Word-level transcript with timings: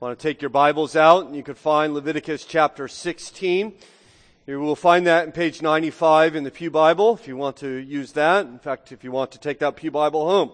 want 0.00 0.16
to 0.16 0.22
take 0.22 0.40
your 0.40 0.48
Bibles 0.48 0.94
out, 0.94 1.26
and 1.26 1.34
you 1.34 1.42
can 1.42 1.56
find 1.56 1.92
Leviticus 1.92 2.44
chapter 2.44 2.86
16. 2.86 3.72
You 4.46 4.60
will 4.60 4.76
find 4.76 5.08
that 5.08 5.26
in 5.26 5.32
page 5.32 5.60
95 5.60 6.36
in 6.36 6.44
the 6.44 6.52
Pew 6.52 6.70
Bible 6.70 7.14
if 7.14 7.26
you 7.26 7.36
want 7.36 7.56
to 7.56 7.68
use 7.68 8.12
that. 8.12 8.46
In 8.46 8.60
fact, 8.60 8.92
if 8.92 9.02
you 9.02 9.10
want 9.10 9.32
to 9.32 9.40
take 9.40 9.58
that 9.58 9.74
Pew 9.74 9.90
Bible 9.90 10.24
home 10.24 10.52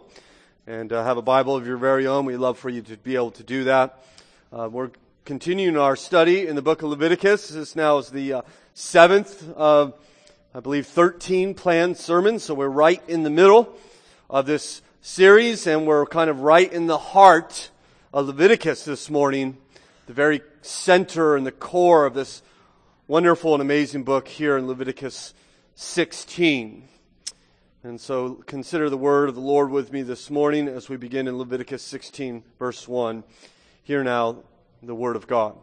and 0.67 0.91
uh, 0.91 1.05
have 1.05 1.19
a 1.19 1.23
Bible 1.23 1.55
of 1.55 1.67
your 1.67 1.77
very 1.77 2.07
own, 2.07 2.25
we'd 2.25 2.39
love 2.39 2.59
for 2.59 2.71
you 2.71 2.81
to 2.81 2.97
be 2.97 3.17
able 3.17 3.33
to 3.33 3.43
do 3.43 3.65
that. 3.65 4.03
Uh, 4.51 4.71
we're 4.73 4.91
continuing 5.27 5.77
our 5.77 5.95
study 5.95 6.47
in 6.47 6.57
the 6.57 6.63
book 6.63 6.81
of 6.81 6.89
Leviticus. 6.89 7.51
This 7.51 7.77
now 7.77 7.99
is 7.99 8.09
the 8.09 8.33
uh, 8.33 8.43
seventh 8.73 9.47
of, 9.51 9.93
I 10.55 10.61
believe, 10.61 10.87
13 10.87 11.53
planned 11.53 11.99
sermons, 11.99 12.45
so 12.45 12.55
we're 12.55 12.69
right 12.69 13.03
in 13.09 13.25
the 13.25 13.31
middle 13.31 13.77
of 14.31 14.47
this 14.47 14.81
series, 15.03 15.67
and 15.67 15.87
we're 15.87 16.07
kind 16.07 16.31
of 16.31 16.41
right 16.41 16.73
in 16.73 16.87
the 16.87 16.97
heart 16.97 17.69
of 18.15 18.29
Leviticus 18.29 18.85
this 18.85 19.11
morning, 19.11 19.57
the 20.07 20.13
very 20.13 20.41
center 20.63 21.35
and 21.35 21.45
the 21.45 21.51
core 21.51 22.07
of 22.07 22.15
this 22.15 22.43
wonderful 23.09 23.55
and 23.55 23.61
amazing 23.61 24.05
book 24.05 24.29
here 24.29 24.57
in 24.57 24.69
Leviticus 24.69 25.35
16. 25.75 26.89
And 27.83 28.01
so 28.01 28.35
consider 28.47 28.89
the 28.89 28.97
word 28.97 29.29
of 29.29 29.35
the 29.35 29.41
Lord 29.41 29.71
with 29.71 29.93
me 29.93 30.03
this 30.03 30.31
morning 30.31 30.69
as 30.69 30.89
we 30.89 30.97
begin 30.97 31.27
in 31.27 31.37
Leviticus 31.37 31.83
16, 31.83 32.45
verse 32.57 32.87
1. 32.87 33.25
Hear 33.83 34.05
now 34.05 34.45
the 34.81 34.95
word 34.95 35.17
of 35.17 35.27
God. 35.27 35.57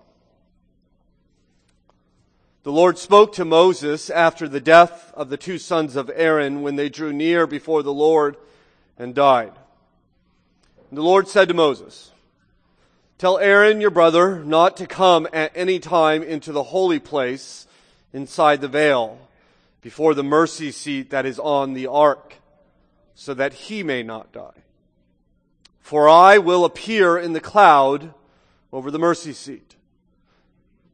The 2.64 2.74
Lord 2.74 2.98
spoke 2.98 3.32
to 3.36 3.46
Moses 3.46 4.10
after 4.10 4.50
the 4.50 4.60
death 4.60 5.14
of 5.16 5.30
the 5.30 5.38
two 5.38 5.58
sons 5.58 5.96
of 5.96 6.12
Aaron 6.14 6.64
when 6.64 6.76
they 6.76 6.90
drew 6.90 7.14
near 7.14 7.48
before 7.48 7.82
the 7.82 7.94
Lord 7.94 8.36
and 8.98 9.16
died. 9.16 9.54
And 10.90 10.98
the 10.98 11.02
Lord 11.02 11.30
said 11.30 11.48
to 11.48 11.54
Moses, 11.54 12.12
Tell 13.22 13.38
Aaron 13.38 13.82
your 13.82 13.92
brother 13.92 14.44
not 14.44 14.78
to 14.78 14.88
come 14.88 15.28
at 15.32 15.52
any 15.54 15.78
time 15.78 16.24
into 16.24 16.52
the 16.52 16.64
holy 16.64 16.98
place 16.98 17.68
inside 18.14 18.62
the 18.62 18.68
veil 18.68 19.20
before 19.84 20.16
the 20.16 20.24
mercy 20.24 20.72
seat 20.72 21.12
that 21.12 21.28
is 21.28 21.38
on 21.38 21.76
the 21.76 21.86
ark 21.86 22.38
so 23.14 23.36
that 23.36 23.54
he 23.54 23.84
may 23.84 24.02
not 24.02 24.32
die. 24.32 24.64
For 25.82 26.10
I 26.10 26.40
will 26.40 26.66
appear 26.66 27.16
in 27.16 27.34
the 27.34 27.40
cloud 27.40 28.12
over 28.74 28.90
the 28.90 28.98
mercy 28.98 29.34
seat. 29.34 29.76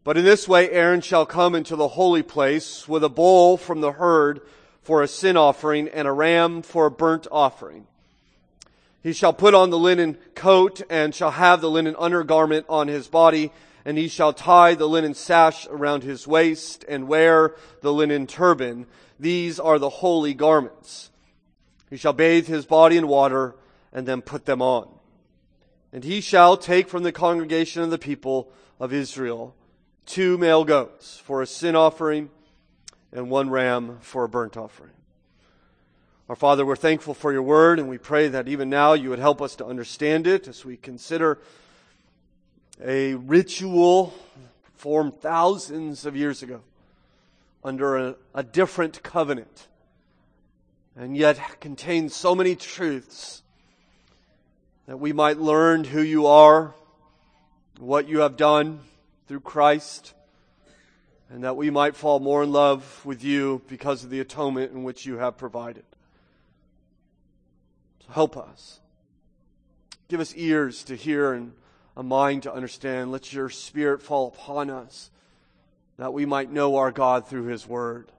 But 0.03 0.17
in 0.17 0.25
this 0.25 0.49
way 0.49 0.69
Aaron 0.69 0.99
shall 0.99 1.25
come 1.25 1.55
into 1.55 1.77
the 1.77 1.87
holy 1.87 2.23
place 2.23 2.89
with 2.89 3.05
a 3.05 3.09
bull 3.09 3.55
from 3.55 3.79
the 3.79 3.93
herd 3.93 4.41
for 4.81 5.01
a 5.01 5.07
sin 5.07 5.37
offering 5.37 5.87
and 5.87 6.05
a 6.05 6.11
ram 6.11 6.61
for 6.61 6.87
a 6.87 6.91
burnt 6.91 7.25
offering. 7.31 7.87
He 9.07 9.13
shall 9.13 9.31
put 9.31 9.53
on 9.53 9.69
the 9.69 9.79
linen 9.79 10.17
coat 10.35 10.81
and 10.89 11.15
shall 11.15 11.31
have 11.31 11.61
the 11.61 11.71
linen 11.71 11.95
undergarment 11.97 12.65
on 12.67 12.89
his 12.89 13.07
body, 13.07 13.53
and 13.85 13.97
he 13.97 14.09
shall 14.09 14.33
tie 14.33 14.75
the 14.75 14.85
linen 14.85 15.13
sash 15.13 15.65
around 15.67 16.03
his 16.03 16.27
waist 16.27 16.83
and 16.89 17.07
wear 17.07 17.55
the 17.79 17.93
linen 17.93 18.27
turban. 18.27 18.85
These 19.17 19.61
are 19.61 19.79
the 19.79 19.87
holy 19.87 20.33
garments. 20.33 21.09
He 21.89 21.95
shall 21.95 22.11
bathe 22.11 22.47
his 22.47 22.65
body 22.65 22.97
in 22.97 23.07
water 23.07 23.55
and 23.93 24.05
then 24.05 24.21
put 24.21 24.43
them 24.43 24.61
on. 24.61 24.89
And 25.93 26.03
he 26.03 26.19
shall 26.19 26.57
take 26.57 26.89
from 26.89 27.03
the 27.03 27.13
congregation 27.13 27.83
of 27.83 27.91
the 27.91 27.97
people 27.97 28.51
of 28.77 28.91
Israel 28.91 29.55
two 30.05 30.37
male 30.37 30.65
goats 30.65 31.17
for 31.17 31.41
a 31.41 31.47
sin 31.47 31.77
offering 31.77 32.29
and 33.13 33.29
one 33.29 33.49
ram 33.49 33.99
for 34.01 34.25
a 34.25 34.29
burnt 34.29 34.57
offering. 34.57 34.96
Our 36.29 36.35
Father, 36.35 36.65
we're 36.65 36.75
thankful 36.75 37.13
for 37.13 37.31
your 37.31 37.41
word, 37.41 37.79
and 37.79 37.87
we 37.87 37.97
pray 37.97 38.27
that 38.27 38.49
even 38.49 38.69
now 38.69 38.91
you 38.91 39.11
would 39.11 39.19
help 39.19 39.41
us 39.41 39.55
to 39.55 39.65
understand 39.65 40.27
it 40.27 40.49
as 40.49 40.65
we 40.65 40.75
consider 40.75 41.39
a 42.83 43.13
ritual 43.13 44.13
formed 44.75 45.21
thousands 45.21 46.05
of 46.05 46.17
years 46.17 46.43
ago 46.43 46.59
under 47.63 47.95
a, 47.95 48.15
a 48.35 48.43
different 48.43 49.01
covenant, 49.03 49.67
and 50.97 51.15
yet 51.15 51.61
contains 51.61 52.13
so 52.13 52.35
many 52.35 52.57
truths 52.57 53.41
that 54.85 54.97
we 54.97 55.13
might 55.13 55.37
learn 55.37 55.85
who 55.85 56.01
you 56.01 56.27
are, 56.27 56.75
what 57.79 58.09
you 58.09 58.19
have 58.19 58.35
done 58.35 58.81
through 59.29 59.39
Christ, 59.39 60.13
and 61.29 61.45
that 61.45 61.55
we 61.55 61.69
might 61.69 61.95
fall 61.95 62.19
more 62.19 62.43
in 62.43 62.51
love 62.51 62.99
with 63.05 63.23
you 63.23 63.61
because 63.69 64.03
of 64.03 64.09
the 64.09 64.19
atonement 64.19 64.73
in 64.73 64.83
which 64.83 65.05
you 65.05 65.19
have 65.19 65.37
provided. 65.37 65.85
Help 68.09 68.37
us. 68.37 68.79
Give 70.07 70.19
us 70.19 70.33
ears 70.35 70.83
to 70.85 70.95
hear 70.95 71.33
and 71.33 71.53
a 71.95 72.03
mind 72.03 72.43
to 72.43 72.53
understand. 72.53 73.11
Let 73.11 73.33
your 73.33 73.49
Spirit 73.49 74.01
fall 74.01 74.27
upon 74.27 74.69
us 74.69 75.09
that 75.97 76.13
we 76.13 76.25
might 76.25 76.51
know 76.51 76.77
our 76.77 76.91
God 76.91 77.27
through 77.27 77.45
His 77.45 77.67
Word 77.67 78.11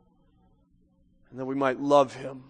and 1.30 1.38
that 1.38 1.46
we 1.46 1.54
might 1.54 1.80
love 1.80 2.14
Him. 2.14 2.44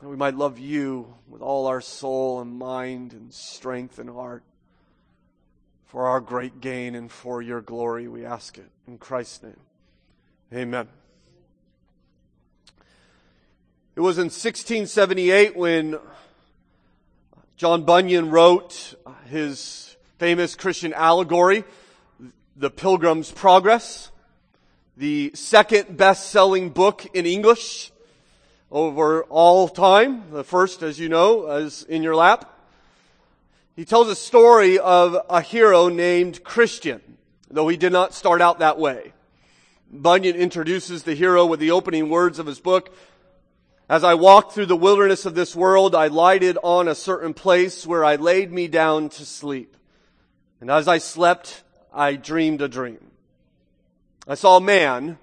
and 0.00 0.10
we 0.10 0.16
might 0.16 0.34
love 0.34 0.58
you 0.58 1.14
with 1.28 1.42
all 1.42 1.66
our 1.66 1.80
soul 1.80 2.40
and 2.40 2.58
mind 2.58 3.12
and 3.12 3.32
strength 3.32 3.98
and 3.98 4.10
heart. 4.10 4.42
For 5.86 6.06
our 6.06 6.20
great 6.20 6.60
gain 6.60 6.94
and 6.94 7.10
for 7.10 7.42
your 7.42 7.60
glory, 7.60 8.06
we 8.06 8.24
ask 8.24 8.58
it. 8.58 8.70
In 8.86 8.96
Christ's 8.96 9.42
name. 9.42 9.60
Amen. 10.52 10.88
It 13.96 14.00
was 14.02 14.18
in 14.18 14.26
1678 14.26 15.56
when 15.56 15.98
John 17.56 17.82
Bunyan 17.82 18.30
wrote 18.30 18.94
his 19.26 19.96
famous 20.16 20.54
Christian 20.54 20.92
allegory, 20.92 21.64
The 22.56 22.70
Pilgrim's 22.70 23.32
Progress, 23.32 24.12
the 24.96 25.32
second 25.34 25.96
best-selling 25.96 26.70
book 26.70 27.04
in 27.14 27.26
English 27.26 27.90
over 28.70 29.24
all 29.24 29.68
time. 29.68 30.30
The 30.30 30.44
first, 30.44 30.84
as 30.84 31.00
you 31.00 31.08
know, 31.08 31.50
is 31.50 31.82
in 31.82 32.04
your 32.04 32.14
lap. 32.14 32.48
He 33.74 33.84
tells 33.84 34.08
a 34.08 34.14
story 34.14 34.78
of 34.78 35.16
a 35.28 35.40
hero 35.40 35.88
named 35.88 36.44
Christian, 36.44 37.00
though 37.50 37.66
he 37.66 37.76
did 37.76 37.92
not 37.92 38.14
start 38.14 38.40
out 38.40 38.60
that 38.60 38.78
way. 38.78 39.12
Bunyan 39.90 40.36
introduces 40.36 41.02
the 41.02 41.14
hero 41.14 41.44
with 41.44 41.58
the 41.58 41.72
opening 41.72 42.08
words 42.08 42.38
of 42.38 42.46
his 42.46 42.60
book, 42.60 42.94
as 43.90 44.04
I 44.04 44.14
walked 44.14 44.52
through 44.52 44.66
the 44.66 44.76
wilderness 44.76 45.26
of 45.26 45.34
this 45.34 45.56
world, 45.56 45.96
I 45.96 46.06
lighted 46.06 46.56
on 46.62 46.86
a 46.86 46.94
certain 46.94 47.34
place 47.34 47.84
where 47.84 48.04
I 48.04 48.14
laid 48.14 48.52
me 48.52 48.68
down 48.68 49.08
to 49.08 49.26
sleep. 49.26 49.76
And 50.60 50.70
as 50.70 50.86
I 50.86 50.98
slept, 50.98 51.64
I 51.92 52.14
dreamed 52.14 52.62
a 52.62 52.68
dream. 52.68 53.10
I 54.28 54.36
saw 54.36 54.58
a 54.58 54.60
man 54.60 55.18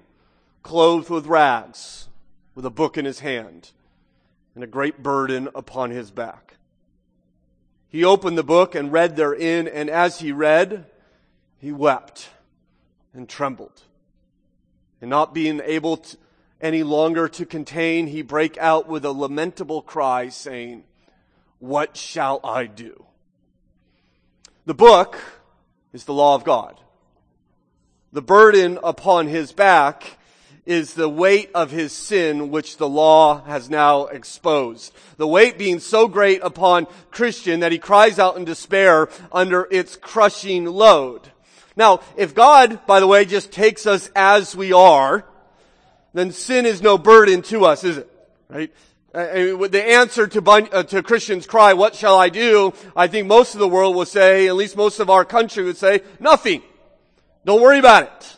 clothed 0.64 1.10
with 1.10 1.28
rags, 1.28 2.10
with 2.56 2.66
a 2.66 2.70
book 2.70 2.98
in 2.98 3.06
his 3.06 3.22
hand, 3.22 3.72
and 4.54 4.66
a 4.66 4.68
great 4.68 5.02
burden 5.02 5.48
upon 5.56 5.92
his 5.92 6.12
back. 6.12 6.58
He 7.88 8.04
opened 8.04 8.38
the 8.38 8.44
book 8.44 8.76
and 8.76 8.92
read 8.92 9.16
therein, 9.16 9.70
and 9.70 9.90
as 9.90 10.20
he 10.20 10.34
read, 10.34 10.88
he 11.58 11.72
wept 11.72 12.28
and 13.14 13.30
trembled. 13.30 13.84
And 15.00 15.10
not 15.10 15.34
being 15.34 15.62
able 15.64 15.96
to, 15.96 16.18
any 16.62 16.84
longer 16.84 17.28
to 17.28 17.46
contain, 17.46 18.08
he 18.08 18.22
brake 18.22 18.58
out 18.58 18.88
with 18.88 19.06
a 19.06 19.12
lamentable 19.12 19.82
cry, 19.82 20.30
saying, 20.30 20.84
What 21.60 21.98
shall 21.98 22.40
I 22.44 22.66
do? 22.66 23.06
The 24.66 24.74
book 24.74 25.18
is 25.94 26.06
the 26.06 26.14
law 26.14 26.36
of 26.36 26.44
God. 26.44 26.80
The 28.12 28.22
burden 28.22 28.80
upon 28.84 29.28
his 29.28 29.52
back 29.52 30.18
is 30.66 30.94
the 30.94 31.08
weight 31.08 31.50
of 31.56 31.72
his 31.72 31.94
sin 31.94 32.52
which 32.52 32.78
the 32.78 32.90
law 32.90 33.44
has 33.46 33.70
now 33.70 34.08
exposed. 34.08 34.94
The 35.16 35.28
weight 35.28 35.58
being 35.58 35.80
so 35.80 36.08
great 36.08 36.42
upon 36.44 36.88
Christian 37.10 37.62
that 37.62 37.72
he 37.72 37.80
cries 37.80 38.20
out 38.20 38.36
in 38.36 38.44
despair 38.44 39.08
under 39.32 39.68
its 39.72 39.96
crushing 39.96 40.66
load. 40.66 41.32
Now, 41.78 42.02
if 42.18 42.36
God, 42.36 42.86
by 42.86 43.00
the 43.00 43.08
way, 43.08 43.24
just 43.24 43.52
takes 43.52 43.86
us 43.86 44.12
as 44.16 44.56
we 44.56 44.74
are, 44.74 45.26
then 46.18 46.32
sin 46.32 46.66
is 46.66 46.82
no 46.82 46.98
burden 46.98 47.42
to 47.44 47.66
us, 47.66 47.84
is 47.84 47.98
it? 47.98 48.12
Right? 48.50 48.74
the 49.14 49.84
answer 49.84 50.28
to, 50.28 50.42
uh, 50.52 50.84
to 50.84 51.02
Christians' 51.02 51.48
cry, 51.48 51.74
what 51.74 51.96
shall 51.96 52.18
I 52.18 52.30
do? 52.30 52.74
I 52.96 53.08
think 53.08 53.28
most 53.28 53.56
of 53.56 53.60
the 53.60 53.68
world 53.68 53.96
will 53.96 54.06
say, 54.06 54.48
at 54.48 54.56
least 54.56 54.78
most 54.78 55.00
of 55.00 55.10
our 55.10 55.26
country 55.26 55.64
would 55.64 55.78
say, 55.78 56.02
nothing. 56.20 56.62
Don't 57.46 57.62
worry 57.62 57.80
about 57.80 58.04
it. 58.04 58.38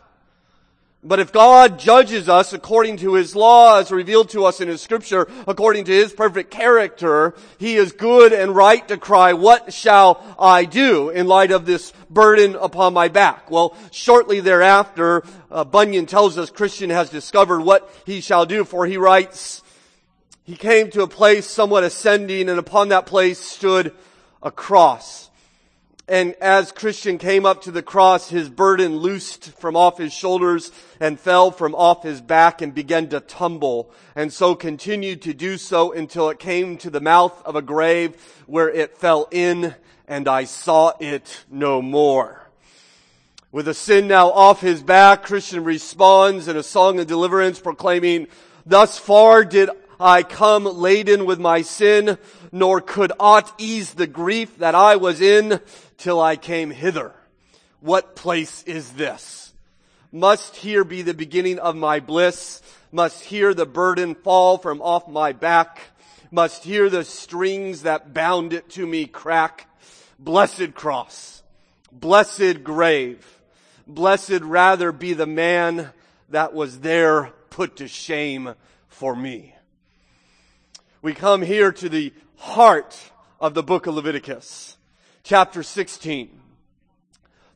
But 1.10 1.20
if 1.20 1.32
God 1.32 1.80
judges 1.80 2.30
us 2.30 2.54
according 2.54 2.98
to 2.98 3.16
His 3.16 3.36
law 3.36 3.80
as 3.80 3.92
revealed 3.92 4.30
to 4.30 4.46
us 4.46 4.62
in 4.62 4.68
His 4.68 4.80
scripture, 4.80 5.28
according 5.48 5.86
to 5.86 5.92
His 5.92 6.14
perfect 6.14 6.52
character, 6.52 7.34
He 7.58 7.78
is 7.78 7.94
good 7.94 8.32
and 8.32 8.56
right 8.56 8.88
to 8.90 8.96
cry, 8.96 9.34
what 9.34 9.74
shall 9.74 10.24
I 10.38 10.66
do 10.66 11.10
in 11.10 11.26
light 11.26 11.50
of 11.50 11.66
this 11.66 11.94
burden 12.12 12.56
upon 12.56 12.94
my 12.94 13.08
back? 13.08 13.50
Well, 13.50 13.76
shortly 13.90 14.40
thereafter, 14.40 15.24
uh, 15.50 15.64
Bunyan 15.64 16.06
tells 16.06 16.38
us 16.38 16.52
Christian 16.52 16.92
has 16.92 17.10
discovered 17.10 17.62
what 17.62 17.92
he 18.06 18.22
shall 18.22 18.46
do, 18.46 18.64
for 18.64 18.86
he 18.86 18.98
writes, 18.98 19.64
he 20.44 20.56
came 20.56 20.92
to 20.92 21.02
a 21.02 21.08
place 21.08 21.48
somewhat 21.48 21.84
ascending 21.84 22.50
and 22.50 22.60
upon 22.60 22.90
that 22.90 23.08
place 23.08 23.40
stood 23.40 23.96
a 24.44 24.52
cross. 24.52 25.29
And 26.10 26.34
as 26.42 26.72
Christian 26.72 27.20
came 27.20 27.46
up 27.46 27.62
to 27.62 27.72
the 27.72 27.84
cross, 27.84 28.32
his 28.32 28.50
burden 28.50 28.98
loosed 28.98 29.52
from 29.60 29.76
off 29.76 30.00
his 30.00 30.12
shoulders 30.12 30.72
and 31.00 31.20
fell 31.20 31.52
from 31.52 31.76
off 31.76 32.02
his 32.02 32.20
back 32.20 32.64
and 32.64 32.74
began 32.74 33.10
to 33.10 33.20
tumble. 33.20 33.92
And 34.16 34.34
so 34.34 34.56
continued 34.56 35.22
to 35.22 35.36
do 35.36 35.56
so 35.56 35.94
until 35.94 36.32
it 36.32 36.40
came 36.40 36.78
to 36.80 36.90
the 36.90 37.00
mouth 37.00 37.40
of 37.46 37.56
a 37.56 37.62
grave 37.62 38.16
where 38.48 38.72
it 38.72 38.98
fell 38.98 39.28
in 39.30 39.76
and 40.08 40.28
I 40.28 40.46
saw 40.46 40.94
it 41.00 41.46
no 41.48 41.80
more. 41.80 42.42
With 43.52 43.68
a 43.68 43.76
sin 43.76 44.08
now 44.08 44.32
off 44.32 44.62
his 44.62 44.82
back, 44.82 45.22
Christian 45.22 45.64
responds 45.64 46.48
in 46.48 46.58
a 46.58 46.64
song 46.64 47.00
of 47.00 47.06
deliverance 47.06 47.60
proclaiming, 47.60 48.26
thus 48.66 48.98
far 48.98 49.46
did 49.46 49.70
I 50.00 50.24
come 50.24 50.64
laden 50.64 51.26
with 51.26 51.40
my 51.40 51.62
sin, 51.62 52.18
nor 52.52 52.82
could 52.82 53.12
aught 53.20 53.54
ease 53.60 53.94
the 53.94 54.08
grief 54.08 54.58
that 54.58 54.74
I 54.74 54.96
was 54.96 55.22
in 55.22 55.60
till 56.00 56.20
I 56.20 56.36
came 56.36 56.72
hither. 56.72 57.14
What 57.82 58.16
place 58.16 58.64
is 58.64 58.94
this? 58.94 59.54
Must 60.12 60.56
here 60.56 60.84
be 60.84 61.04
the 61.04 61.14
beginning 61.14 61.60
of 61.60 61.76
my 61.76 62.00
bliss? 62.00 62.62
Must 62.92 63.24
here 63.24 63.54
the 63.54 63.68
burden 63.68 64.16
fall 64.16 64.58
from 64.58 64.82
off 64.82 65.08
my 65.08 65.34
back? 65.34 65.80
Must 66.32 66.64
here 66.64 66.90
the 66.90 67.04
strings 67.04 67.84
that 67.84 68.14
bound 68.14 68.54
it 68.54 68.70
to 68.72 68.88
me 68.88 69.06
crack? 69.06 69.68
Blessed 70.18 70.74
cross, 70.74 71.44
blessed 71.92 72.64
grave, 72.64 73.26
blessed 73.88 74.42
rather 74.42 74.92
be 74.92 75.14
the 75.14 75.28
man 75.28 75.92
that 76.30 76.54
was 76.54 76.80
there 76.80 77.32
put 77.50 77.78
to 77.78 77.88
shame 77.88 78.56
for 78.88 79.16
me. 79.16 79.56
We 81.02 81.14
come 81.14 81.42
here 81.42 81.72
to 81.72 81.88
the 81.88 82.14
heart 82.36 83.00
of 83.40 83.54
the 83.54 83.64
book 83.64 83.88
of 83.88 83.96
Leviticus 83.96 84.78
chapter 85.24 85.64
16. 85.64 86.40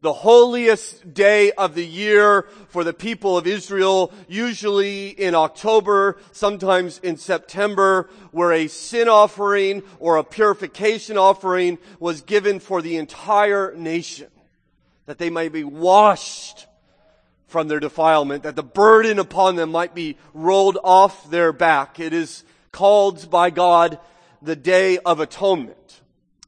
The 0.02 0.14
holiest 0.14 1.14
day 1.14 1.54
of 1.54 1.76
the 1.76 1.86
year 1.86 2.48
for 2.68 2.84
the 2.84 2.92
people 2.94 3.38
of 3.38 3.48
Israel, 3.48 4.12
usually 4.28 5.08
in 5.08 5.34
October, 5.34 6.18
sometimes 6.34 7.00
in 7.00 7.16
September, 7.16 8.10
where 8.32 8.52
a 8.52 8.68
sin 8.68 9.08
offering 9.08 9.82
or 10.00 10.18
a 10.18 10.24
purification 10.26 11.18
offering 11.18 11.78
was 12.00 12.22
given 12.22 12.60
for 12.60 12.82
the 12.82 12.98
entire 12.98 13.74
nation, 13.78 14.28
that 15.06 15.20
they 15.20 15.30
might 15.30 15.54
be 15.54 15.64
washed 15.64 16.68
from 17.48 17.70
their 17.70 17.80
defilement, 17.80 18.44
that 18.44 18.58
the 18.58 18.64
burden 18.64 19.20
upon 19.20 19.56
them 19.56 19.72
might 19.72 19.96
be 19.96 20.18
rolled 20.34 20.78
off 20.84 21.30
their 21.30 21.54
back. 21.54 21.98
It 22.02 22.12
is 22.12 22.44
called 22.74 23.30
by 23.30 23.52
God 23.52 24.00
the 24.42 24.58
Day 24.58 24.98
of 24.98 25.22
Atonement. 25.22 26.02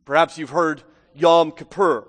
Perhaps 0.03 0.37
you've 0.37 0.49
heard 0.49 0.83
Yom 1.15 1.51
Kippur. 1.51 2.07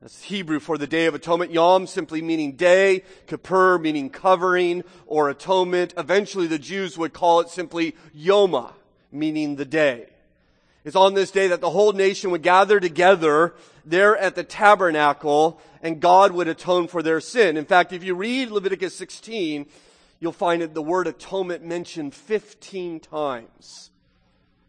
That's 0.00 0.22
Hebrew 0.24 0.60
for 0.60 0.76
the 0.76 0.86
Day 0.86 1.06
of 1.06 1.14
Atonement. 1.14 1.50
Yom 1.50 1.86
simply 1.86 2.20
meaning 2.20 2.52
day, 2.52 3.02
Kippur 3.26 3.78
meaning 3.78 4.10
covering 4.10 4.84
or 5.06 5.30
atonement. 5.30 5.94
Eventually 5.96 6.46
the 6.46 6.58
Jews 6.58 6.98
would 6.98 7.12
call 7.12 7.40
it 7.40 7.48
simply 7.48 7.96
Yoma, 8.16 8.72
meaning 9.10 9.56
the 9.56 9.64
day. 9.64 10.06
It's 10.84 10.94
on 10.94 11.14
this 11.14 11.30
day 11.30 11.48
that 11.48 11.62
the 11.62 11.70
whole 11.70 11.92
nation 11.92 12.30
would 12.30 12.42
gather 12.42 12.78
together 12.78 13.54
there 13.86 14.16
at 14.16 14.34
the 14.34 14.44
tabernacle 14.44 15.58
and 15.82 16.00
God 16.00 16.32
would 16.32 16.48
atone 16.48 16.86
for 16.86 17.02
their 17.02 17.20
sin. 17.20 17.56
In 17.56 17.64
fact, 17.64 17.92
if 17.92 18.04
you 18.04 18.14
read 18.14 18.50
Leviticus 18.50 18.94
16, 18.94 19.66
you'll 20.20 20.32
find 20.32 20.62
the 20.62 20.82
word 20.82 21.06
atonement 21.06 21.64
mentioned 21.64 22.14
15 22.14 23.00
times. 23.00 23.90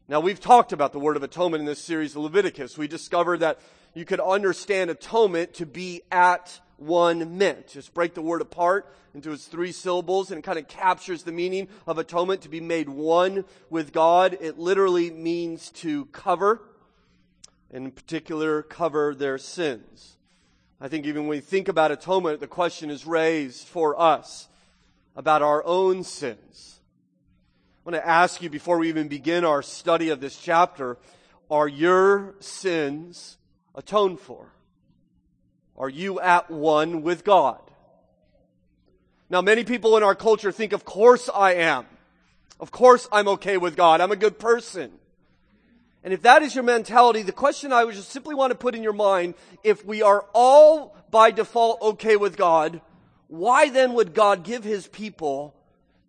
Now 0.08 0.20
we've 0.20 0.40
talked 0.40 0.72
about 0.72 0.94
the 0.94 1.00
word 1.00 1.18
of 1.18 1.24
atonement 1.24 1.62
in 1.62 1.66
this 1.66 1.82
series 1.82 2.16
of 2.16 2.22
Leviticus. 2.22 2.78
We 2.78 2.88
discovered 2.88 3.40
that 3.40 3.60
you 3.96 4.06
could 4.06 4.20
understand 4.20 4.92
atonement 4.92 5.56
to 5.56 5.66
be 5.66 6.04
at 6.12 6.60
one 6.78 7.40
meant. 7.40 7.70
Just 7.70 7.92
break 7.92 8.14
the 8.14 8.22
word 8.22 8.42
apart 8.42 8.94
into 9.16 9.32
its 9.32 9.48
three 9.48 9.72
syllables 9.72 10.30
and 10.30 10.38
it 10.38 10.44
kind 10.44 10.60
of 10.60 10.68
captures 10.68 11.24
the 11.24 11.32
meaning 11.32 11.68
of 11.88 11.98
atonement 11.98 12.42
to 12.44 12.50
be 12.50 12.62
made 12.62 12.88
one 12.88 13.46
with 13.72 13.94
God. 13.94 14.38
It 14.40 14.60
literally 14.60 15.10
means 15.10 15.72
to 15.72 16.06
cover, 16.06 16.62
and 17.72 17.86
in 17.86 17.92
particular, 17.92 18.62
cover 18.62 19.16
their 19.16 19.40
sins. 19.40 20.18
I 20.80 20.88
think 20.88 21.08
even 21.08 21.24
when 21.24 21.30
we 21.30 21.40
think 21.40 21.68
about 21.68 21.90
atonement, 21.90 22.42
the 22.42 22.48
question 22.48 22.92
is 22.92 23.08
raised 23.08 23.68
for 23.68 24.00
us 24.00 24.50
about 25.16 25.42
our 25.42 25.66
own 25.66 26.04
sins. 26.04 26.75
I 27.86 27.92
want 27.92 28.04
to 28.04 28.10
ask 28.10 28.42
you 28.42 28.50
before 28.50 28.80
we 28.80 28.90
even 28.90 29.10
begin 29.10 29.46
our 29.46 29.62
study 29.62 30.10
of 30.10 30.20
this 30.20 30.36
chapter, 30.36 30.98
are 31.52 31.68
your 31.68 32.34
sins 32.40 33.38
atoned 33.76 34.20
for? 34.20 34.48
Are 35.78 35.90
you 35.90 36.20
at 36.20 36.50
one 36.50 37.04
with 37.04 37.24
God? 37.24 37.62
Now, 39.30 39.44
many 39.44 39.64
people 39.64 39.98
in 39.98 40.02
our 40.02 40.16
culture 40.16 40.52
think, 40.52 40.74
of 40.74 40.84
course 40.84 41.30
I 41.32 41.54
am. 41.54 41.86
Of 42.60 42.72
course 42.72 43.08
I'm 43.12 43.28
okay 43.28 43.58
with 43.58 43.76
God. 43.76 44.02
I'm 44.02 44.12
a 44.12 44.16
good 44.16 44.40
person. 44.40 44.90
And 46.04 46.12
if 46.12 46.24
that 46.24 46.42
is 46.42 46.56
your 46.56 46.64
mentality, 46.64 47.22
the 47.22 47.32
question 47.32 47.72
I 47.72 47.84
would 47.84 47.94
just 47.94 48.10
simply 48.10 48.34
want 48.34 48.50
to 48.50 48.58
put 48.58 48.74
in 48.74 48.82
your 48.82 48.94
mind, 48.94 49.36
if 49.64 49.86
we 49.86 50.02
are 50.02 50.26
all 50.34 50.98
by 51.12 51.30
default 51.30 51.84
okay 51.84 52.16
with 52.16 52.36
God, 52.36 52.82
why 53.28 53.70
then 53.70 53.94
would 53.94 54.16
God 54.16 54.44
give 54.44 54.64
his 54.64 54.88
people 54.88 55.54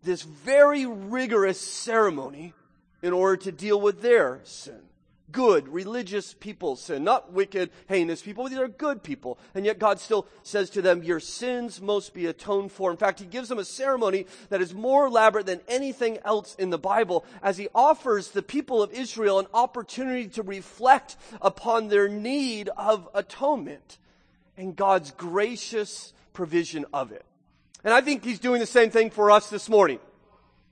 this 0.07 0.23
very 0.23 0.87
rigorous 0.87 1.61
ceremony 1.61 2.55
in 3.03 3.13
order 3.13 3.37
to 3.37 3.53
deal 3.53 3.79
with 3.79 4.01
their 4.01 4.41
sin. 4.45 4.81
Good, 5.33 5.69
religious 5.69 6.35
people 6.35 6.77
sin, 6.77 7.03
not 7.03 7.33
wicked, 7.33 7.71
heinous 7.89 8.23
people. 8.23 8.49
These 8.49 8.59
are 8.59 8.69
good 8.69 9.03
people. 9.03 9.39
And 9.55 9.67
yet 9.67 9.81
God 9.81 9.99
still 9.99 10.29
says 10.45 10.71
to 10.71 10.83
them, 10.83 11.03
your 11.03 11.19
sins 11.19 11.81
must 11.81 12.15
be 12.15 12.27
atoned 12.27 12.71
for. 12.71 12.93
In 12.93 12.97
fact, 12.97 13.19
He 13.19 13.27
gives 13.27 13.49
them 13.49 13.59
a 13.59 13.65
ceremony 13.65 14.27
that 14.51 14.63
is 14.63 14.73
more 14.73 15.07
elaborate 15.07 15.47
than 15.47 15.61
anything 15.67 16.19
else 16.25 16.55
in 16.55 16.71
the 16.71 16.79
Bible 16.79 17.25
as 17.43 17.59
He 17.59 17.69
offers 17.75 18.31
the 18.31 18.43
people 18.43 18.83
of 18.83 18.93
Israel 18.93 19.41
an 19.41 19.49
opportunity 19.53 20.29
to 20.29 20.43
reflect 20.43 21.17
upon 21.43 21.89
their 21.89 22.09
need 22.09 22.71
of 22.77 23.09
atonement 23.13 23.99
and 24.57 24.77
God's 24.77 25.11
gracious 25.11 26.13
provision 26.33 26.87
of 26.93 27.11
it. 27.11 27.27
And 27.87 27.95
I 27.95 28.01
think 28.01 28.25
he's 28.25 28.41
doing 28.41 28.59
the 28.59 28.67
same 28.67 28.91
thing 28.91 29.11
for 29.11 29.31
us 29.31 29.49
this 29.49 29.69
morning. 29.69 30.01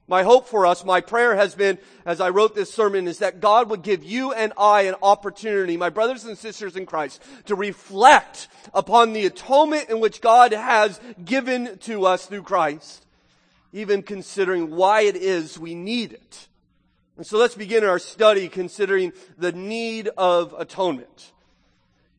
My 0.08 0.24
hope 0.24 0.48
for 0.48 0.66
us, 0.66 0.84
my 0.84 1.00
prayer 1.00 1.36
has 1.36 1.54
been, 1.54 1.78
as 2.04 2.20
I 2.20 2.30
wrote 2.30 2.56
this 2.56 2.74
sermon, 2.74 3.06
is 3.06 3.20
that 3.20 3.38
God 3.38 3.70
would 3.70 3.82
give 3.82 4.02
you 4.02 4.32
and 4.32 4.52
I 4.58 4.82
an 4.82 4.96
opportunity, 5.00 5.76
my 5.76 5.90
brothers 5.90 6.24
and 6.24 6.36
sisters 6.36 6.74
in 6.74 6.86
Christ, 6.86 7.22
to 7.44 7.54
reflect 7.54 8.48
upon 8.74 9.12
the 9.12 9.26
atonement 9.26 9.90
in 9.90 10.00
which 10.00 10.20
God 10.20 10.52
has 10.52 11.00
given 11.24 11.78
to 11.82 12.04
us 12.04 12.26
through 12.26 12.42
Christ, 12.42 13.06
even 13.72 14.02
considering 14.02 14.72
why 14.72 15.02
it 15.02 15.14
is 15.14 15.56
we 15.56 15.76
need 15.76 16.14
it. 16.14 16.48
And 17.16 17.24
so 17.24 17.38
let's 17.38 17.54
begin 17.54 17.84
our 17.84 18.00
study 18.00 18.48
considering 18.48 19.12
the 19.38 19.52
need 19.52 20.08
of 20.18 20.52
atonement. 20.58 21.30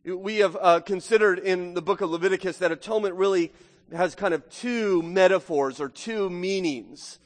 We 0.06 0.38
have 0.38 0.56
uh, 0.58 0.80
considered 0.80 1.40
in 1.40 1.74
the 1.74 1.82
book 1.82 2.00
of 2.00 2.12
Leviticus 2.12 2.60
that 2.60 2.72
atonement 2.72 3.16
really 3.16 3.52
has 3.94 4.16
kind 4.16 4.34
of 4.34 4.50
two 4.50 5.02
metaphors 5.04 5.80
or 5.80 5.90
two 5.90 6.30
meanings. 6.30 7.20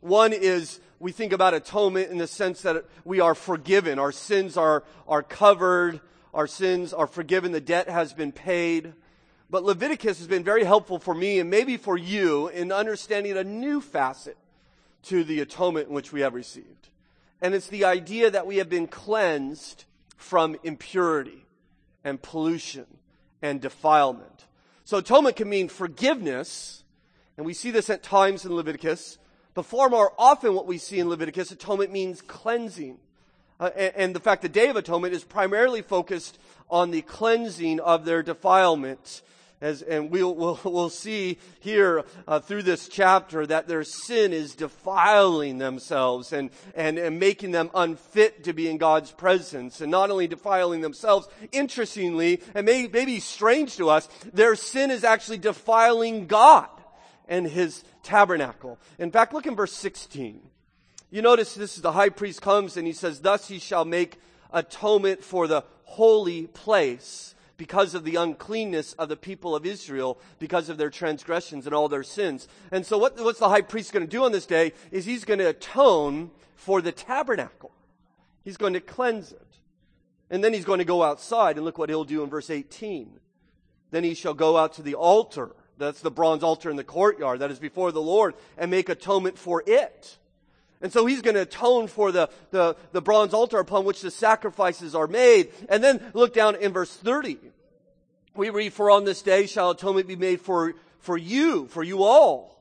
One 0.00 0.32
is 0.32 0.80
we 1.00 1.12
think 1.12 1.32
about 1.32 1.54
atonement 1.54 2.10
in 2.10 2.18
the 2.18 2.26
sense 2.26 2.62
that 2.62 2.84
we 3.04 3.20
are 3.20 3.34
forgiven. 3.34 3.98
Our 3.98 4.12
sins 4.12 4.56
are, 4.56 4.84
are 5.08 5.22
covered. 5.22 6.00
Our 6.32 6.46
sins 6.46 6.92
are 6.92 7.06
forgiven. 7.06 7.52
The 7.52 7.60
debt 7.60 7.88
has 7.88 8.12
been 8.12 8.32
paid. 8.32 8.92
But 9.50 9.64
Leviticus 9.64 10.18
has 10.18 10.26
been 10.26 10.44
very 10.44 10.64
helpful 10.64 10.98
for 10.98 11.14
me 11.14 11.38
and 11.38 11.50
maybe 11.50 11.76
for 11.76 11.96
you 11.96 12.48
in 12.48 12.72
understanding 12.72 13.36
a 13.36 13.44
new 13.44 13.80
facet 13.80 14.36
to 15.04 15.24
the 15.24 15.40
atonement 15.40 15.88
in 15.88 15.94
which 15.94 16.12
we 16.12 16.22
have 16.22 16.34
received. 16.34 16.88
And 17.40 17.54
it's 17.54 17.68
the 17.68 17.84
idea 17.84 18.30
that 18.30 18.46
we 18.46 18.56
have 18.56 18.68
been 18.68 18.86
cleansed 18.86 19.84
from 20.16 20.56
impurity 20.64 21.44
and 22.02 22.20
pollution 22.20 22.86
and 23.42 23.60
defilement. 23.60 24.46
So 24.84 24.98
atonement 24.98 25.36
can 25.36 25.48
mean 25.48 25.68
forgiveness, 25.68 26.84
and 27.38 27.46
we 27.46 27.54
see 27.54 27.70
this 27.70 27.88
at 27.88 28.02
times 28.02 28.44
in 28.44 28.54
Leviticus, 28.54 29.16
but 29.54 29.64
far 29.64 29.88
more 29.88 30.12
often 30.18 30.54
what 30.54 30.66
we 30.66 30.76
see 30.76 30.98
in 30.98 31.08
Leviticus, 31.08 31.50
atonement 31.50 31.90
means 31.90 32.20
cleansing. 32.20 32.98
Uh, 33.58 33.70
and, 33.76 33.94
and, 33.96 34.16
the 34.16 34.20
fact 34.20 34.42
the 34.42 34.48
Day 34.48 34.68
of 34.68 34.76
Atonement 34.76 35.14
is 35.14 35.24
primarily 35.24 35.80
focused 35.80 36.38
on 36.68 36.90
the 36.90 37.02
cleansing 37.02 37.80
of 37.80 38.04
their 38.04 38.22
defilement 38.22 39.22
as, 39.60 39.82
and 39.82 40.10
we'll, 40.10 40.34
we'll, 40.36 40.60
we'll 40.64 40.90
see 40.90 41.38
here 41.60 42.04
uh, 42.26 42.40
through 42.40 42.62
this 42.62 42.88
chapter 42.88 43.46
that 43.46 43.68
their 43.68 43.84
sin 43.84 44.32
is 44.32 44.54
defiling 44.54 45.58
themselves 45.58 46.32
and, 46.32 46.50
and, 46.74 46.98
and 46.98 47.18
making 47.18 47.50
them 47.50 47.70
unfit 47.74 48.44
to 48.44 48.52
be 48.52 48.68
in 48.68 48.78
God's 48.78 49.10
presence. 49.10 49.80
And 49.80 49.90
not 49.90 50.10
only 50.10 50.26
defiling 50.26 50.80
themselves, 50.80 51.28
interestingly, 51.52 52.42
and 52.54 52.66
may, 52.66 52.88
maybe 52.88 53.20
strange 53.20 53.76
to 53.76 53.90
us, 53.90 54.08
their 54.32 54.56
sin 54.56 54.90
is 54.90 55.04
actually 55.04 55.38
defiling 55.38 56.26
God 56.26 56.68
and 57.28 57.46
his 57.46 57.84
tabernacle. 58.02 58.78
In 58.98 59.10
fact, 59.10 59.32
look 59.32 59.46
in 59.46 59.56
verse 59.56 59.72
16. 59.72 60.40
You 61.10 61.22
notice 61.22 61.54
this 61.54 61.76
is 61.76 61.82
the 61.82 61.92
high 61.92 62.08
priest 62.08 62.42
comes 62.42 62.76
and 62.76 62.86
he 62.86 62.92
says, 62.92 63.20
Thus 63.20 63.48
he 63.48 63.58
shall 63.58 63.84
make 63.84 64.18
atonement 64.52 65.22
for 65.22 65.46
the 65.46 65.64
holy 65.84 66.46
place 66.48 67.33
because 67.56 67.94
of 67.94 68.04
the 68.04 68.16
uncleanness 68.16 68.92
of 68.94 69.08
the 69.08 69.16
people 69.16 69.54
of 69.54 69.64
Israel, 69.64 70.18
because 70.38 70.68
of 70.68 70.76
their 70.76 70.90
transgressions 70.90 71.66
and 71.66 71.74
all 71.74 71.88
their 71.88 72.02
sins. 72.02 72.48
And 72.72 72.84
so 72.84 72.98
what, 72.98 73.18
what's 73.18 73.38
the 73.38 73.48
high 73.48 73.60
priest 73.60 73.92
going 73.92 74.04
to 74.04 74.10
do 74.10 74.24
on 74.24 74.32
this 74.32 74.46
day 74.46 74.72
is 74.90 75.04
he's 75.04 75.24
going 75.24 75.38
to 75.38 75.48
atone 75.48 76.30
for 76.56 76.82
the 76.82 76.92
tabernacle. 76.92 77.72
He's 78.42 78.56
going 78.56 78.72
to 78.72 78.80
cleanse 78.80 79.32
it. 79.32 79.40
And 80.30 80.42
then 80.42 80.52
he's 80.52 80.64
going 80.64 80.78
to 80.78 80.84
go 80.84 81.02
outside 81.02 81.56
and 81.56 81.64
look 81.64 81.78
what 81.78 81.88
he'll 81.88 82.04
do 82.04 82.22
in 82.22 82.30
verse 82.30 82.50
18. 82.50 83.20
Then 83.90 84.04
he 84.04 84.14
shall 84.14 84.34
go 84.34 84.56
out 84.56 84.72
to 84.74 84.82
the 84.82 84.94
altar. 84.94 85.50
That's 85.78 86.00
the 86.00 86.10
bronze 86.10 86.42
altar 86.42 86.70
in 86.70 86.76
the 86.76 86.84
courtyard 86.84 87.40
that 87.40 87.50
is 87.50 87.58
before 87.58 87.92
the 87.92 88.02
Lord 88.02 88.34
and 88.58 88.70
make 88.70 88.88
atonement 88.88 89.38
for 89.38 89.62
it. 89.66 90.18
And 90.84 90.92
so 90.92 91.06
he's 91.06 91.22
going 91.22 91.34
to 91.34 91.40
atone 91.40 91.88
for 91.88 92.12
the, 92.12 92.28
the, 92.50 92.76
the 92.92 93.00
bronze 93.00 93.32
altar 93.32 93.58
upon 93.58 93.86
which 93.86 94.02
the 94.02 94.10
sacrifices 94.10 94.94
are 94.94 95.06
made. 95.06 95.50
And 95.70 95.82
then 95.82 95.98
look 96.12 96.34
down 96.34 96.56
in 96.56 96.74
verse 96.74 96.94
30. 96.94 97.38
We 98.36 98.50
read, 98.50 98.74
For 98.74 98.90
on 98.90 99.06
this 99.06 99.22
day 99.22 99.46
shall 99.46 99.70
atonement 99.70 100.06
be 100.06 100.14
made 100.14 100.42
for, 100.42 100.74
for 100.98 101.16
you, 101.16 101.68
for 101.68 101.82
you 101.82 102.02
all 102.02 102.54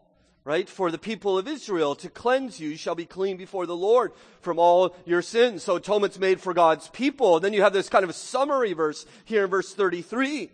right? 0.45 0.69
For 0.69 0.89
the 0.91 0.97
people 0.97 1.37
of 1.37 1.47
Israel 1.47 1.95
to 1.95 2.09
cleanse 2.09 2.59
you, 2.59 2.69
you 2.69 2.77
shall 2.77 2.95
be 2.95 3.05
clean 3.05 3.37
before 3.37 3.65
the 3.65 3.75
Lord 3.75 4.11
from 4.41 4.59
all 4.59 4.95
your 5.05 5.21
sins. 5.21 5.63
So 5.63 5.77
atonement's 5.77 6.19
made 6.19 6.41
for 6.41 6.53
God's 6.53 6.89
people. 6.89 7.35
And 7.35 7.45
then 7.45 7.53
you 7.53 7.61
have 7.61 7.73
this 7.73 7.89
kind 7.89 8.03
of 8.03 8.15
summary 8.15 8.73
verse 8.73 9.05
here 9.25 9.45
in 9.45 9.49
verse 9.49 9.73
33. 9.73 10.49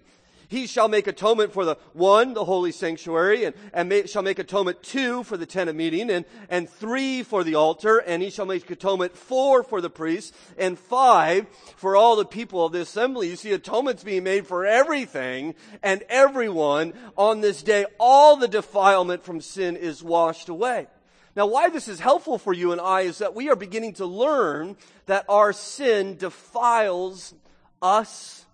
He 0.50 0.66
shall 0.66 0.88
make 0.88 1.06
atonement 1.06 1.54
for 1.54 1.64
the 1.64 1.76
one, 1.94 2.34
the 2.34 2.44
holy 2.44 2.72
sanctuary, 2.72 3.46
and, 3.46 3.56
and 3.72 3.88
may, 3.88 4.08
shall 4.08 4.24
make 4.24 4.40
atonement 4.40 4.82
two 4.82 5.24
for 5.24 5.38
the 5.38 5.46
tent 5.46 5.70
of 5.70 5.76
meeting, 5.76 6.10
and, 6.10 6.26
and 6.50 6.68
three 6.68 7.22
for 7.22 7.44
the 7.44 7.54
altar, 7.54 8.00
and 8.00 8.24
he 8.24 8.32
shall 8.32 8.48
make 8.48 8.68
atonement 8.70 9.16
four 9.16 9.62
for 9.64 9.80
the 9.80 9.92
priests, 9.92 10.36
and 10.58 10.80
five 10.80 11.46
for 11.76 11.96
all 11.96 12.16
the 12.16 12.26
people 12.26 12.66
of 12.66 12.72
the 12.72 12.82
assembly. 12.82 13.30
You 13.30 13.36
see, 13.36 13.54
atonement's 13.54 14.04
being 14.04 14.24
made 14.24 14.48
for 14.48 14.66
everything 14.66 15.54
and 15.84 16.04
everyone 16.10 16.94
on 17.16 17.42
this 17.42 17.62
day. 17.62 17.86
All 18.00 18.36
the 18.36 18.48
defilement 18.48 19.24
from 19.24 19.42
sin 19.42 19.76
is 19.76 20.02
washed 20.02 20.50
away. 20.50 20.88
Now, 21.36 21.46
why 21.46 21.70
this 21.70 21.88
is 21.88 22.00
helpful 22.00 22.40
for 22.40 22.54
you 22.54 22.72
and 22.72 22.82
I 22.82 23.02
is 23.02 23.20
that 23.20 23.36
we 23.36 23.50
are 23.50 23.56
beginning 23.56 23.94
to 23.94 24.06
learn 24.08 24.78
that 25.06 25.26
our 25.30 25.54
sin 25.54 26.18
defiles 26.18 27.36
us 27.84 28.48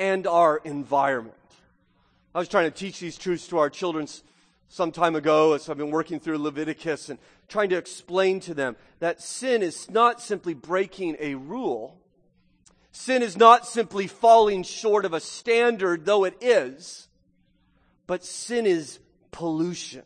and 0.00 0.26
our 0.26 0.56
environment. 0.64 1.36
I 2.34 2.38
was 2.38 2.48
trying 2.48 2.64
to 2.64 2.76
teach 2.76 2.98
these 2.98 3.18
truths 3.18 3.46
to 3.48 3.58
our 3.58 3.68
children 3.68 4.08
some 4.68 4.92
time 4.92 5.14
ago 5.14 5.52
as 5.52 5.68
I've 5.68 5.76
been 5.76 5.90
working 5.90 6.18
through 6.18 6.38
Leviticus 6.38 7.10
and 7.10 7.18
trying 7.48 7.68
to 7.68 7.76
explain 7.76 8.40
to 8.40 8.54
them 8.54 8.76
that 9.00 9.20
sin 9.20 9.62
is 9.62 9.90
not 9.90 10.22
simply 10.22 10.54
breaking 10.54 11.16
a 11.20 11.34
rule. 11.34 11.98
Sin 12.92 13.22
is 13.22 13.36
not 13.36 13.66
simply 13.66 14.06
falling 14.06 14.62
short 14.62 15.04
of 15.04 15.12
a 15.12 15.20
standard, 15.20 16.06
though 16.06 16.24
it 16.24 16.36
is, 16.40 17.08
but 18.06 18.24
sin 18.24 18.64
is 18.64 19.00
pollution. 19.32 20.04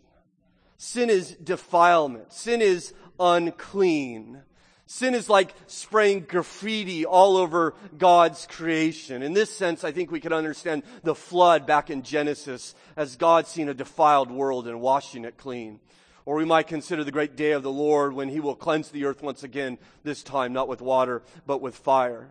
Sin 0.77 1.09
is 1.09 1.37
defilement. 1.37 2.33
Sin 2.33 2.61
is 2.61 2.93
unclean. 3.21 4.43
Sin 4.87 5.15
is 5.15 5.31
like 5.31 5.55
spraying 5.67 6.21
graffiti 6.21 7.07
all 7.07 7.39
over 7.39 7.75
God's 7.97 8.47
creation. 8.47 9.23
In 9.23 9.33
this 9.33 9.55
sense, 9.55 9.83
I 9.83 9.93
think 9.93 10.11
we 10.11 10.21
can 10.21 10.33
understand 10.33 10.83
the 11.03 11.15
flood 11.15 11.67
back 11.67 11.89
in 11.89 12.03
Genesis 12.03 12.75
as 12.97 13.17
God 13.17 13.47
seeing 13.47 13.71
a 13.71 13.75
defiled 13.75 14.31
world 14.31 14.69
and 14.69 14.81
washing 14.83 15.25
it 15.25 15.39
clean. 15.39 15.81
Or 16.27 16.37
we 16.37 16.45
might 16.45 16.67
consider 16.67 17.03
the 17.03 17.13
great 17.13 17.37
day 17.37 17.53
of 17.53 17.63
the 17.63 17.73
Lord 17.73 18.13
when 18.13 18.29
he 18.29 18.41
will 18.41 18.55
cleanse 18.55 18.91
the 18.91 19.07
earth 19.07 19.23
once 19.23 19.43
again, 19.43 19.79
this 20.05 20.23
time 20.23 20.53
not 20.53 20.69
with 20.69 20.81
water, 20.83 21.23
but 21.47 21.61
with 21.63 21.77
fire. 21.77 22.31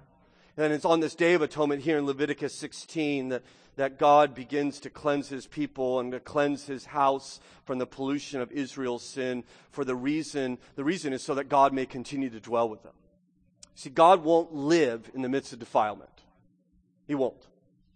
And 0.58 0.72
it's 0.72 0.86
on 0.86 1.00
this 1.00 1.16
day 1.16 1.34
of 1.34 1.42
atonement 1.42 1.82
here 1.82 1.98
in 1.98 2.06
Leviticus 2.06 2.54
16 2.54 3.30
that 3.30 3.44
that 3.76 3.98
God 3.98 4.36
begins 4.36 4.80
to 4.82 4.90
cleanse 4.90 5.30
his 5.30 5.48
people 5.48 6.00
and 6.00 6.12
to 6.12 6.20
cleanse 6.20 6.66
his 6.66 6.86
house 6.86 7.40
from 7.66 7.80
the 7.80 7.88
pollution 7.88 8.42
of 8.42 8.52
Israel's 8.52 9.04
sin 9.04 9.44
for 9.72 9.84
the 9.84 9.96
reason, 9.96 10.58
the 10.76 10.84
reason 10.84 11.14
is 11.14 11.24
so 11.24 11.36
that 11.36 11.50
God 11.50 11.74
may 11.74 11.86
continue 11.86 12.30
to 12.30 12.40
dwell 12.40 12.70
with 12.70 12.84
them. 12.84 12.94
See, 13.76 13.90
God 13.90 14.24
won't 14.24 14.54
live 14.54 15.10
in 15.16 15.24
the 15.24 15.30
midst 15.30 15.54
of 15.54 15.60
defilement. 15.60 16.10
He 17.08 17.16
won't. 17.16 17.48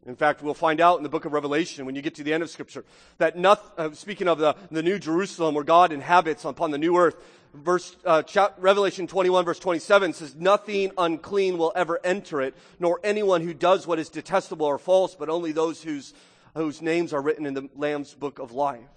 In 0.08 0.16
fact, 0.16 0.42
we'll 0.42 0.54
find 0.54 0.80
out 0.80 0.98
in 0.98 1.04
the 1.04 1.10
book 1.10 1.26
of 1.26 1.34
Revelation 1.34 1.86
when 1.86 1.94
you 1.94 2.02
get 2.02 2.16
to 2.16 2.24
the 2.24 2.34
end 2.34 2.42
of 2.42 2.50
scripture 2.50 2.86
that 3.18 3.38
nothing, 3.38 3.72
uh, 3.78 3.92
speaking 3.92 4.30
of 4.30 4.40
the, 4.40 4.56
the 4.72 4.82
new 4.82 4.98
Jerusalem 4.98 5.54
where 5.54 5.66
God 5.66 5.92
inhabits 5.92 6.46
upon 6.46 6.72
the 6.72 6.78
new 6.78 6.96
earth, 6.96 7.18
verse, 7.54 7.94
uh, 8.06 8.24
Revelation 8.58 9.06
21 9.06 9.44
verse 9.44 9.60
27 9.60 10.14
says, 10.14 10.34
nothing 10.34 10.92
unclean 10.98 11.58
will 11.58 11.74
ever 11.76 12.00
enter 12.06 12.42
it, 12.42 12.56
nor 12.80 13.02
anyone 13.04 13.42
who 13.42 13.54
does 13.54 13.86
what 13.86 14.00
is 14.00 14.08
detestable 14.08 14.66
or 14.66 14.80
false, 14.80 15.14
but 15.14 15.28
only 15.28 15.52
those 15.52 15.84
whose, 15.84 16.14
whose 16.56 16.82
names 16.82 17.12
are 17.12 17.22
written 17.22 17.46
in 17.46 17.54
the 17.54 17.70
Lamb's 17.76 18.14
book 18.14 18.40
of 18.40 18.54
life. 18.54 18.88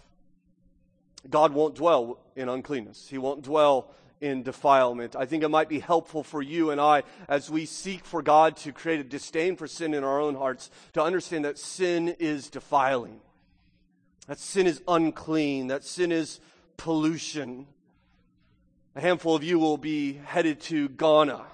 God 1.28 1.52
won't 1.52 1.74
dwell 1.74 2.20
in 2.36 2.48
uncleanness. 2.48 3.08
He 3.08 3.18
won't 3.18 3.42
dwell 3.42 3.92
in 4.20 4.42
defilement. 4.42 5.16
I 5.16 5.24
think 5.24 5.42
it 5.42 5.48
might 5.48 5.68
be 5.68 5.80
helpful 5.80 6.22
for 6.22 6.42
you 6.42 6.70
and 6.70 6.80
I 6.80 7.04
as 7.28 7.50
we 7.50 7.64
seek 7.66 8.04
for 8.04 8.22
God 8.22 8.56
to 8.58 8.72
create 8.72 9.00
a 9.00 9.04
disdain 9.04 9.56
for 9.56 9.66
sin 9.66 9.94
in 9.94 10.04
our 10.04 10.20
own 10.20 10.34
hearts 10.34 10.70
to 10.92 11.02
understand 11.02 11.44
that 11.44 11.58
sin 11.58 12.16
is 12.18 12.50
defiling. 12.50 13.20
That 14.26 14.38
sin 14.38 14.66
is 14.66 14.82
unclean. 14.86 15.68
That 15.68 15.84
sin 15.84 16.12
is 16.12 16.40
pollution. 16.76 17.66
A 18.94 19.00
handful 19.00 19.34
of 19.34 19.42
you 19.42 19.58
will 19.58 19.78
be 19.78 20.14
headed 20.14 20.60
to 20.62 20.88
Ghana 20.88 21.44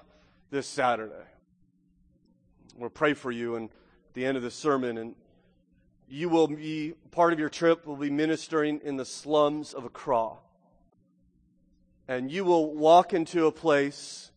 this 0.51 0.67
Saturday. 0.67 1.15
We'll 2.77 2.91
pray 2.91 3.15
for 3.15 3.31
you 3.31 3.57
and 3.57 3.69
at 3.69 4.15
the 4.15 4.27
end 4.27 4.37
of 4.37 4.43
the 4.43 4.51
sermon 4.51 4.99
and 4.99 5.15
you 6.09 6.29
will 6.29 6.47
be 6.49 6.95
part 7.11 7.33
of 7.33 7.39
your 7.39 7.49
trip 7.49 7.87
will 7.87 7.97
be 7.97 8.11
ministering 8.11 8.81
in 8.85 8.97
the 8.97 9.05
slums 9.05 9.75
of 9.75 9.85
Accra. 9.85 10.33
And 12.09 12.31
you 12.31 12.45
will 12.45 12.75
walk 12.75 13.13
into 13.13 13.47
a 13.47 13.53
place 13.53 14.31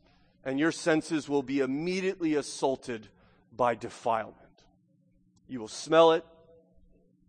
and 0.44 0.60
your 0.60 0.72
senses 0.72 1.30
will 1.30 1.44
be 1.44 1.60
immediately 1.60 2.36
assaulted 2.36 3.08
by 3.56 3.76
defilement. 3.76 4.36
You 5.48 5.60
will 5.60 5.68
smell 5.68 6.14
it, 6.14 6.26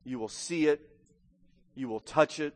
you 0.04 0.18
will 0.18 0.28
see 0.28 0.66
it, 0.66 0.80
you 1.74 1.88
will 1.88 2.00
touch 2.00 2.40
it. 2.40 2.54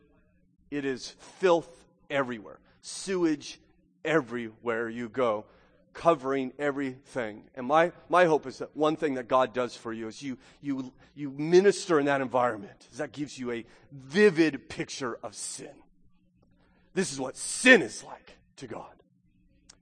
It 0.71 0.85
is 0.85 1.09
filth 1.39 1.69
everywhere 2.09 2.59
sewage 2.85 3.59
everywhere 4.03 4.87
you 4.87 5.09
go, 5.09 5.45
covering 5.93 6.53
everything. 6.59 7.43
And 7.55 7.65
my, 7.65 7.91
my 8.09 8.25
hope 8.25 8.45
is 8.45 8.59
that 8.59 8.77
one 8.77 8.95
thing 8.95 9.15
that 9.15 9.27
God 9.27 9.53
does 9.53 9.75
for 9.75 9.91
you 9.91 10.07
is 10.07 10.21
you, 10.21 10.37
you, 10.61 10.93
you 11.15 11.31
minister 11.31 11.99
in 11.99 12.05
that 12.05 12.21
environment. 12.21 12.87
That 12.97 13.11
gives 13.11 13.39
you 13.39 13.51
a 13.51 13.65
vivid 13.91 14.69
picture 14.69 15.17
of 15.23 15.33
sin. 15.33 15.73
This 16.95 17.11
is 17.11 17.19
what 17.19 17.37
sin 17.37 17.81
is 17.81 18.03
like 18.03 18.37
to 18.55 18.67
God. 18.67 18.87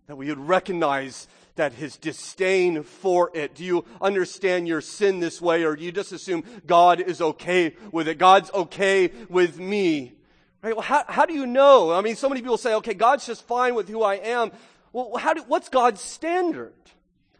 That 0.07 0.17
we 0.17 0.27
would 0.27 0.39
recognize 0.39 1.27
that 1.55 1.71
his 1.73 1.95
disdain 1.95 2.81
for 2.81 3.29
it. 3.35 3.53
Do 3.53 3.63
you 3.63 3.85
understand 4.01 4.67
your 4.67 4.81
sin 4.81 5.19
this 5.19 5.39
way 5.39 5.63
or 5.63 5.75
do 5.75 5.83
you 5.83 5.91
just 5.91 6.11
assume 6.11 6.43
God 6.65 6.99
is 6.99 7.21
okay 7.21 7.75
with 7.91 8.07
it? 8.07 8.17
God's 8.17 8.51
okay 8.51 9.11
with 9.29 9.59
me. 9.59 10.13
Right? 10.63 10.75
Well, 10.75 10.81
how, 10.81 11.05
how 11.07 11.25
do 11.25 11.33
you 11.33 11.45
know? 11.45 11.91
I 11.91 12.01
mean, 12.01 12.15
so 12.15 12.27
many 12.27 12.41
people 12.41 12.57
say, 12.57 12.73
okay, 12.75 12.95
God's 12.95 13.27
just 13.27 13.45
fine 13.45 13.75
with 13.75 13.87
who 13.87 14.01
I 14.01 14.15
am. 14.15 14.51
Well, 14.91 15.15
how 15.17 15.35
do, 15.35 15.43
what's 15.47 15.69
God's 15.69 16.01
standard? 16.01 16.73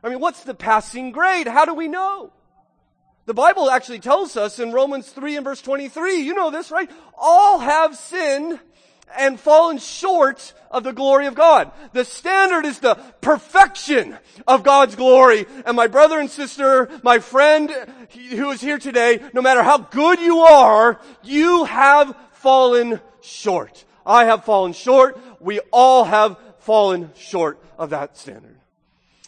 I 0.03 0.09
mean, 0.09 0.19
what's 0.19 0.43
the 0.43 0.53
passing 0.53 1.11
grade? 1.11 1.47
How 1.47 1.65
do 1.65 1.73
we 1.73 1.87
know? 1.87 2.31
The 3.25 3.33
Bible 3.33 3.71
actually 3.71 3.99
tells 3.99 4.37
us 4.37 4.59
in 4.59 4.73
Romans 4.73 5.09
3 5.09 5.37
and 5.37 5.45
verse 5.45 5.61
23, 5.61 6.21
you 6.21 6.33
know 6.33 6.51
this, 6.51 6.69
right? 6.69 6.91
All 7.17 7.59
have 7.59 7.95
sinned 7.95 8.59
and 9.17 9.39
fallen 9.39 9.77
short 9.77 10.53
of 10.71 10.83
the 10.83 10.91
glory 10.91 11.27
of 11.27 11.35
God. 11.35 11.71
The 11.93 12.03
standard 12.03 12.65
is 12.65 12.79
the 12.79 12.95
perfection 13.21 14.17
of 14.47 14.63
God's 14.63 14.95
glory. 14.95 15.45
And 15.65 15.77
my 15.77 15.87
brother 15.87 16.19
and 16.19 16.29
sister, 16.29 16.89
my 17.03 17.19
friend 17.19 17.71
who 18.29 18.51
is 18.51 18.61
here 18.61 18.79
today, 18.79 19.21
no 19.33 19.41
matter 19.41 19.63
how 19.63 19.77
good 19.77 20.19
you 20.19 20.39
are, 20.39 20.99
you 21.23 21.65
have 21.65 22.15
fallen 22.31 22.99
short. 23.21 23.85
I 24.05 24.25
have 24.25 24.45
fallen 24.45 24.73
short. 24.73 25.19
We 25.39 25.59
all 25.71 26.03
have 26.03 26.37
fallen 26.59 27.11
short 27.15 27.63
of 27.77 27.91
that 27.91 28.17
standard. 28.17 28.59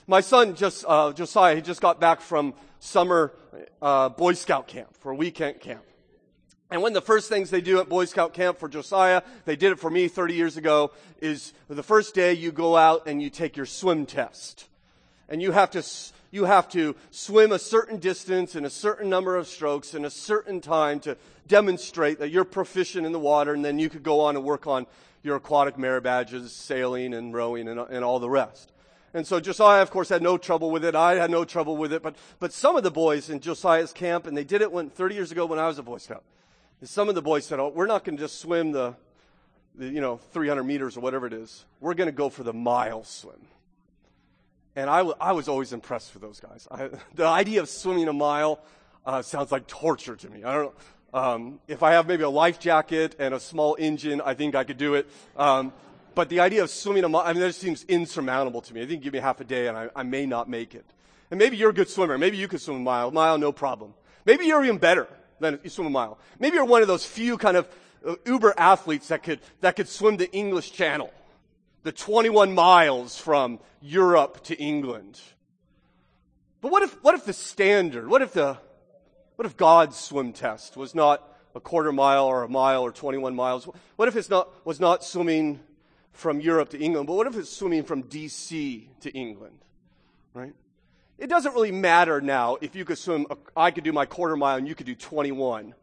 My 0.07 0.21
son 0.21 0.55
just, 0.55 0.85
uh, 0.87 1.13
Josiah, 1.13 1.55
he 1.55 1.61
just 1.61 1.81
got 1.81 1.99
back 1.99 2.21
from 2.21 2.53
summer 2.79 3.33
uh, 3.81 4.09
Boy 4.09 4.33
Scout 4.33 4.67
camp 4.67 4.95
for 4.97 5.13
weekend 5.13 5.59
camp. 5.59 5.83
And 6.71 6.81
one 6.81 6.91
of 6.91 6.95
the 6.95 7.01
first 7.01 7.29
things 7.29 7.51
they 7.51 7.61
do 7.61 7.79
at 7.79 7.87
Boy 7.87 8.05
Scout 8.05 8.33
camp 8.33 8.57
for 8.57 8.67
Josiah, 8.67 9.21
they 9.45 9.55
did 9.55 9.71
it 9.71 9.79
for 9.79 9.89
me 9.89 10.07
30 10.07 10.33
years 10.33 10.57
ago, 10.57 10.91
is 11.21 11.53
the 11.67 11.83
first 11.83 12.15
day 12.15 12.33
you 12.33 12.51
go 12.51 12.75
out 12.75 13.07
and 13.07 13.21
you 13.21 13.29
take 13.29 13.55
your 13.55 13.67
swim 13.67 14.05
test. 14.05 14.67
And 15.29 15.41
you 15.41 15.51
have 15.51 15.71
to, 15.71 15.83
you 16.31 16.45
have 16.45 16.67
to 16.69 16.95
swim 17.11 17.51
a 17.51 17.59
certain 17.59 17.97
distance 17.99 18.55
in 18.55 18.65
a 18.65 18.69
certain 18.69 19.09
number 19.09 19.35
of 19.35 19.47
strokes 19.47 19.93
in 19.93 20.05
a 20.05 20.09
certain 20.09 20.59
time 20.59 20.99
to 21.01 21.17
demonstrate 21.47 22.19
that 22.19 22.29
you're 22.29 22.43
proficient 22.43 23.05
in 23.05 23.11
the 23.11 23.19
water, 23.19 23.53
and 23.53 23.63
then 23.63 23.77
you 23.77 23.89
could 23.89 24.03
go 24.03 24.21
on 24.21 24.35
and 24.35 24.43
work 24.43 24.65
on 24.65 24.87
your 25.21 25.35
aquatic 25.35 25.77
merit 25.77 26.01
badges, 26.01 26.51
sailing 26.51 27.13
and 27.13 27.33
rowing 27.33 27.67
and, 27.67 27.79
and 27.79 28.03
all 28.03 28.19
the 28.19 28.29
rest. 28.29 28.71
And 29.13 29.25
so 29.25 29.39
Josiah, 29.39 29.81
of 29.81 29.91
course, 29.91 30.09
had 30.09 30.21
no 30.21 30.37
trouble 30.37 30.71
with 30.71 30.83
it. 30.83 30.93
I 30.93 31.15
had 31.15 31.31
no 31.31 31.45
trouble 31.45 31.77
with 31.77 31.93
it. 31.93 32.03
But, 32.03 32.15
but 32.39 32.51
some 32.51 32.75
of 32.75 32.83
the 32.83 32.91
boys 32.91 33.29
in 33.29 33.39
Josiah's 33.39 33.93
camp, 33.93 34.27
and 34.27 34.35
they 34.35 34.43
did 34.43 34.61
it 34.61 34.71
when, 34.71 34.89
30 34.89 35.15
years 35.15 35.31
ago 35.31 35.45
when 35.45 35.57
I 35.57 35.67
was 35.67 35.79
a 35.79 35.83
Boy 35.83 35.99
Scout, 35.99 36.23
some 36.83 37.09
of 37.09 37.15
the 37.15 37.21
boys 37.21 37.45
said, 37.45 37.59
oh, 37.59 37.69
we're 37.69 37.85
not 37.85 38.03
going 38.03 38.17
to 38.17 38.23
just 38.23 38.39
swim 38.39 38.71
the, 38.71 38.95
the, 39.75 39.87
you 39.87 40.01
know, 40.01 40.17
300 40.17 40.63
meters 40.63 40.97
or 40.97 40.99
whatever 40.99 41.25
it 41.25 41.33
is. 41.33 41.65
We're 41.79 41.93
going 41.93 42.07
to 42.07 42.15
go 42.15 42.29
for 42.29 42.43
the 42.43 42.53
mile 42.53 43.03
swim. 43.03 43.47
And 44.75 44.89
I, 44.89 44.97
w- 44.97 45.15
I 45.19 45.31
was 45.31 45.47
always 45.47 45.71
impressed 45.71 46.13
with 46.13 46.21
those 46.21 46.39
guys. 46.39 46.67
I, 46.69 46.89
the 47.15 47.25
idea 47.25 47.61
of 47.61 47.69
swimming 47.69 48.07
a 48.07 48.13
mile 48.13 48.59
uh, 49.05 49.21
sounds 49.21 49.51
like 49.51 49.67
torture 49.67 50.15
to 50.15 50.29
me. 50.29 50.43
I 50.43 50.53
don't 50.53 50.63
know. 50.63 50.73
Um, 51.13 51.59
if 51.69 51.81
I 51.81 51.93
have 51.93 52.07
maybe 52.07 52.23
a 52.23 52.29
life 52.29 52.59
jacket 52.59 53.15
and 53.19 53.33
a 53.33 53.39
small 53.39 53.77
engine, 53.79 54.19
I 54.19 54.33
think 54.33 54.53
I 54.53 54.65
could 54.65 54.77
do 54.77 54.95
it. 54.95 55.07
Um, 55.37 55.71
but 56.13 56.27
the 56.27 56.41
idea 56.41 56.61
of 56.61 56.69
swimming 56.69 57.05
a 57.05 57.09
mile, 57.09 57.23
I 57.25 57.31
mean, 57.31 57.41
that 57.41 57.47
just 57.47 57.61
seems 57.61 57.85
insurmountable 57.85 58.61
to 58.61 58.73
me. 58.73 58.81
I 58.81 58.85
think 58.85 59.01
give 59.01 59.13
me 59.13 59.19
half 59.19 59.39
a 59.39 59.45
day 59.45 59.67
and 59.67 59.77
I, 59.77 59.89
I 59.95 60.03
may 60.03 60.25
not 60.25 60.49
make 60.49 60.75
it. 60.75 60.85
And 61.31 61.37
maybe 61.37 61.55
you're 61.55 61.69
a 61.69 61.73
good 61.73 61.89
swimmer. 61.89 62.17
Maybe 62.17 62.35
you 62.35 62.49
could 62.49 62.61
swim 62.61 62.77
a 62.77 62.81
mile. 62.81 63.11
Mile, 63.11 63.37
no 63.37 63.53
problem. 63.53 63.93
Maybe 64.25 64.45
you're 64.45 64.63
even 64.65 64.77
better 64.77 65.07
than 65.39 65.59
you 65.63 65.69
swim 65.69 65.87
a 65.87 65.89
mile. 65.89 66.17
Maybe 66.39 66.55
you're 66.55 66.65
one 66.65 66.81
of 66.81 66.87
those 66.87 67.05
few 67.05 67.37
kind 67.37 67.57
of 67.57 67.67
uh, 68.05 68.15
uber 68.25 68.53
athletes 68.57 69.09
that 69.09 69.23
could, 69.23 69.39
that 69.61 69.75
could 69.75 69.87
swim 69.87 70.17
the 70.17 70.31
English 70.31 70.71
Channel. 70.71 71.11
The 71.83 71.91
21 71.91 72.53
miles 72.55 73.17
from 73.17 73.59
Europe 73.81 74.43
to 74.45 74.57
England. 74.57 75.19
But 76.61 76.71
what 76.71 76.83
if, 76.83 76.93
what 77.03 77.13
if 77.13 77.25
the 77.25 77.33
standard, 77.33 78.07
what 78.07 78.21
if 78.21 78.33
the, 78.33 78.57
what 79.35 79.45
if 79.45 79.55
God's 79.55 79.97
swim 79.97 80.33
test 80.33 80.75
was 80.77 80.95
not 80.95 81.21
a 81.53 81.59
quarter 81.59 81.91
mile 81.91 82.25
or 82.25 82.43
a 82.43 82.49
mile 82.49 82.81
or 82.81 82.91
21 82.91 83.35
miles? 83.35 83.67
What 83.95 84.07
if 84.07 84.15
it's 84.15 84.29
not, 84.29 84.65
was 84.65 84.79
not 84.79 85.03
swimming 85.03 85.59
from 86.11 86.39
Europe 86.39 86.69
to 86.69 86.79
England, 86.79 87.07
but 87.07 87.13
what 87.15 87.27
if 87.27 87.35
it's 87.37 87.55
swimming 87.55 87.83
from 87.83 88.03
DC 88.03 88.87
to 89.01 89.11
England? 89.11 89.59
Right? 90.33 90.53
It 91.17 91.27
doesn't 91.27 91.53
really 91.53 91.71
matter 91.71 92.19
now 92.19 92.57
if 92.61 92.75
you 92.75 92.83
could 92.83 92.97
swim, 92.97 93.25
I 93.55 93.71
could 93.71 93.83
do 93.83 93.93
my 93.93 94.05
quarter 94.05 94.35
mile 94.35 94.57
and 94.57 94.67
you 94.67 94.75
could 94.75 94.85
do 94.85 94.95
21. 94.95 95.73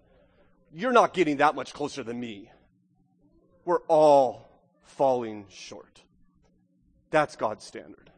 You're 0.75 0.93
not 0.93 1.15
getting 1.15 1.39
that 1.39 1.55
much 1.55 1.73
closer 1.73 2.03
than 2.03 2.21
me. 2.21 2.51
We're 3.65 3.83
all 3.89 4.49
falling 4.83 5.47
short. 5.49 6.03
That's 7.11 7.37
God's 7.37 7.65
standard. 7.65 8.11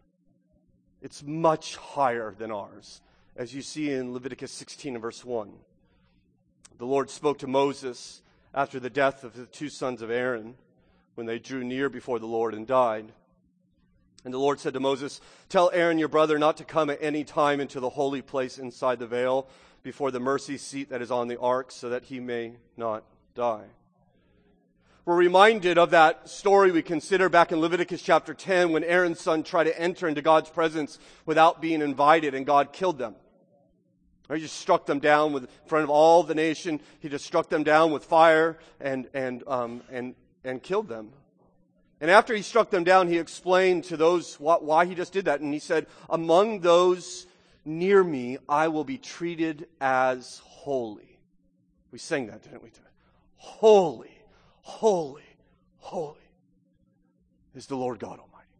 It's 1.02 1.23
much 1.23 1.76
higher 1.76 2.35
than 2.37 2.50
ours 2.50 3.00
as 3.37 3.54
you 3.54 3.62
see 3.62 3.90
in 3.90 4.12
Leviticus 4.12 4.52
16 4.52 4.94
and 4.94 5.02
verse 5.02 5.25
1. 5.25 5.52
The 6.78 6.87
Lord 6.87 7.11
spoke 7.11 7.38
to 7.38 7.47
Moses 7.47 8.23
after 8.54 8.80
the 8.80 8.90
death 8.90 9.25
of 9.25 9.35
the 9.35 9.47
two 9.47 9.68
sons 9.68 10.02
of 10.02 10.11
Aaron 10.11 10.54
when 11.14 11.26
they 11.26 11.38
drew 11.38 11.62
near 11.62 11.88
before 11.88 12.18
the 12.18 12.26
Lord 12.26 12.54
and 12.54 12.66
died. 12.66 13.12
And 14.25 14.33
the 14.33 14.38
Lord 14.38 14.59
said 14.59 14.73
to 14.75 14.81
Moses, 14.81 15.21
Tell 15.49 15.71
Aaron 15.73 15.99
your 15.99 16.09
brother 16.09 16.38
not 16.38 16.57
to 16.57 16.64
come 16.64 16.88
at 16.88 16.99
any 17.02 17.25
time 17.25 17.61
into 17.61 17.78
the 17.78 17.90
holy 17.90 18.23
place 18.23 18.59
inside 18.59 18.99
the 18.99 19.07
veil 19.07 19.49
before 19.83 20.11
the 20.11 20.21
mercy 20.21 20.57
seat 20.57 20.88
that 20.90 21.02
is 21.02 21.11
on 21.11 21.28
the 21.28 21.38
ark 21.38 21.71
so 21.71 21.90
that 21.90 22.04
he 22.04 22.21
may 22.21 22.54
not 22.76 23.04
die. 23.35 23.66
We're 25.04 25.16
reminded 25.16 25.76
of 25.76 25.90
that 25.90 26.31
story 26.31 26.73
we 26.73 26.81
consider 26.81 27.28
back 27.28 27.52
in 27.52 27.61
Leviticus 27.61 28.00
chapter 28.00 28.33
10 28.33 28.73
when 28.73 28.83
Aaron's 28.83 29.21
son 29.21 29.43
tried 29.43 29.64
to 29.64 29.78
enter 29.78 30.09
into 30.09 30.23
God's 30.23 30.49
presence 30.49 30.99
without 31.26 31.61
being 31.61 31.83
invited 31.83 32.35
and 32.35 32.47
God 32.47 32.73
killed 32.73 32.97
them. 32.97 33.14
He 34.33 34.40
just 34.40 34.57
struck 34.57 34.87
them 34.87 35.00
down 35.00 35.35
with, 35.35 35.43
in 35.43 35.50
front 35.66 35.85
of 35.85 35.90
all 35.90 36.23
the 36.23 36.35
nation. 36.35 36.81
He 37.00 37.11
just 37.11 37.26
struck 37.26 37.50
them 37.50 37.62
down 37.62 37.93
with 37.93 38.07
fire 38.07 38.59
and, 38.81 39.07
and, 39.12 39.45
um, 39.47 39.83
and, 39.93 40.14
and 40.43 40.62
killed 40.62 40.88
them. 40.88 41.11
And 42.04 42.11
after 42.11 42.34
he 42.34 42.42
struck 42.42 42.68
them 42.68 42.84
down, 42.84 43.08
he 43.08 43.16
explained 43.16 43.84
to 43.84 43.96
those 43.96 44.34
why 44.38 44.84
he 44.84 44.94
just 44.94 45.14
did 45.14 45.25
that. 45.25 45.40
And 45.40 45.54
he 45.54 45.58
said, 45.58 45.87
Among 46.11 46.61
those 46.61 47.26
near 47.64 48.04
me, 48.04 48.37
I 48.46 48.68
will 48.68 48.84
be 48.84 48.99
treated 48.99 49.68
as 49.80 50.42
holy. 50.44 51.18
We 51.92 51.99
sang 51.99 52.26
that, 52.26 52.42
didn't 52.42 52.62
we? 52.62 52.73
Holy, 53.37 54.18
holy, 54.61 55.23
holy 55.78 56.19
is 57.54 57.69
the 57.69 57.76
Lord 57.76 58.00
God 58.00 58.19
Almighty. 58.19 58.50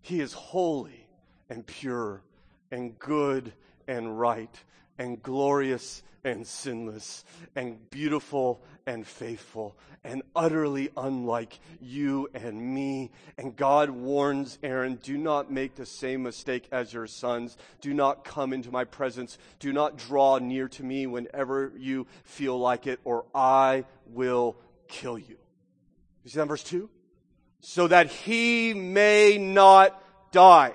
He 0.00 0.20
is 0.20 0.32
holy 0.32 1.06
and 1.50 1.66
pure 1.66 2.22
and 2.70 2.98
good 2.98 3.52
and 3.86 4.18
right 4.18 4.64
and 4.96 5.22
glorious 5.22 6.02
and 6.24 6.46
sinless 6.46 7.24
and 7.54 7.90
beautiful 7.90 8.62
and 8.86 9.06
faithful 9.06 9.76
and 10.02 10.22
utterly 10.34 10.90
unlike 10.96 11.58
you 11.80 12.28
and 12.34 12.60
me. 12.60 13.10
And 13.36 13.54
God 13.54 13.90
warns 13.90 14.58
Aaron, 14.62 14.96
do 15.02 15.18
not 15.18 15.50
make 15.50 15.74
the 15.74 15.86
same 15.86 16.22
mistake 16.22 16.68
as 16.72 16.92
your 16.92 17.06
sons. 17.06 17.56
Do 17.80 17.92
not 17.92 18.24
come 18.24 18.52
into 18.52 18.70
my 18.70 18.84
presence. 18.84 19.38
Do 19.58 19.72
not 19.72 19.96
draw 19.96 20.38
near 20.38 20.68
to 20.68 20.82
me 20.82 21.06
whenever 21.06 21.72
you 21.76 22.06
feel 22.24 22.58
like 22.58 22.86
it, 22.86 23.00
or 23.04 23.26
I 23.34 23.84
will 24.06 24.56
kill 24.88 25.18
you. 25.18 25.36
You 26.24 26.30
see 26.30 26.38
that 26.38 26.48
verse 26.48 26.64
2? 26.64 26.88
So 27.60 27.88
that 27.88 28.08
he 28.08 28.72
may 28.72 29.36
not 29.38 30.02
die. 30.32 30.72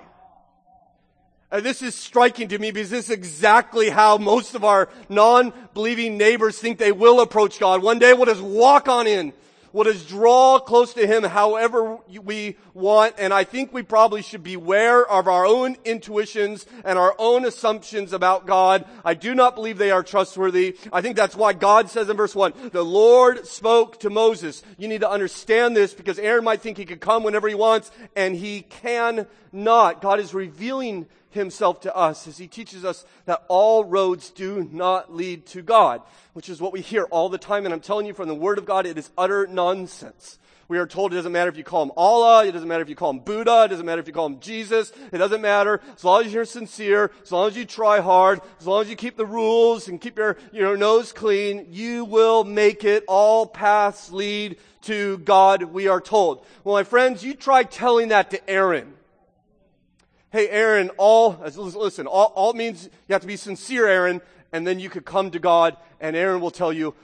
This 1.62 1.82
is 1.82 1.94
striking 1.94 2.48
to 2.48 2.58
me 2.58 2.70
because 2.70 2.90
this 2.90 3.06
is 3.06 3.10
exactly 3.10 3.88
how 3.88 4.18
most 4.18 4.54
of 4.54 4.64
our 4.64 4.88
non-believing 5.08 6.18
neighbors 6.18 6.58
think 6.58 6.78
they 6.78 6.92
will 6.92 7.20
approach 7.20 7.58
God. 7.58 7.82
One 7.82 7.98
day 7.98 8.12
we'll 8.12 8.26
just 8.26 8.42
walk 8.42 8.88
on 8.88 9.06
in. 9.06 9.32
We'll 9.72 9.84
just 9.84 10.08
draw 10.08 10.58
close 10.58 10.94
to 10.94 11.06
Him 11.06 11.22
however 11.22 11.98
we 12.24 12.56
want. 12.72 13.16
And 13.18 13.34
I 13.34 13.44
think 13.44 13.74
we 13.74 13.82
probably 13.82 14.22
should 14.22 14.42
beware 14.42 15.04
of 15.04 15.28
our 15.28 15.44
own 15.44 15.76
intuitions 15.84 16.64
and 16.82 16.98
our 16.98 17.14
own 17.18 17.44
assumptions 17.44 18.14
about 18.14 18.46
God. 18.46 18.86
I 19.04 19.12
do 19.12 19.34
not 19.34 19.54
believe 19.54 19.76
they 19.76 19.90
are 19.90 20.02
trustworthy. 20.02 20.78
I 20.94 21.02
think 21.02 21.14
that's 21.14 21.36
why 21.36 21.52
God 21.52 21.90
says 21.90 22.08
in 22.08 22.16
verse 22.16 22.34
1, 22.34 22.70
the 22.72 22.82
Lord 22.82 23.46
spoke 23.46 24.00
to 24.00 24.08
Moses. 24.08 24.62
You 24.78 24.88
need 24.88 25.02
to 25.02 25.10
understand 25.10 25.76
this 25.76 25.92
because 25.92 26.18
Aaron 26.18 26.44
might 26.44 26.62
think 26.62 26.78
he 26.78 26.86
could 26.86 27.02
come 27.02 27.22
whenever 27.22 27.46
he 27.46 27.54
wants 27.54 27.90
and 28.16 28.34
he 28.34 28.62
can 28.62 29.26
not. 29.52 30.00
God 30.00 30.20
is 30.20 30.32
revealing 30.32 31.06
himself 31.30 31.80
to 31.80 31.94
us 31.94 32.26
as 32.26 32.38
he 32.38 32.46
teaches 32.46 32.84
us 32.84 33.04
that 33.26 33.44
all 33.48 33.84
roads 33.84 34.30
do 34.30 34.68
not 34.72 35.14
lead 35.14 35.46
to 35.46 35.62
God, 35.62 36.02
which 36.32 36.48
is 36.48 36.60
what 36.60 36.72
we 36.72 36.80
hear 36.80 37.04
all 37.04 37.28
the 37.28 37.38
time. 37.38 37.64
And 37.64 37.74
I'm 37.74 37.80
telling 37.80 38.06
you 38.06 38.14
from 38.14 38.28
the 38.28 38.34
word 38.34 38.58
of 38.58 38.64
God, 38.64 38.86
it 38.86 38.98
is 38.98 39.10
utter 39.16 39.46
nonsense. 39.46 40.38
We 40.68 40.78
are 40.78 40.86
told 40.86 41.12
it 41.12 41.16
doesn't 41.16 41.30
matter 41.30 41.48
if 41.48 41.56
you 41.56 41.62
call 41.62 41.84
him 41.84 41.92
Allah, 41.96 42.44
it 42.44 42.50
doesn't 42.50 42.66
matter 42.66 42.82
if 42.82 42.88
you 42.88 42.96
call 42.96 43.10
him 43.10 43.20
Buddha, 43.20 43.64
it 43.64 43.68
doesn't 43.68 43.86
matter 43.86 44.00
if 44.00 44.08
you 44.08 44.12
call 44.12 44.26
him 44.26 44.40
Jesus, 44.40 44.92
it 45.12 45.18
doesn't 45.18 45.40
matter. 45.40 45.80
As 45.94 46.02
long 46.02 46.24
as 46.24 46.32
you're 46.32 46.44
sincere, 46.44 47.12
as 47.22 47.30
long 47.30 47.46
as 47.46 47.56
you 47.56 47.64
try 47.64 48.00
hard, 48.00 48.40
as 48.58 48.66
long 48.66 48.82
as 48.82 48.90
you 48.90 48.96
keep 48.96 49.16
the 49.16 49.26
rules 49.26 49.86
and 49.86 50.00
keep 50.00 50.18
your, 50.18 50.36
your 50.52 50.76
nose 50.76 51.12
clean, 51.12 51.68
you 51.70 52.04
will 52.04 52.42
make 52.42 52.82
it. 52.82 53.04
All 53.06 53.46
paths 53.46 54.10
lead 54.10 54.56
to 54.82 55.18
God, 55.18 55.62
we 55.62 55.86
are 55.86 56.00
told. 56.00 56.44
Well, 56.64 56.74
my 56.74 56.84
friends, 56.84 57.22
you 57.22 57.34
try 57.34 57.62
telling 57.62 58.08
that 58.08 58.30
to 58.30 58.50
Aaron 58.50 58.94
hey, 60.30 60.48
Aaron, 60.48 60.90
all, 60.96 61.38
listen, 61.40 62.06
all, 62.06 62.32
all 62.34 62.52
means 62.52 62.84
you 62.84 63.12
have 63.12 63.22
to 63.22 63.26
be 63.26 63.36
sincere, 63.36 63.86
Aaron, 63.86 64.20
and 64.52 64.66
then 64.66 64.80
you 64.80 64.88
could 64.88 65.04
come 65.04 65.30
to 65.30 65.38
God, 65.38 65.76
and 66.00 66.16
Aaron 66.16 66.40
will 66.40 66.50
tell 66.50 66.72
you, 66.72 66.94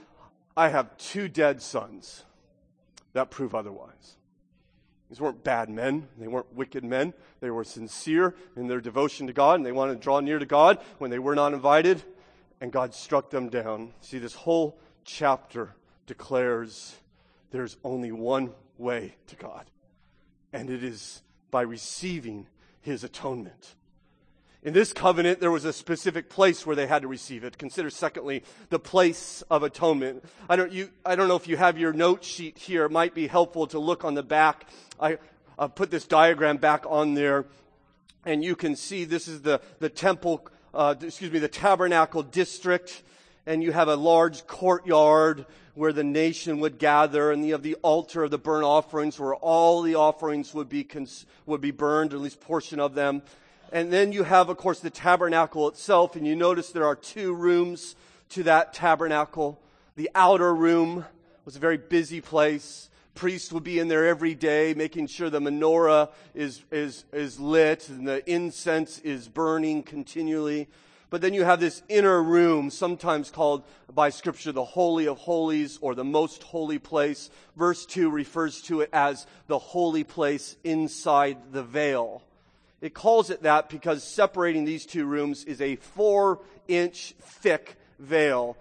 I 0.55 0.69
have 0.69 0.95
two 0.97 1.27
dead 1.27 1.61
sons 1.61 2.23
that 3.13 3.31
prove 3.31 3.55
otherwise. 3.55 4.17
These 5.09 5.21
weren't 5.21 5.43
bad 5.43 5.69
men. 5.69 6.07
They 6.17 6.27
weren't 6.27 6.53
wicked 6.55 6.83
men. 6.83 7.13
They 7.39 7.51
were 7.51 7.63
sincere 7.63 8.33
in 8.55 8.67
their 8.67 8.81
devotion 8.81 9.27
to 9.27 9.33
God, 9.33 9.59
and 9.59 9.65
they 9.65 9.71
wanted 9.71 9.95
to 9.95 9.99
draw 9.99 10.19
near 10.19 10.39
to 10.39 10.45
God 10.45 10.79
when 10.97 11.11
they 11.11 11.19
were 11.19 11.35
not 11.35 11.53
invited, 11.53 12.01
and 12.59 12.71
God 12.71 12.95
struck 12.95 13.29
them 13.29 13.49
down. 13.49 13.93
See, 14.01 14.17
this 14.17 14.33
whole 14.33 14.79
chapter 15.05 15.75
declares 16.07 16.95
there's 17.51 17.77
only 17.83 18.11
one 18.11 18.53
way 18.79 19.15
to 19.27 19.35
God, 19.35 19.69
and 20.51 20.69
it 20.69 20.83
is 20.83 21.21
by 21.51 21.61
receiving 21.61 22.47
his 22.83 23.03
atonement. 23.03 23.75
In 24.61 24.73
this 24.73 24.93
covenant, 24.93 25.41
there 25.41 25.51
was 25.51 25.65
a 25.65 25.73
specific 25.73 26.29
place 26.29 26.65
where 26.65 26.75
they 26.75 26.87
had 26.87 27.01
to 27.01 27.07
receive 27.07 27.43
it. 27.43 27.57
Consider, 27.57 27.89
secondly, 27.89 28.43
the 28.69 28.79
place 28.79 29.43
of 29.49 29.63
atonement. 29.63 30.23
I 30.47 30.55
don't, 30.55 30.71
you, 30.71 30.89
I 31.05 31.15
don't 31.15 31.27
know 31.27 31.35
if 31.35 31.47
you 31.47 31.57
have 31.57 31.77
your 31.77 31.91
note 31.91 32.23
sheet 32.23 32.57
here. 32.57 32.85
It 32.85 32.91
might 32.91 33.13
be 33.13 33.27
helpful 33.27 33.67
to 33.67 33.79
look 33.79 34.05
on 34.05 34.13
the 34.13 34.23
back. 34.23 34.69
I 35.01 35.17
put 35.75 35.91
this 35.91 36.05
diagram 36.05 36.57
back 36.57 36.85
on 36.87 37.13
there, 37.13 37.45
and 38.25 38.41
you 38.43 38.55
can 38.55 38.77
see 38.77 39.03
this 39.03 39.27
is 39.27 39.41
the, 39.41 39.59
the 39.79 39.89
temple, 39.89 40.47
uh, 40.73 40.95
excuse 41.01 41.31
me, 41.31 41.39
the 41.39 41.49
tabernacle 41.49 42.23
district 42.23 43.03
and 43.45 43.61
you 43.63 43.71
have 43.71 43.87
a 43.87 43.95
large 43.95 44.47
courtyard 44.47 45.45
where 45.75 45.93
the 45.93 46.03
nation 46.03 46.59
would 46.59 46.77
gather, 46.77 47.31
and 47.31 47.45
you 47.45 47.53
have 47.53 47.63
the 47.63 47.75
altar 47.81 48.23
of 48.23 48.31
the 48.31 48.37
burnt 48.37 48.63
offerings 48.63 49.19
where 49.19 49.35
all 49.35 49.81
the 49.81 49.95
offerings 49.95 50.53
would 50.53 50.69
be, 50.69 50.83
cons- 50.83 51.25
would 51.45 51.61
be 51.61 51.71
burned, 51.71 52.13
at 52.13 52.19
least 52.19 52.39
portion 52.39 52.79
of 52.79 52.93
them. 52.93 53.21
And 53.71 53.91
then 53.91 54.11
you 54.11 54.23
have, 54.23 54.49
of 54.49 54.57
course, 54.57 54.79
the 54.79 54.89
tabernacle 54.89 55.67
itself, 55.67 56.15
and 56.15 56.27
you 56.27 56.35
notice 56.35 56.69
there 56.69 56.85
are 56.85 56.95
two 56.95 57.33
rooms 57.33 57.95
to 58.29 58.43
that 58.43 58.73
tabernacle. 58.73 59.59
The 59.95 60.09
outer 60.13 60.53
room 60.53 61.05
was 61.45 61.55
a 61.55 61.59
very 61.59 61.77
busy 61.77 62.21
place, 62.21 62.89
Priests 63.15 63.51
would 63.51 63.63
be 63.63 63.77
in 63.77 63.89
there 63.89 64.07
every 64.07 64.33
day, 64.33 64.73
making 64.73 65.05
sure 65.07 65.29
the 65.29 65.39
menorah 65.39 66.09
is, 66.33 66.63
is, 66.71 67.05
is 67.13 67.39
lit 67.39 67.87
and 67.89 68.07
the 68.07 68.27
incense 68.29 68.97
is 68.99 69.27
burning 69.27 69.83
continually. 69.83 70.67
But 71.13 71.21
then 71.21 71.35
you 71.35 71.43
have 71.43 71.59
this 71.59 71.83
inner 71.89 72.23
room, 72.23 72.71
sometimes 72.71 73.29
called 73.29 73.65
by 73.93 74.09
scripture 74.09 74.51
the 74.51 74.65
Holy 74.65 75.07
of 75.07 75.19
Holies 75.19 75.77
or 75.79 75.93
the 75.93 76.03
most 76.03 76.41
holy 76.41 76.79
place. 76.79 77.29
Verse 77.55 77.85
2 77.85 78.09
refers 78.09 78.61
to 78.61 78.81
it 78.81 78.89
as 78.91 79.27
the 79.45 79.59
holy 79.59 80.03
place 80.03 80.57
inside 80.63 81.37
the 81.51 81.61
veil. 81.61 82.23
It 82.81 82.95
calls 82.95 83.29
it 83.29 83.43
that 83.43 83.69
because 83.69 84.03
separating 84.03 84.65
these 84.65 84.87
two 84.87 85.05
rooms 85.05 85.43
is 85.43 85.61
a 85.61 85.75
four 85.75 86.39
inch 86.67 87.13
thick 87.21 87.77
veil 87.99 88.57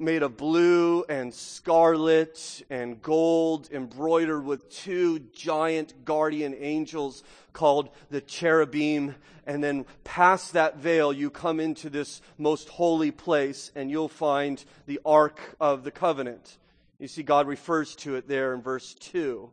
made 0.00 0.22
of 0.22 0.36
blue 0.36 1.04
and 1.08 1.32
scarlet 1.32 2.62
and 2.70 3.00
gold, 3.02 3.68
embroidered 3.72 4.44
with 4.44 4.70
two 4.70 5.18
giant 5.32 6.04
guardian 6.04 6.54
angels 6.58 7.22
called 7.52 7.90
the 8.10 8.20
cherubim. 8.20 9.14
And 9.46 9.62
then 9.62 9.86
past 10.04 10.52
that 10.54 10.78
veil, 10.78 11.12
you 11.12 11.30
come 11.30 11.60
into 11.60 11.90
this 11.90 12.22
most 12.38 12.68
holy 12.68 13.10
place 13.10 13.70
and 13.74 13.90
you'll 13.90 14.08
find 14.08 14.64
the 14.86 15.00
Ark 15.04 15.56
of 15.60 15.84
the 15.84 15.90
Covenant. 15.90 16.58
You 16.98 17.08
see, 17.08 17.22
God 17.22 17.46
refers 17.46 17.94
to 17.96 18.16
it 18.16 18.28
there 18.28 18.54
in 18.54 18.62
verse 18.62 18.94
2. 18.94 19.50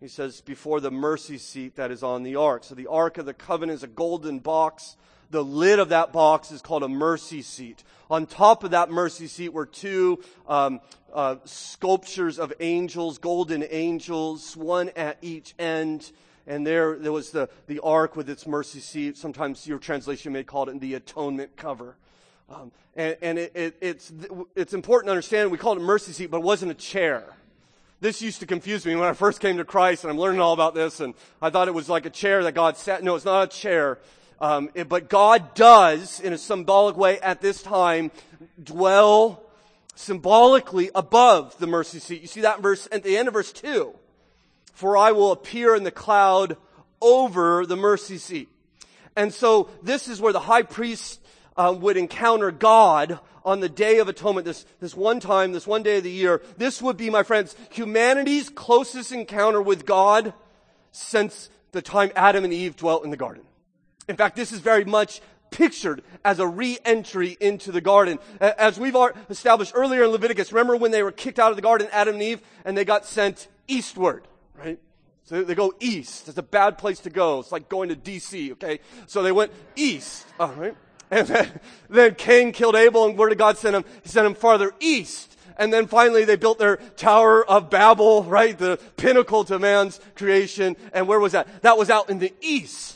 He 0.00 0.08
says, 0.08 0.40
before 0.40 0.80
the 0.80 0.90
mercy 0.90 1.38
seat 1.38 1.76
that 1.76 1.90
is 1.90 2.02
on 2.02 2.22
the 2.22 2.36
ark. 2.36 2.64
So 2.64 2.74
the 2.74 2.86
ark 2.86 3.18
of 3.18 3.26
the 3.26 3.34
covenant 3.34 3.76
is 3.76 3.82
a 3.82 3.88
golden 3.88 4.40
box 4.40 4.96
the 5.30 5.44
lid 5.44 5.78
of 5.78 5.90
that 5.90 6.12
box 6.12 6.50
is 6.50 6.62
called 6.62 6.82
a 6.82 6.88
mercy 6.88 7.42
seat. 7.42 7.82
On 8.10 8.26
top 8.26 8.64
of 8.64 8.70
that 8.70 8.90
mercy 8.90 9.26
seat 9.26 9.52
were 9.52 9.66
two 9.66 10.22
um, 10.48 10.80
uh, 11.12 11.36
sculptures 11.44 12.38
of 12.38 12.52
angels, 12.60 13.18
golden 13.18 13.64
angels, 13.68 14.56
one 14.56 14.90
at 14.90 15.18
each 15.22 15.54
end. 15.58 16.12
And 16.46 16.64
there, 16.64 16.96
there 16.96 17.10
was 17.10 17.30
the, 17.30 17.48
the 17.66 17.80
ark 17.80 18.14
with 18.14 18.30
its 18.30 18.46
mercy 18.46 18.78
seat. 18.78 19.16
Sometimes 19.16 19.66
your 19.66 19.78
translation 19.78 20.32
may 20.32 20.44
call 20.44 20.68
it 20.68 20.80
the 20.80 20.94
atonement 20.94 21.56
cover. 21.56 21.96
Um, 22.48 22.70
and, 22.94 23.16
and 23.20 23.38
it, 23.38 23.52
it, 23.56 23.76
it's, 23.80 24.12
it's 24.54 24.72
important 24.72 25.08
to 25.08 25.12
understand 25.12 25.50
we 25.50 25.58
called 25.58 25.78
it 25.78 25.82
a 25.82 25.84
mercy 25.84 26.12
seat, 26.12 26.30
but 26.30 26.38
it 26.38 26.44
wasn't 26.44 26.70
a 26.70 26.74
chair. 26.74 27.24
This 28.00 28.22
used 28.22 28.40
to 28.40 28.46
confuse 28.46 28.84
me 28.86 28.94
when 28.94 29.08
I 29.08 29.14
first 29.14 29.40
came 29.40 29.56
to 29.56 29.64
Christ, 29.64 30.04
and 30.04 30.10
I'm 30.12 30.18
learning 30.18 30.40
all 30.40 30.52
about 30.52 30.74
this, 30.74 31.00
and 31.00 31.14
I 31.40 31.50
thought 31.50 31.66
it 31.66 31.74
was 31.74 31.88
like 31.88 32.04
a 32.04 32.10
chair 32.10 32.44
that 32.44 32.52
God 32.52 32.76
sat. 32.76 33.02
No, 33.02 33.16
it's 33.16 33.24
not 33.24 33.42
a 33.42 33.46
chair. 33.48 33.98
Um, 34.40 34.70
but 34.88 35.08
God 35.08 35.54
does, 35.54 36.20
in 36.20 36.32
a 36.32 36.38
symbolic 36.38 36.96
way 36.96 37.18
at 37.20 37.40
this 37.40 37.62
time, 37.62 38.10
dwell 38.62 39.42
symbolically 39.94 40.90
above 40.94 41.58
the 41.58 41.66
mercy 41.66 41.98
seat. 41.98 42.20
You 42.20 42.28
see 42.28 42.42
that 42.42 42.58
in 42.58 42.62
verse, 42.62 42.86
at 42.92 43.02
the 43.02 43.16
end 43.16 43.28
of 43.28 43.34
verse 43.34 43.52
2. 43.52 43.94
For 44.74 44.96
I 44.96 45.12
will 45.12 45.32
appear 45.32 45.74
in 45.74 45.84
the 45.84 45.90
cloud 45.90 46.56
over 47.00 47.64
the 47.64 47.76
mercy 47.76 48.18
seat. 48.18 48.48
And 49.16 49.32
so 49.32 49.70
this 49.82 50.06
is 50.06 50.20
where 50.20 50.34
the 50.34 50.40
high 50.40 50.62
priest 50.62 51.20
uh, 51.56 51.74
would 51.78 51.96
encounter 51.96 52.50
God 52.50 53.18
on 53.42 53.60
the 53.60 53.68
day 53.68 54.00
of 54.00 54.08
atonement, 54.08 54.44
this, 54.44 54.66
this 54.80 54.94
one 54.94 55.20
time, 55.20 55.52
this 55.52 55.66
one 55.66 55.82
day 55.82 55.98
of 55.98 56.04
the 56.04 56.10
year. 56.10 56.42
This 56.58 56.82
would 56.82 56.96
be, 56.96 57.08
my 57.08 57.22
friends, 57.22 57.56
humanity's 57.70 58.50
closest 58.50 59.12
encounter 59.12 59.62
with 59.62 59.86
God 59.86 60.34
since 60.92 61.48
the 61.72 61.80
time 61.80 62.10
Adam 62.16 62.44
and 62.44 62.52
Eve 62.52 62.76
dwelt 62.76 63.04
in 63.04 63.10
the 63.10 63.16
garden. 63.16 63.44
In 64.08 64.16
fact, 64.16 64.36
this 64.36 64.52
is 64.52 64.60
very 64.60 64.84
much 64.84 65.20
pictured 65.50 66.02
as 66.24 66.38
a 66.38 66.46
re-entry 66.46 67.36
into 67.40 67.72
the 67.72 67.80
garden. 67.80 68.18
As 68.40 68.78
we've 68.78 68.96
established 69.30 69.72
earlier 69.74 70.04
in 70.04 70.10
Leviticus, 70.10 70.52
remember 70.52 70.76
when 70.76 70.90
they 70.90 71.02
were 71.02 71.12
kicked 71.12 71.38
out 71.38 71.50
of 71.50 71.56
the 71.56 71.62
garden, 71.62 71.88
Adam 71.92 72.14
and 72.14 72.22
Eve, 72.22 72.40
and 72.64 72.76
they 72.76 72.84
got 72.84 73.06
sent 73.06 73.48
eastward, 73.68 74.26
right? 74.56 74.78
So 75.24 75.42
they 75.42 75.54
go 75.54 75.74
east. 75.80 76.28
It's 76.28 76.38
a 76.38 76.42
bad 76.42 76.78
place 76.78 77.00
to 77.00 77.10
go. 77.10 77.40
It's 77.40 77.50
like 77.50 77.68
going 77.68 77.88
to 77.88 77.96
DC, 77.96 78.52
okay? 78.52 78.80
So 79.06 79.22
they 79.22 79.32
went 79.32 79.52
east, 79.74 80.26
all 80.38 80.52
right? 80.52 80.76
And 81.10 81.26
then, 81.26 81.60
then 81.88 82.14
Cain 82.16 82.52
killed 82.52 82.76
Abel, 82.76 83.06
and 83.06 83.16
where 83.16 83.28
did 83.28 83.38
God 83.38 83.58
send 83.58 83.76
him? 83.76 83.84
He 84.02 84.08
sent 84.08 84.26
him 84.26 84.34
farther 84.34 84.72
east. 84.80 85.36
And 85.58 85.72
then 85.72 85.86
finally 85.86 86.24
they 86.24 86.36
built 86.36 86.58
their 86.58 86.76
Tower 86.76 87.44
of 87.48 87.70
Babel, 87.70 88.24
right? 88.24 88.58
The 88.58 88.78
pinnacle 88.96 89.44
to 89.44 89.58
man's 89.58 90.00
creation. 90.14 90.76
And 90.92 91.08
where 91.08 91.18
was 91.18 91.32
that? 91.32 91.62
That 91.62 91.78
was 91.78 91.90
out 91.90 92.10
in 92.10 92.18
the 92.18 92.34
east. 92.40 92.95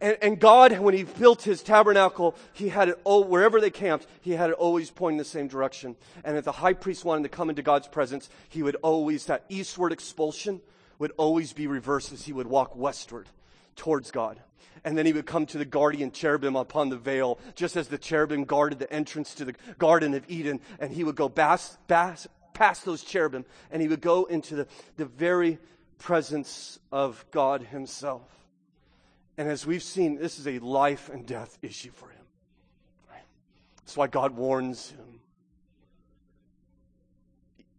And, 0.00 0.16
and, 0.20 0.40
God, 0.40 0.78
when 0.78 0.94
He 0.94 1.04
built 1.04 1.42
His 1.42 1.62
tabernacle, 1.62 2.36
He 2.52 2.68
had 2.68 2.88
it, 2.88 3.00
oh, 3.06 3.22
wherever 3.22 3.60
they 3.60 3.70
camped, 3.70 4.06
He 4.20 4.32
had 4.32 4.50
it 4.50 4.56
always 4.56 4.90
pointing 4.90 5.18
the 5.18 5.24
same 5.24 5.48
direction. 5.48 5.96
And 6.24 6.36
if 6.36 6.44
the 6.44 6.52
high 6.52 6.72
priest 6.72 7.04
wanted 7.04 7.22
to 7.22 7.28
come 7.28 7.50
into 7.50 7.62
God's 7.62 7.88
presence, 7.88 8.28
he 8.48 8.62
would 8.62 8.76
always, 8.76 9.26
that 9.26 9.44
eastward 9.48 9.92
expulsion 9.92 10.60
would 10.98 11.12
always 11.16 11.52
be 11.52 11.66
reversed 11.66 12.12
as 12.12 12.24
he 12.24 12.32
would 12.32 12.46
walk 12.46 12.74
westward 12.74 13.28
towards 13.76 14.10
God. 14.10 14.40
And 14.84 14.96
then 14.96 15.06
he 15.06 15.12
would 15.12 15.26
come 15.26 15.46
to 15.46 15.58
the 15.58 15.64
guardian 15.64 16.12
cherubim 16.12 16.56
upon 16.56 16.90
the 16.90 16.96
veil, 16.96 17.38
just 17.54 17.76
as 17.76 17.88
the 17.88 17.98
cherubim 17.98 18.44
guarded 18.44 18.78
the 18.78 18.92
entrance 18.92 19.34
to 19.34 19.44
the 19.44 19.54
Garden 19.78 20.14
of 20.14 20.24
Eden. 20.28 20.60
And 20.78 20.92
he 20.92 21.04
would 21.04 21.16
go 21.16 21.28
past, 21.28 21.76
past, 21.88 22.28
past 22.54 22.84
those 22.84 23.02
cherubim, 23.02 23.44
and 23.70 23.82
he 23.82 23.88
would 23.88 24.00
go 24.00 24.24
into 24.24 24.54
the, 24.54 24.66
the 24.96 25.06
very 25.06 25.58
presence 25.98 26.78
of 26.92 27.24
God 27.30 27.62
himself. 27.62 28.22
And 29.38 29.48
as 29.48 29.66
we've 29.66 29.82
seen, 29.82 30.16
this 30.16 30.38
is 30.38 30.46
a 30.46 30.58
life 30.58 31.08
and 31.08 31.26
death 31.26 31.58
issue 31.62 31.90
for 31.90 32.08
him. 32.08 32.16
That's 33.78 33.96
why 33.96 34.08
God 34.08 34.36
warns 34.36 34.90
him. 34.90 35.20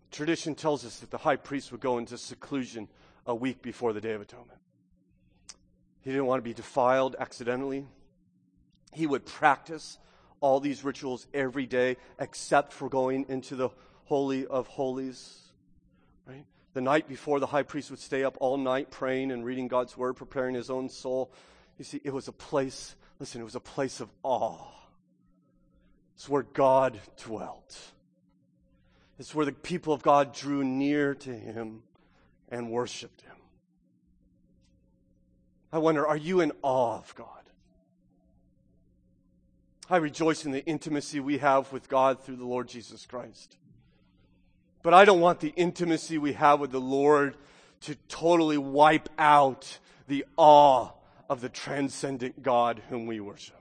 Tradition 0.09 0.55
tells 0.55 0.85
us 0.85 0.99
that 0.99 1.11
the 1.11 1.17
high 1.17 1.35
priest 1.35 1.71
would 1.71 1.81
go 1.81 1.97
into 1.97 2.17
seclusion 2.17 2.87
a 3.25 3.35
week 3.35 3.61
before 3.61 3.91
the 3.91 3.99
Day 3.99 4.13
of 4.13 4.21
Atonement. 4.21 4.59
He 6.01 6.11
didn't 6.11 6.25
want 6.25 6.39
to 6.39 6.43
be 6.43 6.53
defiled 6.53 7.17
accidentally. 7.19 7.85
He 8.93 9.05
would 9.05 9.25
practice 9.25 9.97
all 10.39 10.61
these 10.61 10.85
rituals 10.85 11.27
every 11.33 11.65
day 11.65 11.97
except 12.19 12.71
for 12.71 12.87
going 12.87 13.25
into 13.27 13.57
the 13.57 13.69
Holy 14.05 14.47
of 14.47 14.67
Holies. 14.67 15.41
Right? 16.25 16.45
The 16.77 16.81
night 16.81 17.07
before, 17.07 17.39
the 17.39 17.47
high 17.47 17.63
priest 17.63 17.89
would 17.89 17.97
stay 17.97 18.23
up 18.23 18.37
all 18.39 18.55
night 18.55 18.91
praying 18.91 19.31
and 19.31 19.43
reading 19.43 19.67
God's 19.67 19.97
word, 19.97 20.13
preparing 20.13 20.53
his 20.53 20.69
own 20.69 20.89
soul. 20.89 21.31
You 21.79 21.83
see, 21.83 21.99
it 22.03 22.13
was 22.13 22.27
a 22.27 22.31
place, 22.31 22.95
listen, 23.17 23.41
it 23.41 23.45
was 23.45 23.55
a 23.55 23.59
place 23.59 23.99
of 23.99 24.11
awe. 24.21 24.59
It's 26.13 26.29
where 26.29 26.43
God 26.43 26.99
dwelt. 27.23 27.79
It's 29.17 29.33
where 29.33 29.43
the 29.43 29.53
people 29.53 29.91
of 29.91 30.03
God 30.03 30.35
drew 30.35 30.63
near 30.63 31.15
to 31.15 31.35
him 31.35 31.81
and 32.47 32.69
worshiped 32.69 33.21
him. 33.21 33.37
I 35.73 35.79
wonder, 35.79 36.05
are 36.05 36.15
you 36.15 36.41
in 36.41 36.51
awe 36.61 36.99
of 36.99 37.15
God? 37.15 37.49
I 39.89 39.97
rejoice 39.97 40.45
in 40.45 40.51
the 40.51 40.63
intimacy 40.63 41.19
we 41.19 41.39
have 41.39 41.73
with 41.73 41.89
God 41.89 42.21
through 42.21 42.35
the 42.35 42.45
Lord 42.45 42.67
Jesus 42.67 43.07
Christ. 43.07 43.57
But 44.87 44.93
I 44.93 45.03
don't 45.03 45.19
want 45.19 45.41
the 45.41 45.51
intimacy 45.57 46.17
we 46.17 46.31
have 46.31 46.61
with 46.61 46.71
the 46.71 46.79
Lord 46.79 47.35
to 47.81 47.95
totally 48.07 48.57
wipe 48.57 49.09
out 49.19 49.79
the 50.07 50.23
awe 50.37 50.91
of 51.29 51.41
the 51.41 51.49
transcendent 51.49 52.41
God 52.41 52.81
whom 52.87 53.05
we 53.05 53.19
worship. 53.19 53.57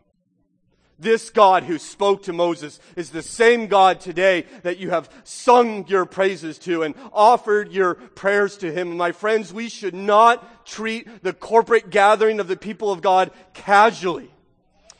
This 1.00 1.30
God 1.30 1.64
who 1.64 1.80
spoke 1.80 2.22
to 2.22 2.32
Moses 2.32 2.78
is 2.94 3.10
the 3.10 3.24
same 3.24 3.66
God 3.66 3.98
today 3.98 4.46
that 4.62 4.78
you 4.78 4.90
have 4.90 5.10
sung 5.24 5.88
your 5.88 6.04
praises 6.04 6.58
to 6.58 6.84
and 6.84 6.94
offered 7.12 7.72
your 7.72 7.94
prayers 7.94 8.56
to 8.58 8.72
Him. 8.72 8.96
My 8.96 9.10
friends, 9.10 9.52
we 9.52 9.68
should 9.68 9.96
not 9.96 10.64
treat 10.64 11.24
the 11.24 11.32
corporate 11.32 11.90
gathering 11.90 12.38
of 12.38 12.46
the 12.46 12.56
people 12.56 12.92
of 12.92 13.02
God 13.02 13.32
casually. 13.52 14.30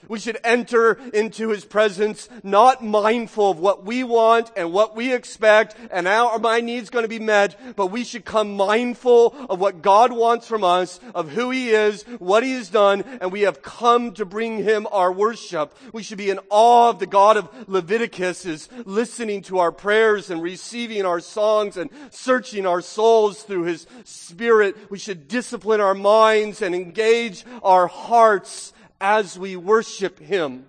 We 0.09 0.19
should 0.19 0.39
enter 0.45 0.99
into 1.13 1.51
His 1.51 1.65
presence 1.65 2.29
not 2.43 2.85
mindful 2.85 3.51
of 3.51 3.59
what 3.59 3.85
we 3.85 4.05
want 4.05 4.51
and 4.57 4.73
what 4.73 4.97
we 4.97 5.13
expect 5.13 5.77
and 5.91 6.07
how 6.07 6.29
are 6.29 6.39
my 6.39 6.61
needs 6.61 6.91
going 6.91 7.05
to 7.05 7.09
be 7.09 7.19
met, 7.19 7.77
but 7.77 7.89
we 7.89 8.05
should 8.05 8.25
come 8.25 8.57
mindful 8.57 9.35
of 9.49 9.61
what 9.61 9.83
God 9.83 10.13
wants 10.13 10.47
from 10.47 10.65
us, 10.65 11.01
of 11.15 11.31
who 11.31 11.51
He 11.51 11.71
is, 11.71 12.03
what 12.19 12.43
He 12.43 12.53
has 12.53 12.69
done, 12.69 13.05
and 13.21 13.33
we 13.33 13.43
have 13.43 13.63
come 13.63 14.13
to 14.15 14.25
bring 14.25 14.63
Him 14.63 14.87
our 14.91 15.13
worship. 15.13 15.77
We 15.93 16.03
should 16.03 16.19
be 16.19 16.31
in 16.31 16.41
awe 16.51 16.91
of 16.91 16.99
the 16.99 17.07
God 17.07 17.37
of 17.37 17.49
Leviticus 17.69 18.47
is 18.47 18.69
listening 18.85 19.43
to 19.43 19.59
our 19.59 19.73
prayers 19.73 20.31
and 20.31 20.43
receiving 20.43 21.05
our 21.05 21.21
songs 21.21 21.77
and 21.77 21.91
searching 22.11 22.67
our 22.67 22.81
souls 22.81 23.43
through 23.43 23.65
His 23.65 23.87
Spirit. 24.05 24.77
We 24.91 24.99
should 24.99 25.29
discipline 25.29 25.81
our 25.81 25.95
minds 25.95 26.63
and 26.63 26.75
engage 26.75 27.45
our 27.63 27.87
hearts 27.87 28.73
as 29.01 29.39
we 29.39 29.57
worship 29.57 30.19
Him. 30.19 30.67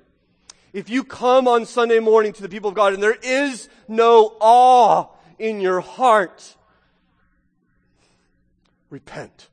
If 0.73 0.89
you 0.89 1.03
come 1.03 1.47
on 1.47 1.65
Sunday 1.65 1.99
morning 1.99 2.33
to 2.33 2.41
the 2.41 2.49
people 2.49 2.69
of 2.69 2.75
God 2.75 2.93
and 2.93 3.01
there 3.01 3.17
is 3.21 3.69
no 3.87 4.35
awe 4.39 5.07
in 5.39 5.61
your 5.61 5.79
heart, 5.79 6.55
repent. 8.89 9.49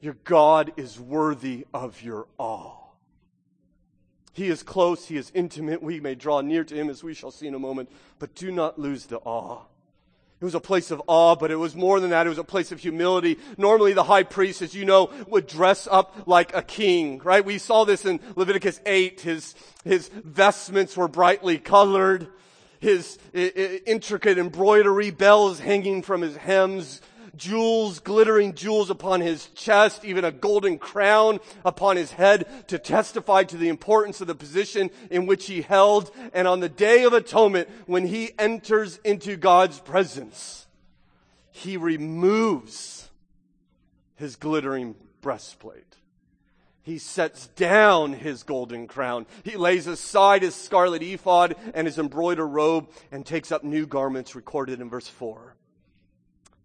Your 0.00 0.16
God 0.24 0.72
is 0.76 1.00
worthy 1.00 1.66
of 1.72 2.02
your 2.02 2.26
awe. 2.38 2.74
He 4.32 4.48
is 4.48 4.62
close, 4.62 5.06
He 5.06 5.16
is 5.16 5.32
intimate. 5.34 5.82
We 5.82 5.98
may 5.98 6.14
draw 6.14 6.42
near 6.42 6.62
to 6.64 6.74
Him 6.74 6.90
as 6.90 7.02
we 7.02 7.14
shall 7.14 7.30
see 7.30 7.46
in 7.46 7.54
a 7.54 7.58
moment, 7.58 7.90
but 8.18 8.34
do 8.34 8.52
not 8.52 8.78
lose 8.78 9.06
the 9.06 9.18
awe. 9.18 9.62
It 10.46 10.54
was 10.54 10.54
a 10.54 10.60
place 10.60 10.92
of 10.92 11.02
awe, 11.08 11.34
but 11.34 11.50
it 11.50 11.56
was 11.56 11.74
more 11.74 11.98
than 11.98 12.10
that. 12.10 12.24
It 12.24 12.28
was 12.28 12.38
a 12.38 12.44
place 12.44 12.70
of 12.70 12.78
humility. 12.78 13.36
Normally 13.58 13.94
the 13.94 14.04
high 14.04 14.22
priest, 14.22 14.62
as 14.62 14.76
you 14.76 14.84
know, 14.84 15.10
would 15.26 15.48
dress 15.48 15.88
up 15.90 16.22
like 16.26 16.54
a 16.54 16.62
king, 16.62 17.18
right? 17.24 17.44
We 17.44 17.58
saw 17.58 17.82
this 17.82 18.04
in 18.04 18.20
Leviticus 18.36 18.80
8. 18.86 19.22
His, 19.22 19.56
his 19.82 20.08
vestments 20.22 20.96
were 20.96 21.08
brightly 21.08 21.58
colored. 21.58 22.28
His 22.78 23.18
I- 23.34 23.52
I- 23.56 23.80
intricate 23.86 24.38
embroidery, 24.38 25.10
bells 25.10 25.58
hanging 25.58 26.02
from 26.02 26.20
his 26.20 26.36
hems, 26.36 27.00
jewels, 27.36 28.00
glittering 28.00 28.54
jewels 28.54 28.90
upon 28.90 29.20
his 29.20 29.46
chest, 29.50 30.04
even 30.04 30.24
a 30.24 30.32
golden 30.32 30.78
crown 30.78 31.40
upon 31.64 31.96
his 31.96 32.12
head 32.12 32.46
to 32.68 32.78
testify 32.78 33.44
to 33.44 33.56
the 33.56 33.68
importance 33.68 34.20
of 34.20 34.26
the 34.26 34.34
position 34.34 34.90
in 35.10 35.26
which 35.26 35.46
he 35.46 35.62
held. 35.62 36.10
And 36.32 36.46
on 36.48 36.60
the 36.60 36.68
day 36.68 37.04
of 37.04 37.12
atonement, 37.12 37.68
when 37.86 38.06
he 38.06 38.32
enters 38.38 38.98
into 39.04 39.36
God's 39.36 39.80
presence, 39.80 40.66
he 41.50 41.76
removes 41.76 43.08
his 44.16 44.36
glittering 44.36 44.94
breastplate. 45.20 45.82
He 46.86 46.98
sets 46.98 47.48
down 47.48 48.12
his 48.12 48.44
golden 48.44 48.86
crown. 48.86 49.26
He 49.42 49.56
lays 49.56 49.88
aside 49.88 50.42
his 50.42 50.54
scarlet 50.54 51.02
ephod 51.02 51.56
and 51.74 51.84
his 51.84 51.98
embroidered 51.98 52.48
robe 52.48 52.90
and 53.10 53.26
takes 53.26 53.50
up 53.50 53.64
new 53.64 53.86
garments 53.86 54.36
recorded 54.36 54.80
in 54.80 54.88
verse 54.88 55.08
4. 55.08 55.55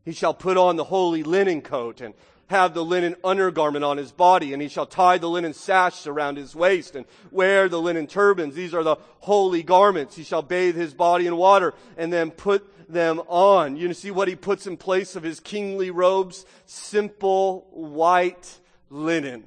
He 0.04 0.14
shall 0.14 0.34
put 0.34 0.58
on 0.58 0.76
the 0.76 0.84
holy 0.84 1.24
linen 1.24 1.62
coat 1.62 2.02
and 2.02 2.14
have 2.48 2.74
the 2.74 2.84
linen 2.84 3.16
undergarment 3.24 3.86
on 3.86 3.98
his 3.98 4.12
body, 4.12 4.52
and 4.52 4.62
he 4.62 4.68
shall 4.68 4.86
tie 4.86 5.18
the 5.18 5.30
linen 5.30 5.54
sash 5.54 6.06
around 6.06 6.38
his 6.38 6.54
waist 6.54 6.96
and 6.96 7.06
wear 7.32 7.70
the 7.70 7.82
linen 7.82 8.08
turbans. 8.08 8.56
These 8.56 8.74
are 8.74 8.84
the 8.84 8.98
holy 9.20 9.64
garments. 9.64 10.16
He 10.16 10.24
shall 10.24 10.42
bathe 10.42 10.76
his 10.76 10.94
body 10.94 11.28
in 11.28 11.38
water 11.38 11.74
and 11.98 12.12
then 12.12 12.30
put 12.30 12.68
them 12.92 13.22
on. 13.28 13.78
You 13.78 13.94
see 13.94 14.12
what 14.12 14.28
he 14.28 14.36
puts 14.36 14.68
in 14.68 14.76
place 14.76 15.16
of 15.16 15.24
his 15.24 15.40
kingly 15.40 15.92
robes? 15.92 16.46
Simple 16.66 17.68
white 17.72 18.60
linen. 18.90 19.46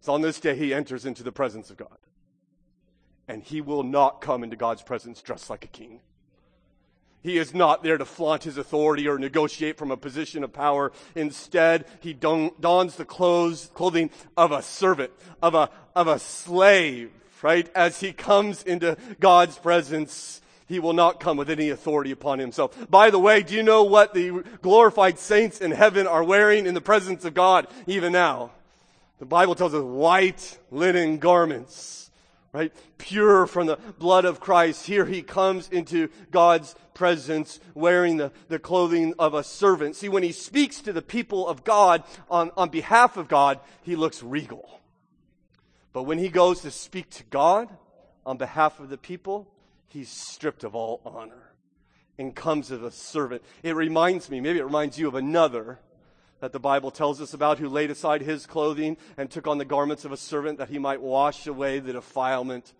So 0.00 0.14
on 0.14 0.22
this 0.22 0.40
day 0.40 0.56
he 0.56 0.74
enters 0.74 1.06
into 1.06 1.22
the 1.22 1.32
presence 1.32 1.70
of 1.70 1.76
God. 1.76 1.96
And 3.28 3.42
he 3.42 3.60
will 3.60 3.84
not 3.84 4.20
come 4.20 4.42
into 4.42 4.56
God's 4.56 4.82
presence 4.82 5.22
dressed 5.22 5.48
like 5.48 5.64
a 5.64 5.68
king. 5.68 6.00
He 7.22 7.36
is 7.36 7.52
not 7.54 7.82
there 7.82 7.98
to 7.98 8.04
flaunt 8.04 8.44
his 8.44 8.56
authority 8.56 9.06
or 9.06 9.18
negotiate 9.18 9.76
from 9.76 9.90
a 9.90 9.96
position 9.96 10.42
of 10.42 10.52
power. 10.52 10.90
Instead, 11.14 11.84
he 12.00 12.14
dons 12.14 12.96
the 12.96 13.04
clothes, 13.04 13.70
clothing 13.74 14.10
of 14.36 14.52
a 14.52 14.62
servant, 14.62 15.12
of 15.42 15.54
a, 15.54 15.70
of 15.94 16.08
a 16.08 16.18
slave, 16.18 17.10
right? 17.42 17.70
As 17.74 18.00
he 18.00 18.12
comes 18.12 18.62
into 18.62 18.96
God's 19.20 19.58
presence, 19.58 20.40
he 20.66 20.78
will 20.78 20.94
not 20.94 21.20
come 21.20 21.36
with 21.36 21.50
any 21.50 21.68
authority 21.68 22.10
upon 22.10 22.38
himself. 22.38 22.74
By 22.88 23.10
the 23.10 23.18
way, 23.18 23.42
do 23.42 23.54
you 23.54 23.62
know 23.62 23.82
what 23.82 24.14
the 24.14 24.42
glorified 24.62 25.18
saints 25.18 25.60
in 25.60 25.72
heaven 25.72 26.06
are 26.06 26.24
wearing 26.24 26.64
in 26.64 26.74
the 26.74 26.80
presence 26.80 27.24
of 27.24 27.34
God 27.34 27.66
even 27.86 28.12
now? 28.12 28.52
The 29.18 29.26
Bible 29.26 29.54
tells 29.54 29.74
us 29.74 29.82
white 29.82 30.58
linen 30.70 31.18
garments 31.18 32.09
right? 32.52 32.72
Pure 32.98 33.46
from 33.46 33.66
the 33.66 33.76
blood 33.98 34.24
of 34.24 34.40
Christ. 34.40 34.86
Here 34.86 35.04
he 35.04 35.22
comes 35.22 35.68
into 35.68 36.08
God's 36.30 36.74
presence 36.94 37.60
wearing 37.74 38.16
the, 38.16 38.32
the 38.48 38.58
clothing 38.58 39.14
of 39.18 39.34
a 39.34 39.44
servant. 39.44 39.96
See, 39.96 40.08
when 40.08 40.22
he 40.22 40.32
speaks 40.32 40.80
to 40.82 40.92
the 40.92 41.02
people 41.02 41.46
of 41.46 41.64
God 41.64 42.02
on, 42.30 42.50
on 42.56 42.68
behalf 42.68 43.16
of 43.16 43.28
God, 43.28 43.60
he 43.82 43.96
looks 43.96 44.22
regal. 44.22 44.80
But 45.92 46.04
when 46.04 46.18
he 46.18 46.28
goes 46.28 46.60
to 46.62 46.70
speak 46.70 47.10
to 47.10 47.24
God 47.24 47.68
on 48.26 48.36
behalf 48.36 48.80
of 48.80 48.88
the 48.88 48.98
people, 48.98 49.48
he's 49.88 50.08
stripped 50.08 50.64
of 50.64 50.74
all 50.74 51.00
honor 51.04 51.52
and 52.18 52.34
comes 52.34 52.70
as 52.70 52.82
a 52.82 52.90
servant. 52.90 53.42
It 53.62 53.74
reminds 53.74 54.28
me, 54.28 54.40
maybe 54.40 54.58
it 54.58 54.64
reminds 54.64 54.98
you 54.98 55.08
of 55.08 55.14
another 55.14 55.78
that 56.40 56.52
the 56.52 56.60
Bible 56.60 56.90
tells 56.90 57.20
us 57.20 57.34
about, 57.34 57.58
who 57.58 57.68
laid 57.68 57.90
aside 57.90 58.22
his 58.22 58.46
clothing 58.46 58.96
and 59.16 59.30
took 59.30 59.46
on 59.46 59.58
the 59.58 59.64
garments 59.64 60.04
of 60.04 60.12
a 60.12 60.16
servant 60.16 60.58
that 60.58 60.70
he 60.70 60.78
might 60.78 61.00
wash 61.00 61.46
away 61.46 61.78
the 61.78 61.92
defilement 61.92 62.72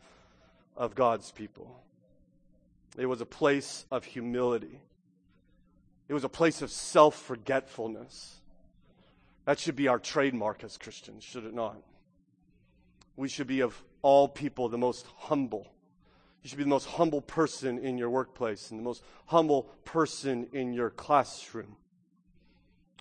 of 0.77 0.95
God's 0.95 1.31
people. 1.31 1.81
It 2.97 3.07
was 3.07 3.21
a 3.21 3.27
place 3.27 3.85
of 3.91 4.05
humility. 4.05 4.81
It 6.09 6.15
was 6.15 6.25
a 6.25 6.29
place 6.29 6.63
of 6.63 6.71
self 6.71 7.15
forgetfulness. 7.15 8.41
That 9.45 9.59
should 9.59 9.77
be 9.77 9.89
our 9.89 9.99
trademark 9.99 10.65
as 10.65 10.77
Christians, 10.77 11.25
should 11.25 11.45
it 11.45 11.55
not? 11.55 11.77
We 13.17 13.29
should 13.29 13.47
be 13.47 13.61
of 13.61 13.81
all 14.03 14.29
people 14.29 14.69
the 14.69 14.79
most 14.79 15.07
humble. 15.17 15.67
You 16.43 16.49
should 16.49 16.59
be 16.59 16.65
the 16.65 16.71
most 16.71 16.87
humble 16.87 17.21
person 17.21 17.79
in 17.79 17.99
your 17.99 18.11
workplace 18.11 18.71
and 18.71 18.81
the 18.81 18.85
most 18.85 19.03
humble 19.27 19.65
person 19.85 20.49
in 20.53 20.73
your 20.73 20.91
classroom. 20.91 21.77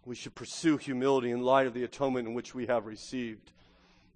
We 0.09 0.15
should 0.15 0.33
pursue 0.33 0.77
humility 0.77 1.29
in 1.29 1.43
light 1.43 1.67
of 1.67 1.75
the 1.75 1.83
atonement 1.83 2.27
in 2.27 2.33
which 2.33 2.55
we 2.55 2.65
have 2.65 2.87
received. 2.87 3.51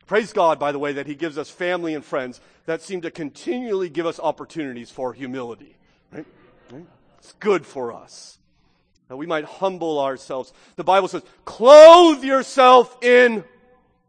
Praise 0.07 0.33
God, 0.33 0.57
by 0.57 0.71
the 0.71 0.79
way, 0.79 0.93
that 0.93 1.05
He 1.05 1.13
gives 1.13 1.37
us 1.37 1.51
family 1.51 1.93
and 1.93 2.03
friends 2.03 2.41
that 2.65 2.81
seem 2.81 3.01
to 3.01 3.11
continually 3.11 3.89
give 3.89 4.07
us 4.07 4.19
opportunities 4.19 4.89
for 4.89 5.13
humility. 5.13 5.77
Right? 6.11 6.25
right? 6.71 6.87
It's 7.19 7.33
good 7.33 7.63
for 7.63 7.93
us. 7.93 8.39
That 9.07 9.17
we 9.17 9.27
might 9.27 9.45
humble 9.45 9.99
ourselves. 9.99 10.51
The 10.77 10.83
Bible 10.83 11.09
says, 11.09 11.21
clothe 11.45 12.23
yourself 12.23 12.97
in 13.03 13.43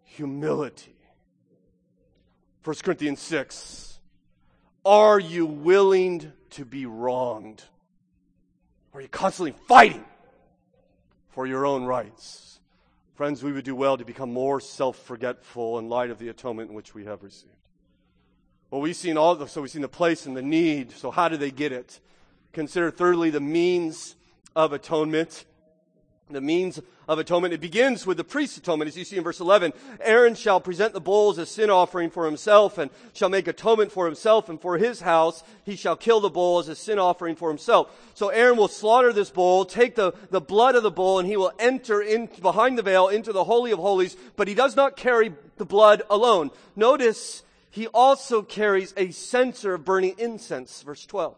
humility. 0.05 0.97
1 2.65 2.77
Corinthians 2.83 3.21
6. 3.21 3.99
Are 4.87 5.21
you 5.21 5.45
willing 5.45 6.33
to 6.53 6.65
be 6.65 6.87
wronged? 6.87 7.63
Are 8.95 9.03
you 9.03 9.09
constantly 9.09 9.55
fighting? 9.69 10.07
For 11.35 11.47
your 11.49 11.67
own 11.67 11.85
rights. 11.85 12.61
Friends, 13.17 13.43
we 13.43 13.51
would 13.51 13.65
do 13.65 13.75
well 13.75 13.97
to 13.97 14.05
become 14.05 14.33
more 14.33 14.61
self 14.61 14.97
forgetful 14.97 15.81
in 15.81 15.89
light 15.89 16.11
of 16.11 16.21
the 16.21 16.29
atonement 16.29 16.73
which 16.73 16.95
we 16.95 17.05
have 17.07 17.25
received. 17.25 17.51
Well, 18.71 18.81
we've 18.81 18.95
seen 18.95 19.17
all 19.17 19.35
the, 19.35 19.49
so 19.49 19.61
we've 19.61 19.71
seen 19.71 19.83
the 19.83 19.89
place 19.89 20.27
and 20.27 20.37
the 20.37 20.43
need. 20.43 20.93
So 20.93 21.11
how 21.11 21.29
do 21.29 21.37
they 21.37 21.51
get 21.51 21.73
it? 21.73 22.01
Consider 22.53 22.93
thirdly 22.93 23.31
the 23.31 23.41
means 23.41 24.15
of 24.55 24.73
atonement 24.73 25.45
the 26.31 26.41
means 26.41 26.81
of 27.07 27.19
atonement. 27.19 27.53
It 27.53 27.61
begins 27.61 28.07
with 28.07 28.17
the 28.17 28.25
priest's 28.25 28.57
atonement, 28.57 28.89
as 28.89 28.97
you 28.97 29.05
see 29.05 29.19
in 29.19 29.25
verse 29.25 29.41
11. 29.41 29.75
Aaron 30.01 30.35
shall 30.35 30.59
present 30.59 30.95
the 30.95 31.01
bull 31.01 31.39
as 31.39 31.51
sin 31.51 31.69
offering 31.69 32.09
for 32.09 32.25
himself 32.25 32.79
and 32.79 32.91
shall 33.13 33.29
make 33.29 33.47
atonement 33.47 33.93
for 33.93 34.07
himself 34.07 34.49
and 34.49 34.59
for 34.59 34.79
his 34.79 35.03
house. 35.03 35.43
He 35.65 35.77
shall 35.77 35.97
kill 35.97 36.21
the 36.21 36.31
bull 36.31 36.59
as 36.59 36.69
a 36.69 36.75
sin 36.75 36.99
offering 36.99 37.37
for 37.37 37.51
himself. 37.51 37.91
So 38.15 38.31
Aaron 38.31 38.57
will 38.57 38.69
slaughter 38.69 39.13
this 39.13 39.29
bull, 39.29 39.67
take 39.67 39.97
the, 39.97 40.15
the 40.31 40.41
blood 40.41 40.77
of 40.77 40.83
the 40.83 40.91
bull, 40.91 41.19
and 41.19 41.29
he 41.29 41.37
will 41.37 41.53
enter 41.59 42.01
in 42.01 42.31
behind 42.41 42.79
the 42.79 42.83
veil 42.83 43.09
into 43.09 43.33
the 43.33 43.45
Holy 43.45 43.71
of 43.71 43.79
Holies, 43.79 44.17
but 44.37 44.49
he 44.49 44.55
does 44.55 44.77
not 44.77 44.97
carry 44.97 45.35
the 45.59 45.67
blood 45.67 46.03
alone. 46.09 46.51
Notice 46.75 47.43
he 47.71 47.87
also 47.89 48.41
carries 48.41 48.95
a 48.97 49.11
censer 49.11 49.75
of 49.75 49.85
burning 49.85 50.15
incense, 50.17 50.83
verse 50.83 51.05
12. 51.05 51.37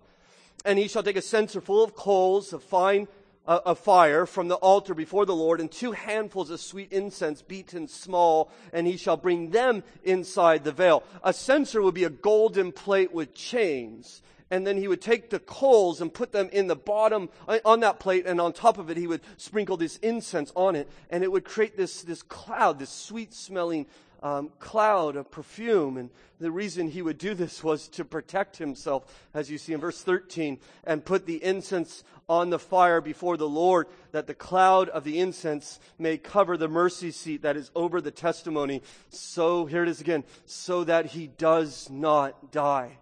And 0.64 0.78
he 0.78 0.86
shall 0.86 1.02
take 1.02 1.16
a 1.16 1.22
censer 1.22 1.60
full 1.60 1.82
of 1.82 1.94
coals 1.96 2.52
of 2.52 2.62
fine 2.62 3.08
a 3.46 3.74
fire 3.74 4.26
from 4.26 4.48
the 4.48 4.56
altar 4.56 4.94
before 4.94 5.24
the 5.24 5.34
Lord 5.34 5.60
and 5.60 5.70
two 5.70 5.92
handfuls 5.92 6.50
of 6.50 6.60
sweet 6.60 6.92
incense 6.92 7.42
beaten 7.42 7.86
small, 7.88 8.50
and 8.72 8.86
he 8.86 8.96
shall 8.96 9.16
bring 9.16 9.50
them 9.50 9.84
inside 10.02 10.64
the 10.64 10.72
veil. 10.72 11.04
A 11.22 11.32
censer 11.32 11.80
would 11.80 11.94
be 11.94 12.04
a 12.04 12.10
golden 12.10 12.72
plate 12.72 13.12
with 13.12 13.34
chains. 13.34 14.22
And 14.48 14.64
then 14.64 14.76
he 14.76 14.86
would 14.86 15.00
take 15.00 15.30
the 15.30 15.40
coals 15.40 16.00
and 16.00 16.14
put 16.14 16.30
them 16.30 16.48
in 16.52 16.68
the 16.68 16.76
bottom 16.76 17.30
uh, 17.48 17.58
on 17.64 17.80
that 17.80 17.98
plate, 17.98 18.26
and 18.26 18.40
on 18.40 18.52
top 18.52 18.78
of 18.78 18.90
it, 18.90 18.96
he 18.96 19.08
would 19.08 19.22
sprinkle 19.36 19.76
this 19.76 19.96
incense 19.96 20.52
on 20.54 20.76
it, 20.76 20.88
and 21.10 21.24
it 21.24 21.32
would 21.32 21.44
create 21.44 21.76
this, 21.76 22.02
this 22.02 22.22
cloud, 22.22 22.78
this 22.78 22.90
sweet 22.90 23.34
smelling 23.34 23.86
um, 24.26 24.50
cloud 24.58 25.14
of 25.14 25.30
perfume. 25.30 25.96
And 25.96 26.10
the 26.40 26.50
reason 26.50 26.88
he 26.88 27.02
would 27.02 27.18
do 27.18 27.34
this 27.34 27.62
was 27.62 27.86
to 27.88 28.04
protect 28.04 28.56
himself, 28.56 29.04
as 29.32 29.50
you 29.50 29.56
see 29.56 29.72
in 29.72 29.80
verse 29.80 30.02
13, 30.02 30.58
and 30.84 31.04
put 31.04 31.26
the 31.26 31.42
incense 31.42 32.02
on 32.28 32.50
the 32.50 32.58
fire 32.58 33.00
before 33.00 33.36
the 33.36 33.48
Lord, 33.48 33.86
that 34.10 34.26
the 34.26 34.34
cloud 34.34 34.88
of 34.88 35.04
the 35.04 35.20
incense 35.20 35.78
may 35.96 36.18
cover 36.18 36.56
the 36.56 36.66
mercy 36.66 37.12
seat 37.12 37.42
that 37.42 37.56
is 37.56 37.70
over 37.76 38.00
the 38.00 38.10
testimony. 38.10 38.82
So, 39.10 39.66
here 39.66 39.84
it 39.84 39.88
is 39.88 40.00
again, 40.00 40.24
so 40.44 40.82
that 40.84 41.06
he 41.06 41.28
does 41.28 41.88
not 41.88 42.50
die. 42.50 42.98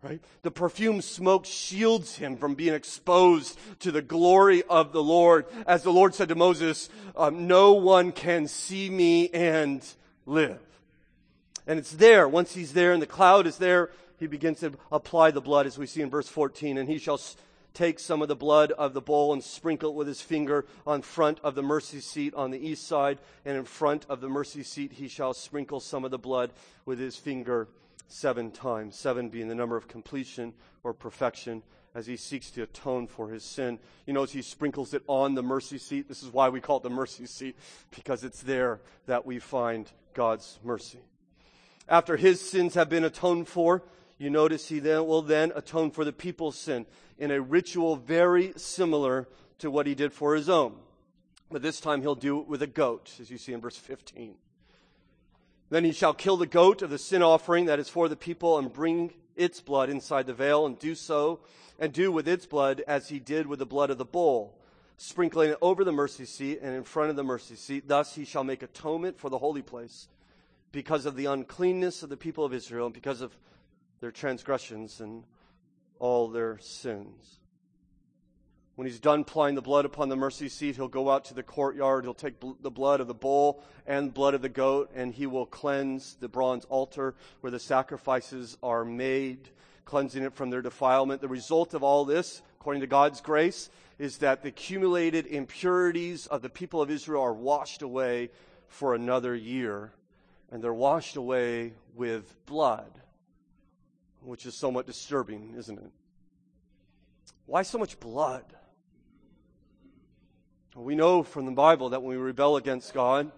Right? 0.00 0.20
The 0.42 0.52
perfume 0.52 1.00
smoke 1.00 1.46
shields 1.46 2.14
him 2.14 2.36
from 2.36 2.54
being 2.54 2.74
exposed 2.74 3.58
to 3.80 3.90
the 3.90 4.02
glory 4.02 4.62
of 4.62 4.92
the 4.92 5.02
Lord. 5.02 5.46
As 5.66 5.82
the 5.82 5.92
Lord 5.92 6.14
said 6.14 6.28
to 6.28 6.36
Moses, 6.36 6.88
um, 7.16 7.48
no 7.48 7.72
one 7.72 8.12
can 8.12 8.46
see 8.46 8.88
me 8.88 9.28
and 9.30 9.82
live. 10.26 10.60
And 11.66 11.78
it's 11.78 11.92
there. 11.92 12.28
Once 12.28 12.54
he's 12.54 12.72
there 12.72 12.92
and 12.92 13.00
the 13.00 13.06
cloud 13.06 13.46
is 13.46 13.56
there, 13.58 13.90
he 14.18 14.26
begins 14.26 14.60
to 14.60 14.72
apply 14.92 15.30
the 15.30 15.40
blood 15.40 15.66
as 15.66 15.78
we 15.78 15.86
see 15.86 16.02
in 16.02 16.10
verse 16.10 16.28
14. 16.28 16.78
And 16.78 16.88
he 16.88 16.98
shall 16.98 17.20
take 17.74 17.98
some 17.98 18.22
of 18.22 18.28
the 18.28 18.36
blood 18.36 18.72
of 18.72 18.94
the 18.94 19.00
bowl 19.00 19.32
and 19.32 19.42
sprinkle 19.42 19.90
it 19.90 19.96
with 19.96 20.06
his 20.06 20.20
finger 20.20 20.64
on 20.86 21.02
front 21.02 21.38
of 21.40 21.54
the 21.54 21.62
mercy 21.62 22.00
seat 22.00 22.34
on 22.34 22.50
the 22.50 22.58
east 22.58 22.86
side. 22.86 23.18
And 23.44 23.56
in 23.56 23.64
front 23.64 24.06
of 24.08 24.20
the 24.20 24.28
mercy 24.28 24.62
seat, 24.62 24.92
he 24.92 25.08
shall 25.08 25.34
sprinkle 25.34 25.80
some 25.80 26.04
of 26.04 26.10
the 26.10 26.18
blood 26.18 26.52
with 26.84 26.98
his 26.98 27.16
finger 27.16 27.68
seven 28.08 28.50
times, 28.50 28.96
seven 28.96 29.28
being 29.28 29.48
the 29.48 29.54
number 29.54 29.76
of 29.76 29.88
completion 29.88 30.54
or 30.84 30.94
perfection 30.94 31.62
as 31.96 32.06
he 32.06 32.16
seeks 32.18 32.50
to 32.50 32.62
atone 32.62 33.06
for 33.06 33.30
his 33.30 33.42
sin. 33.42 33.78
You 34.04 34.12
notice 34.12 34.32
he 34.32 34.42
sprinkles 34.42 34.92
it 34.92 35.02
on 35.06 35.34
the 35.34 35.42
mercy 35.42 35.78
seat. 35.78 36.08
This 36.08 36.22
is 36.22 36.30
why 36.30 36.50
we 36.50 36.60
call 36.60 36.76
it 36.76 36.82
the 36.82 36.90
mercy 36.90 37.24
seat, 37.24 37.56
because 37.90 38.22
it's 38.22 38.42
there 38.42 38.80
that 39.06 39.24
we 39.24 39.38
find 39.38 39.90
God's 40.12 40.60
mercy. 40.62 41.00
After 41.88 42.18
his 42.18 42.38
sins 42.38 42.74
have 42.74 42.90
been 42.90 43.04
atoned 43.04 43.48
for, 43.48 43.82
you 44.18 44.28
notice 44.28 44.68
he 44.68 44.78
then 44.78 45.06
will 45.06 45.22
then 45.22 45.52
atone 45.56 45.90
for 45.90 46.04
the 46.04 46.12
people's 46.12 46.58
sin 46.58 46.84
in 47.16 47.30
a 47.30 47.40
ritual 47.40 47.96
very 47.96 48.52
similar 48.56 49.26
to 49.60 49.70
what 49.70 49.86
he 49.86 49.94
did 49.94 50.12
for 50.12 50.34
his 50.34 50.50
own. 50.50 50.74
But 51.50 51.62
this 51.62 51.80
time 51.80 52.02
he'll 52.02 52.14
do 52.14 52.40
it 52.40 52.46
with 52.46 52.60
a 52.60 52.66
goat, 52.66 53.10
as 53.20 53.30
you 53.30 53.38
see 53.38 53.54
in 53.54 53.62
verse 53.62 53.78
15. 53.78 54.34
Then 55.70 55.84
he 55.84 55.92
shall 55.92 56.12
kill 56.12 56.36
the 56.36 56.46
goat 56.46 56.82
of 56.82 56.90
the 56.90 56.98
sin 56.98 57.22
offering 57.22 57.64
that 57.66 57.78
is 57.78 57.88
for 57.88 58.06
the 58.06 58.16
people 58.16 58.58
and 58.58 58.70
bring 58.70 59.14
its 59.36 59.60
blood 59.60 59.90
inside 59.90 60.26
the 60.26 60.34
veil 60.34 60.66
and 60.66 60.78
do 60.78 60.94
so 60.94 61.40
and 61.78 61.92
do 61.92 62.10
with 62.10 62.26
its 62.26 62.46
blood 62.46 62.82
as 62.86 63.08
he 63.08 63.18
did 63.18 63.46
with 63.46 63.58
the 63.58 63.66
blood 63.66 63.90
of 63.90 63.98
the 63.98 64.04
bull, 64.04 64.58
sprinkling 64.96 65.50
it 65.50 65.58
over 65.60 65.84
the 65.84 65.92
mercy 65.92 66.24
seat 66.24 66.60
and 66.62 66.74
in 66.74 66.84
front 66.84 67.10
of 67.10 67.16
the 67.16 67.22
mercy 67.22 67.54
seat. 67.54 67.86
Thus 67.86 68.14
he 68.14 68.24
shall 68.24 68.44
make 68.44 68.62
atonement 68.62 69.18
for 69.18 69.28
the 69.28 69.38
holy 69.38 69.62
place 69.62 70.08
because 70.72 71.06
of 71.06 71.16
the 71.16 71.26
uncleanness 71.26 72.02
of 72.02 72.08
the 72.08 72.16
people 72.16 72.44
of 72.44 72.54
Israel 72.54 72.86
and 72.86 72.94
because 72.94 73.20
of 73.20 73.36
their 74.00 74.10
transgressions 74.10 75.00
and 75.00 75.24
all 75.98 76.28
their 76.28 76.58
sins. 76.58 77.40
When 78.76 78.86
he's 78.86 79.00
done 79.00 79.20
applying 79.20 79.54
the 79.54 79.62
blood 79.62 79.86
upon 79.86 80.10
the 80.10 80.16
mercy 80.16 80.50
seat, 80.50 80.76
he'll 80.76 80.86
go 80.86 81.10
out 81.10 81.24
to 81.26 81.34
the 81.34 81.42
courtyard. 81.42 82.04
He'll 82.04 82.12
take 82.12 82.38
bl- 82.38 82.52
the 82.60 82.70
blood 82.70 83.00
of 83.00 83.08
the 83.08 83.14
bull 83.14 83.64
and 83.86 84.12
blood 84.12 84.34
of 84.34 84.42
the 84.42 84.50
goat, 84.50 84.90
and 84.94 85.14
he 85.14 85.26
will 85.26 85.46
cleanse 85.46 86.16
the 86.20 86.28
bronze 86.28 86.66
altar 86.66 87.14
where 87.40 87.50
the 87.50 87.58
sacrifices 87.58 88.58
are 88.62 88.84
made, 88.84 89.48
cleansing 89.86 90.22
it 90.22 90.34
from 90.34 90.50
their 90.50 90.60
defilement. 90.60 91.22
The 91.22 91.28
result 91.28 91.72
of 91.72 91.82
all 91.82 92.04
this, 92.04 92.42
according 92.60 92.82
to 92.82 92.86
God's 92.86 93.22
grace, 93.22 93.70
is 93.98 94.18
that 94.18 94.42
the 94.42 94.50
accumulated 94.50 95.26
impurities 95.26 96.26
of 96.26 96.42
the 96.42 96.50
people 96.50 96.82
of 96.82 96.90
Israel 96.90 97.22
are 97.22 97.32
washed 97.32 97.80
away 97.80 98.28
for 98.68 98.94
another 98.94 99.34
year, 99.34 99.94
and 100.50 100.62
they're 100.62 100.74
washed 100.74 101.16
away 101.16 101.72
with 101.94 102.36
blood, 102.44 103.00
which 104.20 104.44
is 104.44 104.54
somewhat 104.54 104.86
disturbing, 104.86 105.54
isn't 105.56 105.78
it? 105.78 105.90
Why 107.46 107.62
so 107.62 107.78
much 107.78 107.98
blood? 107.98 108.44
We 110.76 110.94
know 110.94 111.22
from 111.22 111.46
the 111.46 111.52
Bible 111.52 111.88
that 111.88 112.02
when 112.02 112.18
we 112.18 112.22
rebel 112.22 112.56
against 112.56 112.92
God, 112.92 113.32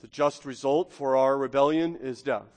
the 0.00 0.06
just 0.08 0.46
result 0.46 0.90
for 0.90 1.18
our 1.18 1.36
rebellion 1.36 1.96
is 1.96 2.22
death. 2.22 2.48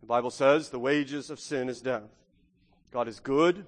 The 0.00 0.06
Bible 0.06 0.32
says 0.32 0.70
the 0.70 0.80
wages 0.80 1.30
of 1.30 1.38
sin 1.38 1.68
is 1.68 1.80
death. 1.80 2.10
God 2.90 3.06
is 3.06 3.20
good. 3.20 3.64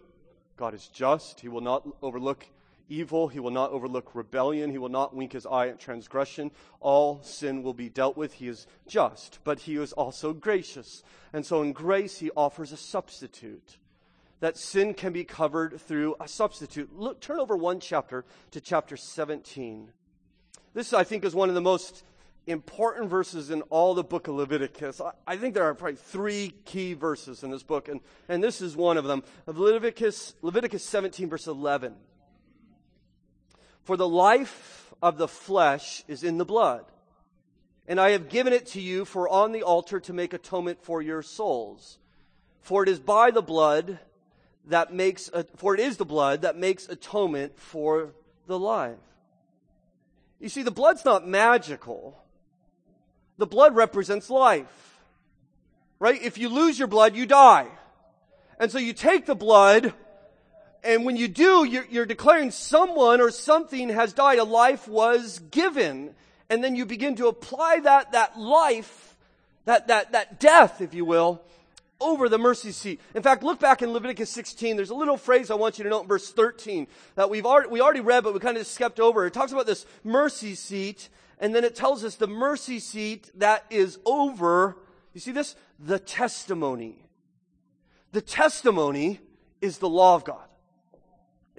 God 0.57 0.75
is 0.75 0.89
just. 0.89 1.39
He 1.39 1.49
will 1.49 1.61
not 1.61 1.87
overlook 2.03 2.45
evil. 2.89 3.29
He 3.29 3.39
will 3.39 3.53
not 3.53 3.71
overlook 3.71 4.17
rebellion. 4.17 4.73
He 4.73 4.79
will 4.79 4.89
not 4.89 5.15
wink 5.15 5.33
his 5.33 5.47
eye 5.47 5.69
at 5.69 5.79
transgression. 5.79 6.51
All 6.81 7.23
sin 7.23 7.63
will 7.63 7.73
be 7.73 7.89
dealt 7.89 8.17
with. 8.17 8.33
He 8.33 8.49
is 8.49 8.67
just, 8.89 9.39
but 9.45 9.61
he 9.61 9.77
is 9.77 9.93
also 9.93 10.33
gracious. 10.33 11.05
And 11.33 11.47
so 11.47 11.63
in 11.63 11.73
grace, 11.73 12.19
he 12.19 12.33
offers 12.37 12.73
a 12.73 12.77
substitute 12.77 13.79
that 14.41 14.57
sin 14.57 14.95
can 14.95 15.13
be 15.13 15.25
covered 15.25 15.81
through 15.81 16.17
a 16.21 16.27
substitute. 16.27 16.99
Look, 16.99 17.21
turn 17.21 17.39
over 17.39 17.57
one 17.57 17.79
chapter 17.79 18.25
to 18.51 18.61
chapter 18.61 18.97
17. 18.97 19.91
This, 20.73 20.93
I 20.93 21.05
think, 21.05 21.25
is 21.25 21.35
one 21.35 21.49
of 21.49 21.55
the 21.55 21.61
most 21.61 22.05
important 22.47 23.11
verses 23.11 23.51
in 23.51 23.63
all 23.63 23.95
the 23.95 24.03
book 24.03 24.29
of 24.29 24.35
Leviticus. 24.35 25.01
I, 25.01 25.13
I 25.27 25.37
think 25.37 25.55
there 25.55 25.65
are 25.65 25.75
probably 25.75 25.97
three 25.97 26.55
key 26.65 26.95
verses 26.95 27.43
in 27.43 27.51
this 27.51 27.63
book, 27.63 27.89
and, 27.89 28.01
and 28.29 28.43
this 28.43 28.63
is 28.63 28.77
one 28.77 28.97
of 28.97 29.05
them. 29.05 29.23
Of 29.47 29.59
Leviticus, 29.59 30.35
Leviticus 30.43 30.85
17, 30.85 31.29
verse 31.29 31.47
11. 31.47 31.95
For 33.85 33.97
the 33.97 34.09
life 34.09 34.95
of 35.03 35.19
the 35.19 35.29
flesh 35.29 36.03
is 36.09 36.25
in 36.25 36.39
the 36.39 36.45
blood, 36.45 36.85
and 37.87 38.01
I 38.01 38.11
have 38.11 38.29
given 38.29 38.53
it 38.53 38.67
to 38.69 38.81
you 38.81 39.05
for 39.05 39.29
on 39.29 39.53
the 39.53 39.65
altar 39.65 40.01
to 40.01 40.13
make 40.13 40.33
atonement 40.33 40.83
for 40.83 41.03
your 41.03 41.23
souls. 41.23 41.99
For 42.63 42.83
it 42.83 42.89
is 42.89 43.01
by 43.01 43.31
the 43.31 43.43
blood 43.43 43.99
that 44.67 44.93
makes, 44.93 45.31
for 45.57 45.75
it 45.75 45.81
is 45.81 45.97
the 45.97 46.05
blood 46.05 46.43
that 46.43 46.57
makes 46.57 46.89
atonement 46.89 47.59
for 47.59 48.13
the 48.47 48.59
life. 48.59 48.99
You 50.39 50.49
see, 50.49 50.63
the 50.63 50.71
blood's 50.71 51.05
not 51.05 51.27
magical. 51.27 52.17
The 53.39 53.47
blood 53.47 53.75
represents 53.75 54.31
life. 54.31 54.99
Right? 55.99 56.23
If 56.23 56.39
you 56.39 56.49
lose 56.49 56.79
your 56.79 56.89
blood, 56.89 57.15
you 57.15 57.27
die. 57.27 57.69
And 58.59 58.71
so 58.71 58.79
you 58.79 58.93
take 58.93 59.27
the 59.27 59.35
blood, 59.35 59.95
and 60.83 61.05
when 61.05 61.17
you 61.17 61.29
do, 61.29 61.65
you're, 61.65 61.87
you're 61.91 62.07
declaring 62.07 62.51
someone 62.51 63.21
or 63.21 63.31
something 63.31 63.91
has 63.91 64.13
died. 64.13 64.39
A 64.39 64.45
life 64.45 64.89
was 64.89 65.39
given. 65.51 66.15
And 66.49 66.65
then 66.65 66.75
you 66.75 66.87
begin 66.87 67.17
to 67.17 67.29
apply 67.29 67.81
that, 67.81 68.13
that 68.13 68.39
life, 68.39 69.17
that, 69.67 69.89
that, 69.89 70.13
that 70.13 70.41
death, 70.41 70.81
if 70.81 70.95
you 70.95 71.05
will, 71.05 71.43
over 72.01 72.29
the 72.29 72.39
mercy 72.39 72.73
seat. 72.73 73.01
In 73.15 73.23
fact, 73.23 73.43
look 73.43 73.61
back 73.61 73.83
in 73.83 73.93
Leviticus 73.93 74.31
16. 74.31 74.77
There's 74.77 74.91
a 74.91 74.95
little 74.95 75.17
phrase 75.17 75.51
I 75.51 75.55
want 75.55 75.79
you 75.79 75.85
to 75.85 75.91
note 75.91 76.03
in 76.03 76.09
verse 76.09 76.31
13 76.33 76.87
that 77.15 77.31
we've 77.31 77.47
already, 77.47 77.69
we 77.69 77.81
already 77.81 78.01
read, 78.01 78.25
but 78.25 78.35
we 78.35 78.41
kind 78.41 78.57
of 78.57 78.63
just 78.63 78.75
skipped 78.75 79.01
over. 79.01 79.27
It 79.27 79.33
talks 79.33 79.53
about 79.53 79.67
this 79.67 79.87
mercy 80.05 80.55
seat, 80.55 81.09
and 81.39 81.55
then 81.55 81.65
it 81.65 81.75
tells 81.75 82.05
us 82.05 82.17
the 82.17 82.27
mercy 82.27 82.79
seat 82.79 83.31
that 83.37 83.65
is 83.71 83.99
over, 84.05 84.77
you 85.15 85.21
see 85.21 85.33
this? 85.33 85.57
The 85.79 85.99
testimony. 85.99 87.05
The 88.13 88.21
testimony 88.21 89.21
is 89.61 89.79
the 89.79 89.89
law 89.89 90.15
of 90.15 90.25
God. 90.25 90.50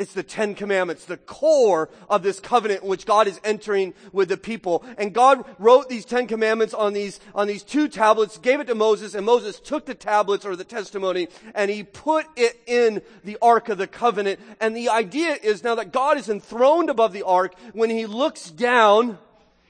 It's 0.02 0.14
the 0.14 0.24
Ten 0.24 0.56
Commandments, 0.56 1.06
the 1.06 1.18
core 1.18 1.88
of 2.10 2.24
this 2.24 2.40
covenant 2.40 2.82
in 2.82 2.90
which 2.90 3.06
God 3.06 3.28
is 3.28 3.40
entering 3.44 3.94
with 4.12 4.30
the 4.30 4.38
people. 4.38 4.84
And 4.98 5.14
God 5.14 5.46
wrote 5.60 5.90
these 5.90 6.06
Ten 6.06 6.26
Commandments 6.26 6.74
on 6.74 6.94
these, 6.94 7.20
on 7.36 7.46
these 7.46 7.62
two 7.62 7.88
tablets, 7.88 8.40
gave 8.40 8.60
it 8.60 8.66
to 8.68 8.74
Moses, 8.74 9.14
and 9.14 9.24
Moses 9.24 9.60
took 9.60 9.86
the 9.86 9.94
tablets 9.94 10.44
or 10.44 10.56
the 10.56 10.64
testimony 10.64 11.28
and 11.54 11.70
he 11.70 11.84
put 11.84 12.26
it 12.36 12.60
in 12.66 13.04
the 13.24 13.38
Ark 13.44 13.70
of 13.70 13.78
the 13.78 13.86
Covenant. 13.86 14.40
And 14.60 14.76
the 14.76 14.90
idea 14.90 15.38
is 15.42 15.64
now 15.64 15.76
that 15.76 15.92
God 15.92 16.18
is 16.18 16.30
enthroned 16.30 16.90
above 16.90 17.14
the 17.14 17.24
Ark, 17.24 17.54
when 17.74 17.92
he 17.92 18.08
looks 18.08 18.50
down, 18.50 19.20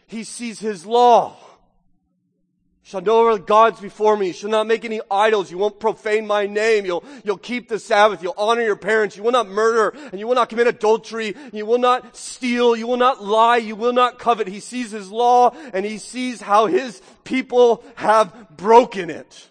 he 0.08 0.24
sees 0.24 0.60
his 0.60 0.86
law 0.86 1.36
shall 2.84 3.02
no 3.02 3.30
other 3.30 3.41
gods 3.41 3.80
before 3.80 4.17
me. 4.17 4.28
You 4.28 4.34
shall 4.34 4.50
not 4.50 4.67
make 4.67 4.86
any 4.86 5.02
idols. 5.10 5.52
You 5.52 5.58
won't 5.58 5.80
profane 5.80 6.26
my 6.26 6.48
name. 6.48 6.86
You'll, 6.86 7.04
you'll 7.24 7.38
keep 7.38 7.70
the 7.70 7.80
Sabbath. 7.80 8.24
You'll 8.24 8.34
honor 8.38 8.62
your 8.62 8.76
parents. 8.76 9.15
You 9.15 9.24
will 9.24 9.32
not 9.32 9.48
murder 9.48 9.96
and 10.12 10.20
you 10.20 10.28
will 10.28 10.36
not 10.36 10.50
commit 10.50 10.67
adultery. 10.67 11.36
You 11.54 11.65
will 11.65 11.78
not 11.78 12.17
steal. 12.17 12.76
You 12.76 12.88
will 12.88 12.98
not 12.98 13.24
lie. 13.24 13.58
You 13.58 13.76
will 13.76 13.94
not 13.94 14.20
covet. 14.20 14.48
He 14.48 14.60
sees 14.60 14.91
his 14.91 15.12
law 15.12 15.56
and 15.74 15.86
he 15.86 15.98
sees 15.98 16.41
how 16.41 16.65
his 16.65 17.02
people 17.24 17.84
have 17.96 18.58
broken 18.58 19.10
it 19.10 19.48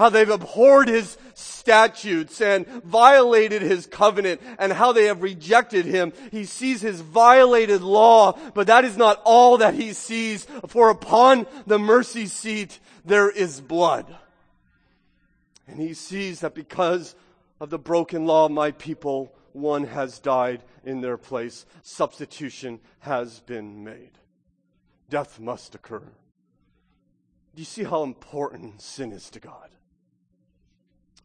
how 0.00 0.08
they've 0.08 0.30
abhorred 0.30 0.88
his 0.88 1.18
statutes 1.60 2.40
and 2.40 2.66
violated 2.82 3.62
his 3.62 3.86
covenant 3.86 4.40
and 4.58 4.72
how 4.72 4.92
they 4.92 5.04
have 5.04 5.22
rejected 5.22 5.84
him. 5.84 6.12
He 6.30 6.44
sees 6.44 6.80
his 6.80 7.00
violated 7.00 7.82
law, 7.82 8.38
but 8.54 8.66
that 8.66 8.84
is 8.84 8.96
not 8.96 9.20
all 9.24 9.58
that 9.58 9.74
he 9.74 9.92
sees, 9.92 10.46
for 10.66 10.90
upon 10.90 11.46
the 11.66 11.78
mercy 11.78 12.26
seat 12.26 12.80
there 13.04 13.30
is 13.30 13.60
blood. 13.60 14.06
And 15.66 15.78
he 15.80 15.94
sees 15.94 16.40
that 16.40 16.54
because 16.54 17.14
of 17.60 17.70
the 17.70 17.78
broken 17.78 18.26
law 18.26 18.46
of 18.46 18.52
my 18.52 18.72
people, 18.72 19.32
one 19.52 19.84
has 19.84 20.18
died 20.18 20.62
in 20.84 21.00
their 21.00 21.16
place. 21.16 21.66
Substitution 21.82 22.80
has 23.00 23.40
been 23.40 23.84
made. 23.84 24.12
Death 25.08 25.38
must 25.38 25.74
occur. 25.74 26.02
Do 27.54 27.60
you 27.60 27.64
see 27.64 27.84
how 27.84 28.02
important 28.04 28.80
sin 28.80 29.12
is 29.12 29.28
to 29.30 29.40
God? 29.40 29.70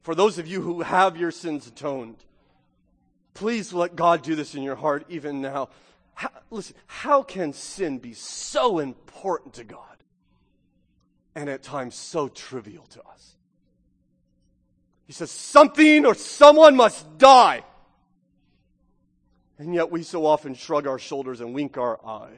For 0.05 0.13
those 0.13 0.37
of 0.37 0.45
you 0.45 0.61
who 0.61 0.83
have 0.83 1.17
your 1.17 1.31
sins 1.31 1.65
atoned, 1.65 2.23
please 3.33 3.73
let 3.73 3.95
God 3.95 4.21
do 4.21 4.35
this 4.35 4.53
in 4.53 4.61
your 4.61 4.75
heart 4.75 5.03
even 5.09 5.41
now. 5.41 5.69
How, 6.13 6.29
listen, 6.51 6.75
how 6.85 7.23
can 7.23 7.53
sin 7.53 7.97
be 7.97 8.13
so 8.13 8.77
important 8.77 9.55
to 9.55 9.63
God 9.63 9.79
and 11.33 11.49
at 11.49 11.63
times 11.63 11.95
so 11.95 12.27
trivial 12.27 12.85
to 12.91 13.01
us? 13.01 13.35
He 15.07 15.13
says 15.13 15.31
something 15.31 16.05
or 16.05 16.13
someone 16.13 16.75
must 16.75 17.17
die. 17.17 17.63
And 19.57 19.73
yet 19.73 19.89
we 19.89 20.03
so 20.03 20.27
often 20.27 20.53
shrug 20.53 20.85
our 20.85 20.99
shoulders 20.99 21.41
and 21.41 21.55
wink 21.55 21.79
our 21.79 21.99
eye. 22.05 22.35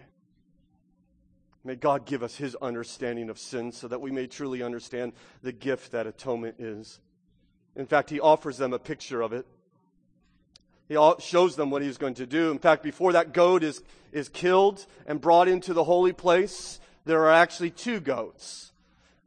May 1.66 1.76
God 1.76 2.06
give 2.06 2.24
us 2.24 2.38
his 2.38 2.56
understanding 2.56 3.30
of 3.30 3.38
sin 3.38 3.74
so 3.74 3.90
that 3.90 4.00
we 4.00 4.10
may 4.10 4.26
truly 4.26 4.64
understand 4.64 5.12
the 5.42 5.52
gift 5.52 5.92
that 5.92 6.08
atonement 6.08 6.56
is. 6.60 7.02
In 7.78 7.86
fact, 7.86 8.10
he 8.10 8.20
offers 8.20 8.58
them 8.58 8.74
a 8.74 8.80
picture 8.80 9.22
of 9.22 9.32
it. 9.32 9.46
He 10.90 10.98
shows 11.20 11.56
them 11.56 11.70
what 11.70 11.82
he's 11.82 11.98
going 11.98 12.16
to 12.16 12.26
do. 12.26 12.50
In 12.50 12.60
fact, 12.60 12.82
before 12.82 13.14
that 13.14 13.34
goat 13.34 13.64
is, 13.64 13.84
is 14.12 14.30
killed 14.30 14.86
and 15.06 15.22
brought 15.22 15.48
into 15.48 15.74
the 15.74 15.84
holy 15.84 16.14
place, 16.14 16.80
there 17.06 17.26
are 17.26 17.32
actually 17.32 17.70
two 17.70 18.00
goats. 18.00 18.72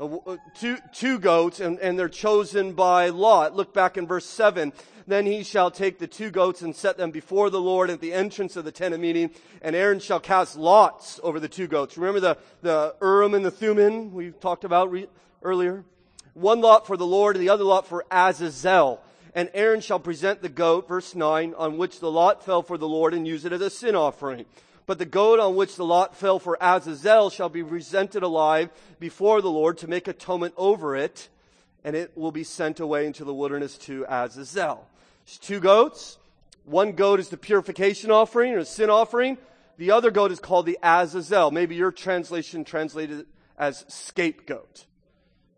uh, 0.01 0.37
two, 0.55 0.79
two 0.93 1.19
goats, 1.19 1.61
and, 1.61 1.79
and 1.79 1.99
they're 1.99 2.09
chosen 2.09 2.73
by 2.73 3.11
Lot. 3.11 3.55
Look 3.55 3.73
back 3.73 3.97
in 3.97 4.07
verse 4.07 4.27
7. 4.27 4.73
Then 5.07 5.27
he 5.27 5.45
shall 5.45 5.71
take 5.71 5.99
the 5.99 6.07
two 6.07 6.31
goats 6.31 6.63
and 6.63 6.75
set 6.75 6.97
them 6.97 7.11
before 7.11 7.51
the 7.51 7.61
Lord 7.61 7.91
at 7.91 8.01
the 8.01 8.13
entrance 8.13 8.57
of 8.57 8.65
the 8.65 8.73
tent 8.73 8.95
of 8.95 9.01
meeting, 9.01 9.31
and 9.63 9.77
Aaron 9.77 10.01
shall 10.01 10.21
cast 10.21 10.57
lots 10.57 11.21
over 11.23 11.39
the 11.39 11.49
two 11.49 11.69
goats. 11.69 11.97
Remember 11.99 12.21
the, 12.21 12.39
the 12.63 12.95
Urim 13.01 13.35
and 13.35 13.45
the 13.45 13.51
Thummim 13.51 14.13
we 14.13 14.31
talked 14.31 14.65
about 14.65 14.91
re- 14.91 15.09
earlier? 15.43 15.85
One 16.35 16.61
lot 16.61 16.87
for 16.87 16.97
the 16.97 17.07
Lord 17.07 17.37
and 17.37 17.43
the 17.45 17.51
other 17.51 17.65
lot 17.65 17.87
for 17.87 18.05
Azazel. 18.11 19.01
And 19.35 19.51
Aaron 19.55 19.81
shall 19.81 20.01
present 20.01 20.43
the 20.43 20.49
goat, 20.49 20.89
verse 20.89 21.15
9, 21.15 21.55
on 21.57 21.79
which 21.79 22.01
the 22.01 22.11
lot 22.11 22.45
fell 22.45 22.63
for 22.63 22.77
the 22.77 22.89
Lord 22.89 23.15
and 23.15 23.27
use 23.27 23.45
it 23.45 23.53
as 23.53 23.61
a 23.61 23.71
sin 23.71 23.95
offering. 23.95 24.45
But 24.87 24.99
the 24.99 25.07
goat 25.07 25.39
on 25.39 25.55
which 25.55 25.77
the 25.77 25.85
lot 25.85 26.17
fell 26.17 26.41
for 26.41 26.59
Azazel 26.61 27.31
shall 27.31 27.49
be 27.49 27.63
presented 27.63 28.25
alive 28.25 28.71
before 28.99 29.41
the 29.41 29.51
Lord 29.51 29.79
to 29.79 29.87
make 29.87 30.09
atonement 30.09 30.55
over 30.57 30.97
it, 30.97 31.29
and 31.85 31.95
it 31.95 32.17
will 32.17 32.33
be 32.33 32.43
sent 32.43 32.81
away 32.81 33.07
into 33.07 33.25
the 33.25 33.33
wilderness 33.33 33.79
to 33.79 34.05
Azazel. 34.09 34.85
There's 35.25 35.39
two 35.39 35.61
goats. 35.61 36.19
One 36.65 36.93
goat 36.93 37.21
is 37.21 37.29
the 37.29 37.37
purification 37.37 38.11
offering 38.11 38.55
or 38.55 38.65
sin 38.65 38.91
offering. 38.91 39.39
The 39.79 39.93
other 39.93 40.11
goat 40.11 40.33
is 40.33 40.41
called 40.41 40.67
the 40.67 40.79
Azazel. 40.83 41.53
Maybe 41.53 41.77
your 41.77 41.93
translation 41.93 42.65
translated 42.65 43.21
it 43.21 43.27
as 43.57 43.85
scapegoat. 43.87 44.87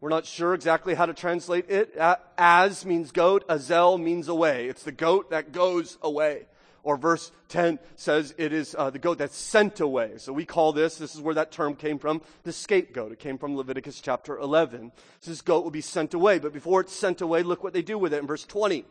We're 0.03 0.09
not 0.09 0.27
sure 0.27 0.53
exactly 0.53 0.95
how 0.95 1.07
to 1.07 1.15
translate 1.15 1.71
it. 1.71 1.97
As 2.37 2.85
means 2.85 3.13
goat, 3.13 3.45
Azel 3.49 3.99
means 3.99 4.27
away. 4.27 4.67
It's 4.67 4.83
the 4.83 4.91
goat 4.91 5.31
that 5.31 5.53
goes 5.53 5.97
away. 6.03 6.47
Or 6.83 6.97
verse 6.97 7.31
10 7.51 7.79
says 7.95 8.35
it 8.37 8.53
is 8.53 8.75
uh, 8.77 8.91
the 8.91 8.99
goat 8.99 9.19
that's 9.19 9.37
sent 9.37 9.79
away. 9.79 10.15
So 10.17 10.33
we 10.33 10.45
call 10.45 10.73
this, 10.73 10.97
this 10.97 11.15
is 11.15 11.21
where 11.21 11.37
that 11.37 11.53
term 11.53 11.77
came 11.77 12.01
from, 12.01 12.21
the 12.43 12.53
scapegoat. 12.53 13.13
It 13.13 13.21
came 13.21 13.39
from 13.39 13.57
Leviticus 13.57 14.01
chapter 14.01 14.37
11. 14.37 14.91
So 15.21 15.31
this 15.31 15.41
goat 15.41 15.63
will 15.63 15.71
be 15.71 15.81
sent 15.81 16.15
away. 16.15 16.41
But 16.41 16.53
before 16.53 16.81
it's 16.81 16.93
sent 16.93 17.21
away, 17.21 17.45
look 17.45 17.63
what 17.63 17.73
they 17.73 17.83
do 17.83 17.97
with 17.97 18.13
it 18.13 18.19
in 18.19 18.27
verse 18.27 18.45
20. 18.45 18.85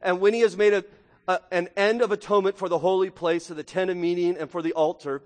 And 0.00 0.20
when 0.20 0.32
he 0.32 0.40
has 0.40 0.56
made 0.56 0.72
a, 0.72 0.84
a, 1.28 1.40
an 1.50 1.68
end 1.76 2.00
of 2.00 2.12
atonement 2.12 2.56
for 2.56 2.70
the 2.70 2.78
holy 2.78 3.10
place 3.10 3.50
of 3.50 3.58
the 3.58 3.62
tent 3.62 3.90
of 3.90 3.98
meeting 3.98 4.38
and 4.38 4.50
for 4.50 4.62
the 4.62 4.72
altar, 4.72 5.20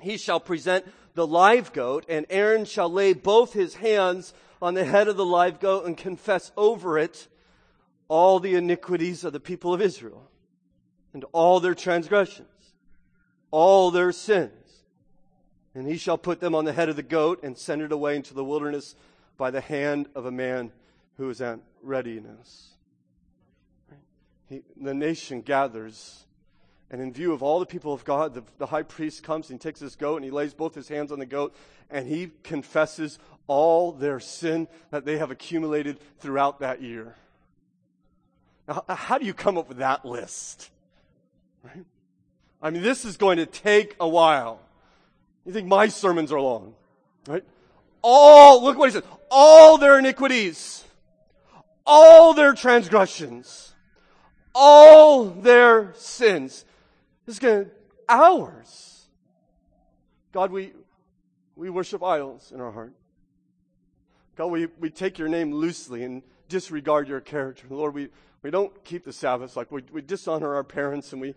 he 0.00 0.18
shall 0.18 0.38
present 0.38 0.84
the 1.14 1.26
live 1.26 1.72
goat, 1.72 2.04
and 2.08 2.26
Aaron 2.28 2.64
shall 2.64 2.90
lay 2.90 3.12
both 3.12 3.52
his 3.52 3.76
hands 3.76 4.34
on 4.60 4.74
the 4.74 4.84
head 4.84 5.08
of 5.08 5.16
the 5.16 5.24
live 5.24 5.60
goat 5.60 5.86
and 5.86 5.96
confess 5.96 6.52
over 6.56 6.98
it 6.98 7.28
all 8.08 8.40
the 8.40 8.54
iniquities 8.54 9.24
of 9.24 9.32
the 9.32 9.40
people 9.40 9.72
of 9.72 9.80
Israel 9.80 10.30
and 11.12 11.24
all 11.32 11.60
their 11.60 11.74
transgressions, 11.74 12.48
all 13.50 13.90
their 13.90 14.12
sins. 14.12 14.52
And 15.74 15.86
he 15.88 15.96
shall 15.96 16.18
put 16.18 16.40
them 16.40 16.54
on 16.54 16.64
the 16.64 16.72
head 16.72 16.88
of 16.88 16.96
the 16.96 17.02
goat 17.02 17.42
and 17.42 17.56
send 17.56 17.82
it 17.82 17.92
away 17.92 18.16
into 18.16 18.34
the 18.34 18.44
wilderness 18.44 18.94
by 19.36 19.50
the 19.50 19.60
hand 19.60 20.08
of 20.14 20.26
a 20.26 20.30
man 20.30 20.72
who 21.16 21.30
is 21.30 21.40
at 21.40 21.60
readiness. 21.82 22.70
He, 24.48 24.62
the 24.80 24.94
nation 24.94 25.40
gathers, 25.40 26.26
and 26.94 27.02
in 27.02 27.12
view 27.12 27.32
of 27.32 27.42
all 27.42 27.58
the 27.58 27.66
people 27.66 27.92
of 27.92 28.04
God, 28.04 28.34
the, 28.34 28.44
the 28.58 28.66
high 28.66 28.84
priest 28.84 29.24
comes 29.24 29.50
and 29.50 29.60
takes 29.60 29.80
this 29.80 29.96
goat 29.96 30.14
and 30.14 30.24
he 30.24 30.30
lays 30.30 30.54
both 30.54 30.76
his 30.76 30.86
hands 30.86 31.10
on 31.10 31.18
the 31.18 31.26
goat 31.26 31.52
and 31.90 32.06
he 32.06 32.30
confesses 32.44 33.18
all 33.48 33.90
their 33.90 34.20
sin 34.20 34.68
that 34.92 35.04
they 35.04 35.18
have 35.18 35.32
accumulated 35.32 35.98
throughout 36.20 36.60
that 36.60 36.82
year. 36.82 37.16
Now, 38.68 38.84
how 38.88 39.18
do 39.18 39.26
you 39.26 39.34
come 39.34 39.58
up 39.58 39.68
with 39.68 39.78
that 39.78 40.04
list? 40.04 40.70
Right? 41.64 41.84
I 42.62 42.70
mean, 42.70 42.82
this 42.84 43.04
is 43.04 43.16
going 43.16 43.38
to 43.38 43.46
take 43.46 43.96
a 43.98 44.08
while. 44.08 44.60
You 45.44 45.52
think 45.52 45.66
my 45.66 45.88
sermons 45.88 46.30
are 46.30 46.40
long, 46.40 46.74
right? 47.26 47.42
All, 48.02 48.62
look 48.62 48.78
what 48.78 48.90
he 48.90 48.92
says, 48.92 49.02
all 49.32 49.78
their 49.78 49.98
iniquities, 49.98 50.84
all 51.84 52.34
their 52.34 52.52
transgressions, 52.52 53.74
all 54.54 55.24
their 55.24 55.92
sins. 55.96 56.64
This 57.26 57.36
is 57.36 57.38
going 57.38 57.64
to, 57.64 57.70
hours. 58.08 59.06
God, 60.32 60.50
we, 60.50 60.72
we 61.56 61.70
worship 61.70 62.02
idols 62.02 62.52
in 62.54 62.60
our 62.60 62.70
heart. 62.70 62.92
God, 64.36 64.46
we, 64.46 64.66
we 64.78 64.90
take 64.90 65.18
your 65.18 65.28
name 65.28 65.52
loosely 65.52 66.02
and 66.02 66.22
disregard 66.48 67.08
your 67.08 67.20
character. 67.20 67.66
Lord, 67.70 67.94
we, 67.94 68.08
we 68.42 68.50
don't 68.50 68.84
keep 68.84 69.04
the 69.04 69.12
Sabbath 69.12 69.56
like 69.56 69.70
we, 69.70 69.82
we 69.92 70.02
dishonor 70.02 70.54
our 70.54 70.64
parents 70.64 71.12
and 71.12 71.20
we, 71.20 71.34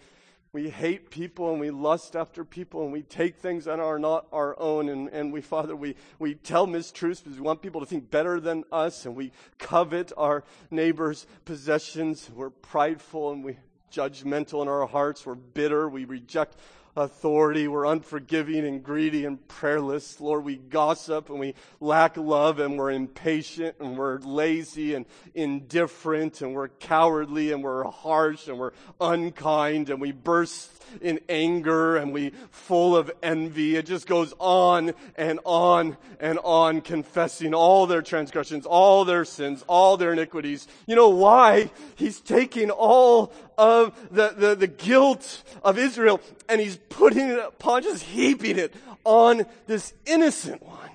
we 0.51 0.69
hate 0.69 1.11
people 1.11 1.51
and 1.51 1.59
we 1.59 1.69
lust 1.69 2.15
after 2.15 2.43
people 2.43 2.83
and 2.83 2.91
we 2.91 3.03
take 3.03 3.37
things 3.37 3.65
that 3.65 3.79
are 3.79 3.99
not 3.99 4.25
our 4.31 4.59
own 4.59 4.89
and, 4.89 5.09
and 5.09 5.31
we, 5.31 5.41
Father, 5.41 5.75
we, 5.75 5.95
we 6.17 6.33
tell 6.33 6.65
mistruths 6.65 7.23
because 7.23 7.37
we 7.37 7.41
want 7.41 7.61
people 7.61 7.79
to 7.79 7.87
think 7.87 8.09
better 8.09 8.39
than 8.39 8.63
us 8.71 9.05
and 9.05 9.15
we 9.15 9.31
covet 9.59 10.11
our 10.17 10.43
neighbor's 10.71 11.27
possessions. 11.45 12.29
We're 12.33 12.49
prideful 12.49 13.31
and 13.31 13.43
we 13.43 13.57
judgmental 13.91 14.61
in 14.61 14.67
our 14.67 14.87
hearts. 14.87 15.25
We're 15.25 15.35
bitter. 15.35 15.89
We 15.89 16.05
reject 16.05 16.55
authority. 16.97 17.67
We're 17.67 17.85
unforgiving 17.85 18.65
and 18.65 18.83
greedy 18.83 19.25
and 19.25 19.45
prayerless. 19.47 20.19
Lord, 20.19 20.43
we 20.43 20.55
gossip 20.55 21.29
and 21.29 21.39
we 21.39 21.53
lack 21.79 22.17
love 22.17 22.59
and 22.59 22.77
we're 22.77 22.91
impatient 22.91 23.75
and 23.79 23.97
we're 23.97 24.17
lazy 24.19 24.95
and 24.95 25.05
indifferent 25.35 26.41
and 26.41 26.53
we're 26.53 26.69
cowardly 26.69 27.51
and 27.51 27.63
we're 27.63 27.83
harsh 27.83 28.47
and 28.47 28.57
we're 28.57 28.71
unkind 28.99 29.89
and 29.89 30.01
we 30.01 30.11
burst 30.11 30.71
in 31.01 31.19
anger 31.29 31.97
and 31.97 32.13
we 32.13 32.31
full 32.49 32.95
of 32.95 33.11
envy. 33.21 33.75
It 33.75 33.85
just 33.85 34.07
goes 34.07 34.33
on 34.39 34.93
and 35.15 35.39
on 35.45 35.97
and 36.19 36.39
on 36.43 36.81
confessing 36.81 37.53
all 37.53 37.85
their 37.85 38.01
transgressions, 38.01 38.65
all 38.65 39.05
their 39.05 39.25
sins, 39.25 39.63
all 39.67 39.97
their 39.97 40.13
iniquities. 40.13 40.67
You 40.87 40.95
know 40.95 41.09
why? 41.09 41.69
He's 41.95 42.19
taking 42.21 42.71
all 42.71 43.31
of 43.57 43.93
the, 44.11 44.33
the, 44.37 44.55
the 44.55 44.67
guilt 44.67 45.43
of 45.63 45.77
Israel 45.77 46.21
and 46.47 46.61
he's 46.61 46.77
putting 46.89 47.29
it 47.29 47.39
upon, 47.39 47.83
just 47.83 48.03
heaping 48.03 48.57
it 48.57 48.73
on 49.03 49.45
this 49.65 49.93
innocent 50.05 50.61
one. 50.63 50.91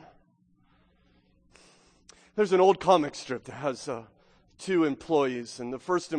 There's 2.37 2.53
an 2.53 2.61
old 2.61 2.81
comic 2.81 3.15
strip 3.15 3.45
that 3.45 3.55
has 3.55 3.89
uh, 3.89 4.05
two 4.59 4.85
employees, 4.85 5.61
and 5.61 5.73
the 5.73 5.79
first 5.79 6.13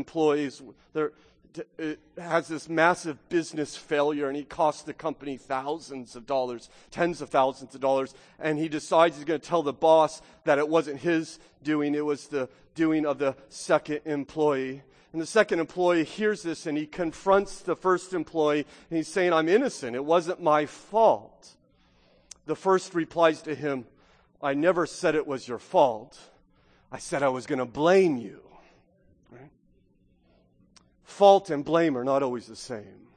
it 1.78 2.00
has 2.18 2.48
this 2.48 2.68
massive 2.68 3.30
business 3.30 3.76
failure 3.76 4.28
and 4.28 4.36
he 4.36 4.44
costs 4.44 4.84
the 4.84 4.94
company 4.94 5.38
thousands 5.38 6.16
of 6.16 6.26
dollars, 6.26 6.70
tens 6.92 7.22
of 7.22 7.30
thousands 7.30 7.76
of 7.76 7.82
dollars, 7.82 8.14
and 8.40 8.58
he 8.58 8.68
decides 8.68 9.16
he's 9.16 9.26
going 9.26 9.40
to 9.40 9.48
tell 9.48 9.64
the 9.64 9.74
boss 9.74 10.22
that 10.46 10.58
it 10.58 10.68
wasn't 10.68 11.00
his 11.00 11.40
doing, 11.64 11.96
it 11.96 12.06
was 12.06 12.28
the 12.28 12.50
doing 12.76 13.06
of 13.06 13.20
the 13.20 13.36
second 13.50 14.02
employee. 14.06 14.82
And 15.14 15.22
the 15.22 15.28
second 15.28 15.60
employee 15.60 16.04
hears 16.04 16.42
this 16.42 16.66
and 16.66 16.76
he 16.76 16.88
confronts 16.88 17.60
the 17.60 17.76
first 17.76 18.14
employee 18.14 18.66
and 18.90 18.98
he's 18.98 19.08
saying, 19.08 19.32
I'm 19.32 19.48
innocent. 19.48 19.96
It 19.96 20.04
wasn't 20.04 20.42
my 20.42 20.66
fault. 20.66 21.56
The 22.48 22.56
first 22.56 22.96
replies 22.96 23.44
to 23.44 23.54
him, 23.54 23.86
I 24.42 24.56
never 24.56 24.88
said 24.88 25.14
it 25.14 25.28
was 25.28 25.48
your 25.48 25.60
fault. 25.60 26.20
I 26.92 26.98
said 26.98 27.22
I 27.22 27.30
was 27.30 27.46
going 27.46 27.60
to 27.60 27.66
blame 27.66 28.18
you 28.18 28.42
Right? 29.32 29.52
fault 31.04 31.52
and 31.52 31.64
blame 31.64 31.96
are 31.96 32.04
not 32.04 32.24
always 32.24 32.48
the 32.48 32.56
same. 32.56 33.08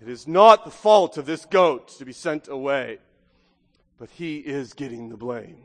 It 0.00 0.08
is 0.08 0.26
not 0.26 0.64
the 0.64 0.70
fault 0.70 1.18
of 1.18 1.26
this 1.26 1.44
goat 1.44 1.88
to 1.98 2.04
be 2.04 2.12
sent 2.12 2.48
away, 2.48 2.98
but 3.98 4.10
he 4.10 4.38
is 4.38 4.72
getting 4.72 5.10
the 5.10 5.16
blame. 5.16 5.62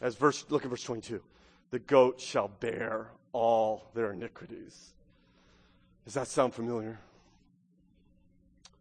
As 0.00 0.14
verse, 0.14 0.44
look 0.50 0.64
at 0.64 0.70
verse 0.70 0.84
22. 0.84 1.22
The 1.70 1.78
goat 1.80 2.20
shall 2.20 2.48
bear 2.48 3.08
all 3.36 3.90
their 3.94 4.12
iniquities. 4.12 4.94
Does 6.04 6.14
that 6.14 6.26
sound 6.26 6.54
familiar? 6.54 6.98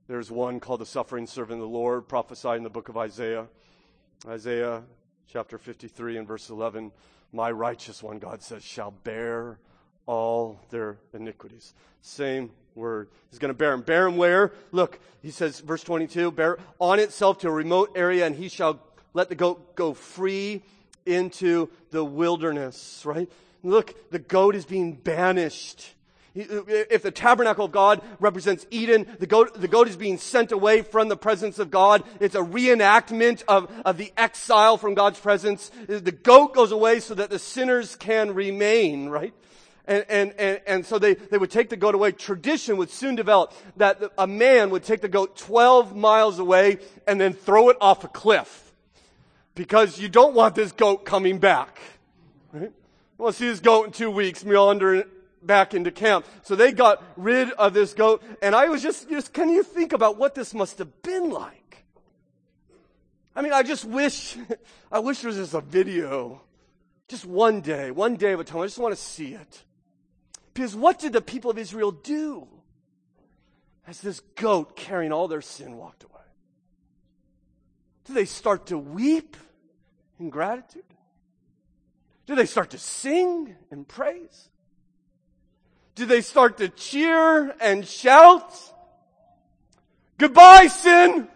There's 0.07 0.31
one 0.31 0.61
called 0.61 0.79
the 0.79 0.85
suffering 0.85 1.27
servant 1.27 1.61
of 1.61 1.67
the 1.67 1.73
Lord, 1.73 2.07
prophesied 2.07 2.57
in 2.57 2.63
the 2.63 2.69
book 2.69 2.87
of 2.87 2.95
Isaiah. 2.95 3.47
Isaiah 4.25 4.83
chapter 5.27 5.57
53 5.57 6.17
and 6.17 6.27
verse 6.27 6.49
11. 6.49 6.91
My 7.33 7.51
righteous 7.51 8.01
one, 8.01 8.19
God 8.19 8.41
says, 8.41 8.63
shall 8.63 8.91
bear 8.91 9.59
all 10.05 10.61
their 10.69 10.99
iniquities. 11.13 11.73
Same 12.01 12.51
word. 12.75 13.09
He's 13.31 13.39
going 13.39 13.49
to 13.49 13.57
bear 13.57 13.71
them. 13.71 13.81
Bear 13.81 14.05
them 14.05 14.15
where? 14.15 14.53
Look, 14.71 14.99
he 15.21 15.31
says, 15.31 15.59
verse 15.59 15.83
22, 15.83 16.31
bear 16.31 16.59
on 16.79 16.99
itself 16.99 17.39
to 17.39 17.49
a 17.49 17.51
remote 17.51 17.91
area, 17.95 18.25
and 18.25 18.35
he 18.35 18.47
shall 18.47 18.79
let 19.13 19.27
the 19.27 19.35
goat 19.35 19.75
go 19.75 19.93
free 19.93 20.61
into 21.05 21.69
the 21.91 22.05
wilderness, 22.05 23.01
right? 23.05 23.29
Look, 23.65 24.11
the 24.11 24.19
goat 24.19 24.55
is 24.55 24.65
being 24.65 24.93
banished. 24.93 25.93
If 26.35 27.01
the 27.01 27.11
tabernacle 27.11 27.65
of 27.65 27.71
God 27.71 28.01
represents 28.19 28.67
Eden, 28.69 29.07
the 29.19 29.25
goat, 29.25 29.59
the 29.59 29.67
goat 29.67 29.87
is 29.87 29.95
being 29.95 30.17
sent 30.17 30.51
away 30.51 30.81
from 30.81 31.07
the 31.07 31.17
presence 31.17 31.59
of 31.59 31.71
God. 31.71 32.03
It's 32.19 32.35
a 32.35 32.41
reenactment 32.41 33.43
of, 33.47 33.71
of 33.85 33.97
the 33.97 34.11
exile 34.17 34.77
from 34.77 34.93
God's 34.93 35.19
presence. 35.19 35.71
The 35.87 36.11
goat 36.11 36.53
goes 36.53 36.71
away 36.71 36.99
so 36.99 37.15
that 37.15 37.29
the 37.29 37.39
sinners 37.39 37.95
can 37.95 38.35
remain, 38.35 39.09
right? 39.09 39.33
And, 39.87 40.05
and, 40.09 40.33
and, 40.37 40.61
and, 40.67 40.85
so 40.85 40.99
they, 40.99 41.13
they 41.13 41.37
would 41.37 41.51
take 41.51 41.69
the 41.69 41.77
goat 41.77 41.95
away. 41.95 42.11
Tradition 42.11 42.77
would 42.77 42.89
soon 42.89 43.15
develop 43.15 43.53
that 43.77 44.01
a 44.17 44.27
man 44.27 44.71
would 44.71 44.83
take 44.83 45.01
the 45.01 45.07
goat 45.07 45.37
12 45.37 45.95
miles 45.95 46.37
away 46.39 46.79
and 47.07 47.21
then 47.21 47.33
throw 47.33 47.69
it 47.69 47.77
off 47.79 48.03
a 48.03 48.07
cliff. 48.07 48.73
because 49.55 49.99
you 49.99 50.09
don't 50.09 50.35
want 50.35 50.53
this 50.53 50.71
goat 50.71 51.05
coming 51.05 51.39
back. 51.39 51.79
Right? 52.51 52.71
To 53.19 53.33
see 53.33 53.47
this 53.47 53.59
goat 53.59 53.87
in 53.87 53.91
two 53.91 54.11
weeks 54.11 54.43
meandering 54.43 55.03
back 55.41 55.73
into 55.73 55.91
camp. 55.91 56.25
So 56.43 56.55
they 56.55 56.71
got 56.71 57.03
rid 57.15 57.51
of 57.51 57.73
this 57.73 57.93
goat. 57.93 58.23
And 58.41 58.55
I 58.55 58.69
was 58.69 58.81
just, 58.81 59.09
just, 59.09 59.33
can 59.33 59.49
you 59.49 59.63
think 59.63 59.93
about 59.93 60.17
what 60.17 60.35
this 60.35 60.53
must 60.53 60.79
have 60.79 61.01
been 61.01 61.29
like? 61.29 61.85
I 63.35 63.41
mean, 63.41 63.53
I 63.53 63.63
just 63.63 63.85
wish, 63.85 64.37
I 64.91 64.99
wish 64.99 65.21
there 65.21 65.29
was 65.29 65.37
just 65.37 65.53
a 65.53 65.61
video. 65.61 66.41
Just 67.07 67.25
one 67.25 67.61
day, 67.61 67.91
one 67.91 68.15
day 68.15 68.33
of 68.33 68.39
atonement. 68.39 68.65
I 68.65 68.67
just 68.67 68.79
want 68.79 68.95
to 68.95 69.01
see 69.01 69.33
it. 69.33 69.63
Because 70.53 70.75
what 70.75 70.99
did 70.99 71.13
the 71.13 71.21
people 71.21 71.51
of 71.51 71.57
Israel 71.57 71.91
do? 71.91 72.47
As 73.87 74.01
this 74.01 74.21
goat 74.35 74.75
carrying 74.75 75.11
all 75.11 75.27
their 75.27 75.41
sin 75.41 75.77
walked 75.77 76.03
away. 76.03 76.11
Do 78.05 78.13
they 78.13 78.25
start 78.25 78.67
to 78.67 78.77
weep 78.77 79.37
in 80.19 80.29
gratitude? 80.29 80.83
Do 82.25 82.35
they 82.35 82.45
start 82.45 82.71
to 82.71 82.77
sing 82.77 83.55
and 83.71 83.87
praise? 83.87 84.49
Do 85.95 86.05
they 86.05 86.21
start 86.21 86.57
to 86.57 86.69
cheer 86.69 87.55
and 87.61 87.87
shout? 87.87 88.53
Goodbye, 90.17 90.67
sin! 90.67 91.27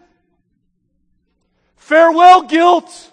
Farewell, 1.76 2.42
guilt! 2.42 3.12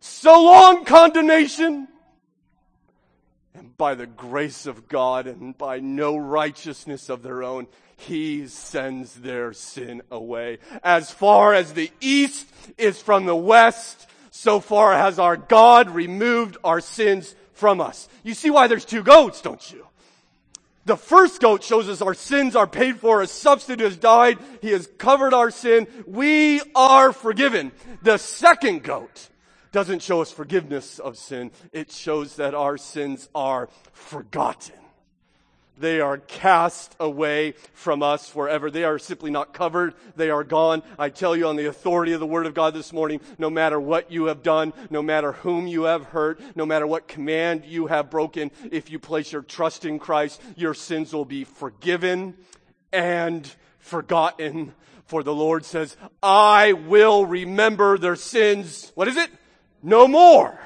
So 0.00 0.42
long, 0.42 0.84
condemnation! 0.84 1.88
And 3.54 3.76
by 3.76 3.94
the 3.94 4.06
grace 4.06 4.66
of 4.66 4.88
God 4.88 5.26
and 5.26 5.56
by 5.56 5.80
no 5.80 6.16
righteousness 6.16 7.08
of 7.08 7.22
their 7.22 7.42
own, 7.42 7.68
He 7.96 8.48
sends 8.48 9.14
their 9.14 9.52
sin 9.52 10.02
away. 10.10 10.58
As 10.82 11.10
far 11.10 11.54
as 11.54 11.72
the 11.72 11.90
east 12.00 12.48
is 12.76 13.00
from 13.00 13.26
the 13.26 13.36
west, 13.36 14.08
so 14.44 14.60
far 14.60 14.92
has 14.92 15.18
our 15.18 15.38
God 15.38 15.88
removed 15.88 16.58
our 16.62 16.82
sins 16.82 17.34
from 17.54 17.80
us. 17.80 18.08
You 18.22 18.34
see 18.34 18.50
why 18.50 18.66
there's 18.66 18.84
two 18.84 19.02
goats, 19.02 19.40
don't 19.40 19.72
you? 19.72 19.86
The 20.84 20.98
first 20.98 21.40
goat 21.40 21.64
shows 21.64 21.88
us 21.88 22.02
our 22.02 22.12
sins 22.12 22.54
are 22.54 22.66
paid 22.66 23.00
for. 23.00 23.22
A 23.22 23.26
substitute 23.26 23.80
has 23.80 23.96
died. 23.96 24.38
He 24.60 24.70
has 24.72 24.86
covered 24.98 25.32
our 25.32 25.50
sin. 25.50 25.86
We 26.06 26.60
are 26.74 27.14
forgiven. 27.14 27.72
The 28.02 28.18
second 28.18 28.82
goat 28.82 29.30
doesn't 29.72 30.02
show 30.02 30.20
us 30.20 30.30
forgiveness 30.30 30.98
of 30.98 31.16
sin. 31.16 31.50
It 31.72 31.90
shows 31.90 32.36
that 32.36 32.54
our 32.54 32.76
sins 32.76 33.30
are 33.34 33.70
forgotten. 33.94 34.76
They 35.76 36.00
are 36.00 36.18
cast 36.18 36.94
away 37.00 37.54
from 37.72 38.02
us 38.02 38.28
forever. 38.28 38.70
They 38.70 38.84
are 38.84 38.98
simply 38.98 39.30
not 39.30 39.52
covered. 39.52 39.94
They 40.14 40.30
are 40.30 40.44
gone. 40.44 40.82
I 40.98 41.08
tell 41.08 41.34
you 41.34 41.48
on 41.48 41.56
the 41.56 41.66
authority 41.66 42.12
of 42.12 42.20
the 42.20 42.26
Word 42.26 42.46
of 42.46 42.54
God 42.54 42.74
this 42.74 42.92
morning, 42.92 43.20
no 43.38 43.50
matter 43.50 43.80
what 43.80 44.12
you 44.12 44.26
have 44.26 44.42
done, 44.42 44.72
no 44.88 45.02
matter 45.02 45.32
whom 45.32 45.66
you 45.66 45.84
have 45.84 46.04
hurt, 46.04 46.40
no 46.54 46.64
matter 46.64 46.86
what 46.86 47.08
command 47.08 47.64
you 47.64 47.88
have 47.88 48.08
broken, 48.08 48.52
if 48.70 48.88
you 48.90 49.00
place 49.00 49.32
your 49.32 49.42
trust 49.42 49.84
in 49.84 49.98
Christ, 49.98 50.40
your 50.54 50.74
sins 50.74 51.12
will 51.12 51.24
be 51.24 51.42
forgiven 51.42 52.36
and 52.92 53.50
forgotten. 53.80 54.74
For 55.06 55.22
the 55.22 55.34
Lord 55.34 55.64
says, 55.64 55.96
I 56.22 56.72
will 56.72 57.26
remember 57.26 57.98
their 57.98 58.16
sins. 58.16 58.92
What 58.94 59.08
is 59.08 59.16
it? 59.16 59.30
No 59.82 60.06
more 60.06 60.58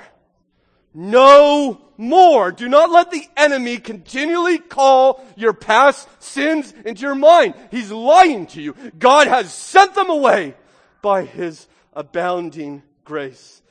no 0.95 1.80
more. 1.97 2.53
Do 2.53 2.68
not 2.68 2.91
let 2.91 3.11
the 3.11 3.26
enemy 3.36 3.78
continually 3.78 4.59
call 4.59 5.24
your 5.36 5.53
past 5.53 6.09
sins 6.22 6.72
into 6.84 7.03
your 7.03 7.14
mind. 7.14 7.55
He's 7.70 7.91
lying 7.91 8.47
to 8.49 8.62
you. 8.62 8.74
God 8.99 9.26
has 9.26 9.53
sent 9.53 9.95
them 9.95 10.11
away 10.11 10.55
by 11.03 11.24
his 11.24 11.66
abounding 11.93 12.82
grace. 13.05 13.62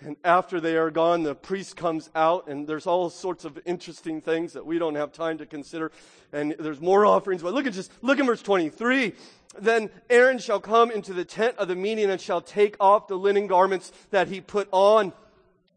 And 0.00 0.16
after 0.24 0.60
they 0.60 0.76
are 0.76 0.90
gone, 0.90 1.22
the 1.22 1.34
priest 1.34 1.76
comes 1.76 2.10
out, 2.14 2.48
and 2.48 2.66
there's 2.66 2.86
all 2.86 3.08
sorts 3.08 3.44
of 3.44 3.58
interesting 3.64 4.20
things 4.20 4.52
that 4.52 4.66
we 4.66 4.78
don't 4.78 4.94
have 4.94 5.12
time 5.12 5.38
to 5.38 5.46
consider. 5.46 5.90
And 6.32 6.54
there's 6.58 6.80
more 6.80 7.06
offerings, 7.06 7.42
but 7.42 7.54
look 7.54 7.66
at 7.66 7.72
just, 7.72 7.90
look 8.02 8.18
at 8.18 8.26
verse 8.26 8.42
23. 8.42 9.14
Then 9.58 9.88
Aaron 10.10 10.38
shall 10.38 10.60
come 10.60 10.90
into 10.90 11.14
the 11.14 11.24
tent 11.24 11.56
of 11.56 11.68
the 11.68 11.74
meeting 11.74 12.10
and 12.10 12.20
shall 12.20 12.42
take 12.42 12.76
off 12.78 13.08
the 13.08 13.16
linen 13.16 13.46
garments 13.46 13.90
that 14.10 14.28
he 14.28 14.42
put 14.42 14.68
on 14.70 15.14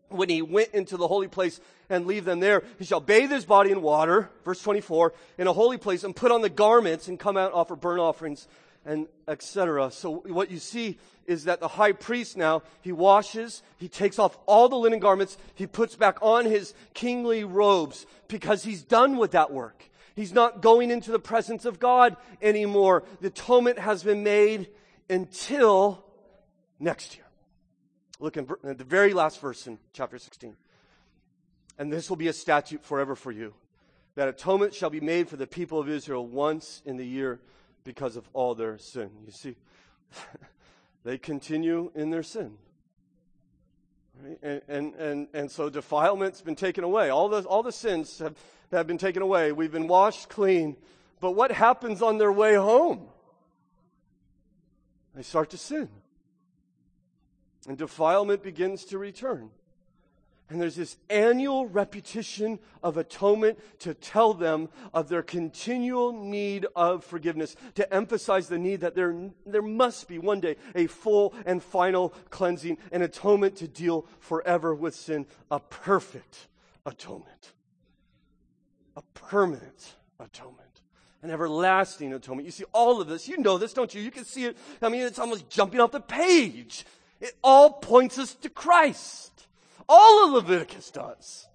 when 0.10 0.30
he 0.30 0.42
went 0.42 0.70
into 0.74 0.98
the 0.98 1.08
holy 1.08 1.28
place 1.28 1.60
and 1.90 2.06
leave 2.06 2.26
them 2.26 2.40
there, 2.40 2.64
he 2.78 2.86
shall 2.86 3.00
bathe 3.00 3.32
his 3.32 3.46
body 3.46 3.72
in 3.72 3.82
water, 3.82 4.30
verse 4.44 4.62
24, 4.62 5.14
in 5.38 5.48
a 5.48 5.54
holy 5.54 5.78
place 5.78 6.04
and 6.04 6.16
put 6.16 6.32
on 6.32 6.42
the 6.42 6.50
garments 6.50 7.08
and 7.08 7.20
come 7.20 7.38
out 7.38 7.48
and 7.48 7.56
offer 7.56 7.76
burnt 7.76 8.00
offerings 8.00 8.48
and 8.86 9.08
etc. 9.28 9.92
So 9.92 10.24
what 10.28 10.50
you 10.50 10.58
see 10.58 10.98
is 11.28 11.44
that 11.44 11.60
the 11.60 11.68
high 11.68 11.92
priest 11.92 12.38
now, 12.38 12.64
he 12.82 12.92
washes, 12.92 13.62
he 13.78 13.88
takes 13.88 14.18
off 14.18 14.38
all 14.46 14.68
the 14.68 14.76
linen 14.76 15.00
garments, 15.00 15.38
he 15.54 15.68
puts 15.68 15.96
back 15.96 16.18
on 16.22 16.46
his 16.46 16.74
kingly 16.94 17.44
robes 17.44 18.06
because 18.28 18.64
he's 18.64 18.82
done 18.82 19.18
with 19.18 19.32
that 19.32 19.52
work. 19.52 19.84
He's 20.16 20.34
not 20.34 20.62
going 20.62 20.92
into 20.92 21.12
the 21.12 21.20
presence 21.20 21.66
of 21.66 21.80
God 21.80 22.18
anymore. 22.42 23.04
The 23.22 23.28
atonement 23.28 23.80
has 23.80 24.04
been 24.04 24.24
made 24.24 24.70
until 25.10 26.04
next 26.80 27.16
year. 27.16 27.29
Look 28.20 28.38
in, 28.38 28.48
at 28.64 28.78
the 28.78 28.84
very 28.84 29.14
last 29.14 29.40
verse 29.40 29.66
in 29.66 29.80
chapter 29.94 30.18
16. 30.18 30.56
And 31.78 31.92
this 31.92 32.10
will 32.10 32.18
be 32.18 32.28
a 32.28 32.34
statute 32.34 32.84
forever 32.84 33.16
for 33.16 33.32
you 33.32 33.54
that 34.16 34.28
atonement 34.28 34.74
shall 34.74 34.90
be 34.90 35.00
made 35.00 35.30
for 35.30 35.38
the 35.38 35.48
people 35.48 35.80
of 35.80 35.88
Israel 35.88 36.28
once 36.28 36.82
in 36.86 36.98
the 36.98 37.06
year 37.06 37.40
because 37.86 38.18
of 38.18 38.28
all 38.34 38.54
their 38.54 38.78
sin. 38.78 39.10
You 39.26 39.32
see, 39.32 39.56
they 41.06 41.18
continue 41.18 41.90
in 41.96 42.10
their 42.10 42.24
sin. 42.24 42.58
Right? 44.22 44.38
And, 44.44 44.62
and, 44.68 44.96
and, 44.96 45.28
and 45.34 45.50
so 45.50 45.70
defilement's 45.70 46.42
been 46.42 46.58
taken 46.58 46.84
away. 46.84 47.10
All 47.10 47.30
the, 47.30 47.44
all 47.44 47.64
the 47.64 47.72
sins 47.72 48.20
have, 48.20 48.36
have 48.74 48.88
been 48.88 48.98
taken 48.98 49.22
away. 49.22 49.54
We've 49.54 49.72
been 49.72 49.88
washed 49.88 50.28
clean. 50.28 50.76
But 51.22 51.32
what 51.32 51.54
happens 51.54 52.02
on 52.02 52.18
their 52.18 52.32
way 52.32 52.56
home? 52.56 53.08
They 55.16 55.24
start 55.24 55.52
to 55.52 55.58
sin 55.58 55.88
and 57.70 57.78
defilement 57.78 58.42
begins 58.42 58.84
to 58.84 58.98
return. 58.98 59.52
And 60.50 60.60
there's 60.60 60.76
this 60.76 60.98
annual 61.08 61.68
repetition 61.68 62.58
of 62.82 62.98
atonement 62.98 63.60
to 63.82 63.94
tell 63.94 64.34
them 64.34 64.70
of 64.92 65.08
their 65.08 65.22
continual 65.22 66.12
need 66.12 66.66
of 66.76 67.04
forgiveness, 67.04 67.56
to 67.76 67.94
emphasize 67.94 68.48
the 68.50 68.58
need 68.58 68.82
that 68.82 68.96
there, 68.96 69.16
there 69.46 69.62
must 69.62 70.08
be 70.08 70.18
one 70.18 70.40
day 70.40 70.56
a 70.74 70.88
full 70.88 71.36
and 71.46 71.62
final 71.62 72.10
cleansing, 72.32 72.80
an 72.92 73.04
atonement 73.04 73.58
to 73.58 73.68
deal 73.68 74.08
forever 74.20 74.74
with 74.74 74.96
sin, 74.96 75.28
a 75.52 75.60
perfect 75.60 76.48
atonement, 76.88 77.54
a 78.98 79.04
permanent 79.14 79.94
atonement 80.20 80.66
an 81.22 81.32
everlasting 81.32 82.14
atonement. 82.14 82.46
You 82.46 82.52
see 82.52 82.64
all 82.72 83.02
of 83.02 83.08
this. 83.08 83.28
You 83.28 83.38
know 83.40 83.58
this, 83.58 83.74
don't 83.74 83.94
you? 83.94 84.02
You 84.02 84.10
can 84.12 84.24
see 84.24 84.46
it. 84.46 84.58
I 84.82 84.88
mean, 84.88 85.02
it's 85.02 85.20
almost 85.20 85.50
jumping 85.50 85.82
off 85.82 85.92
the 85.92 86.00
page. 86.00 86.86
It 87.20 87.36
all 87.44 87.74
points 87.74 88.18
us 88.18 88.34
to 88.36 88.50
Christ. 88.50 89.48
All 89.88 90.28
of 90.28 90.34
Leviticus 90.34 90.92
does. 90.92 91.49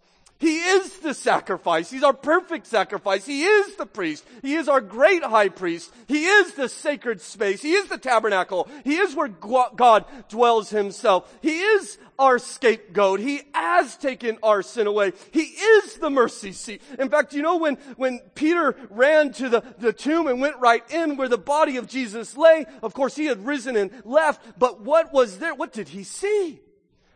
He 0.45 0.59
is 0.59 0.99
the 0.99 1.15
sacrifice. 1.15 1.91
He's 1.91 2.03
our 2.03 2.13
perfect 2.13 2.67
sacrifice. 2.67 3.25
He 3.25 3.45
is 3.45 3.77
the 3.77 3.87
priest. 3.87 4.27
He 4.43 4.57
is 4.57 4.69
our 4.69 4.83
great 4.83 5.23
high 5.23 5.49
priest. 5.49 5.91
He 6.07 6.27
is 6.27 6.53
the 6.53 6.69
sacred 6.69 7.23
space. 7.23 7.63
He 7.63 7.73
is 7.73 7.89
the 7.89 7.97
tabernacle. 7.97 8.69
He 8.85 8.97
is 8.97 9.15
where 9.15 9.29
God 9.29 10.05
dwells 10.29 10.69
himself. 10.69 11.35
He 11.41 11.61
is 11.61 11.97
our 12.19 12.39
scapegoat. 12.39 13.21
He 13.21 13.41
has 13.55 13.97
taken 13.97 14.37
our 14.43 14.61
sin 14.61 14.87
away. 14.87 15.15
He 15.31 15.45
is 15.45 15.95
the 15.95 16.11
mercy 16.11 16.53
seat. 16.53 16.83
In 16.99 17.09
fact, 17.09 17.33
you 17.33 17.41
know 17.41 17.57
when, 17.57 17.77
when 17.97 18.19
Peter 18.35 18.77
ran 18.91 19.33
to 19.33 19.49
the, 19.49 19.65
the 19.79 19.95
tomb 19.95 20.27
and 20.27 20.43
went 20.43 20.59
right 20.59 20.83
in 20.93 21.17
where 21.17 21.31
the 21.31 21.39
body 21.39 21.79
of 21.79 21.89
Jesus 21.89 22.37
lay, 22.37 22.67
of 22.83 22.93
course 22.93 23.17
he 23.17 23.25
had 23.25 23.47
risen 23.47 23.77
and 23.77 23.91
left, 24.05 24.59
but 24.59 24.83
what 24.83 25.11
was 25.11 25.39
there? 25.39 25.55
What 25.55 25.73
did 25.73 25.89
he 25.89 26.05
see? 26.05 26.61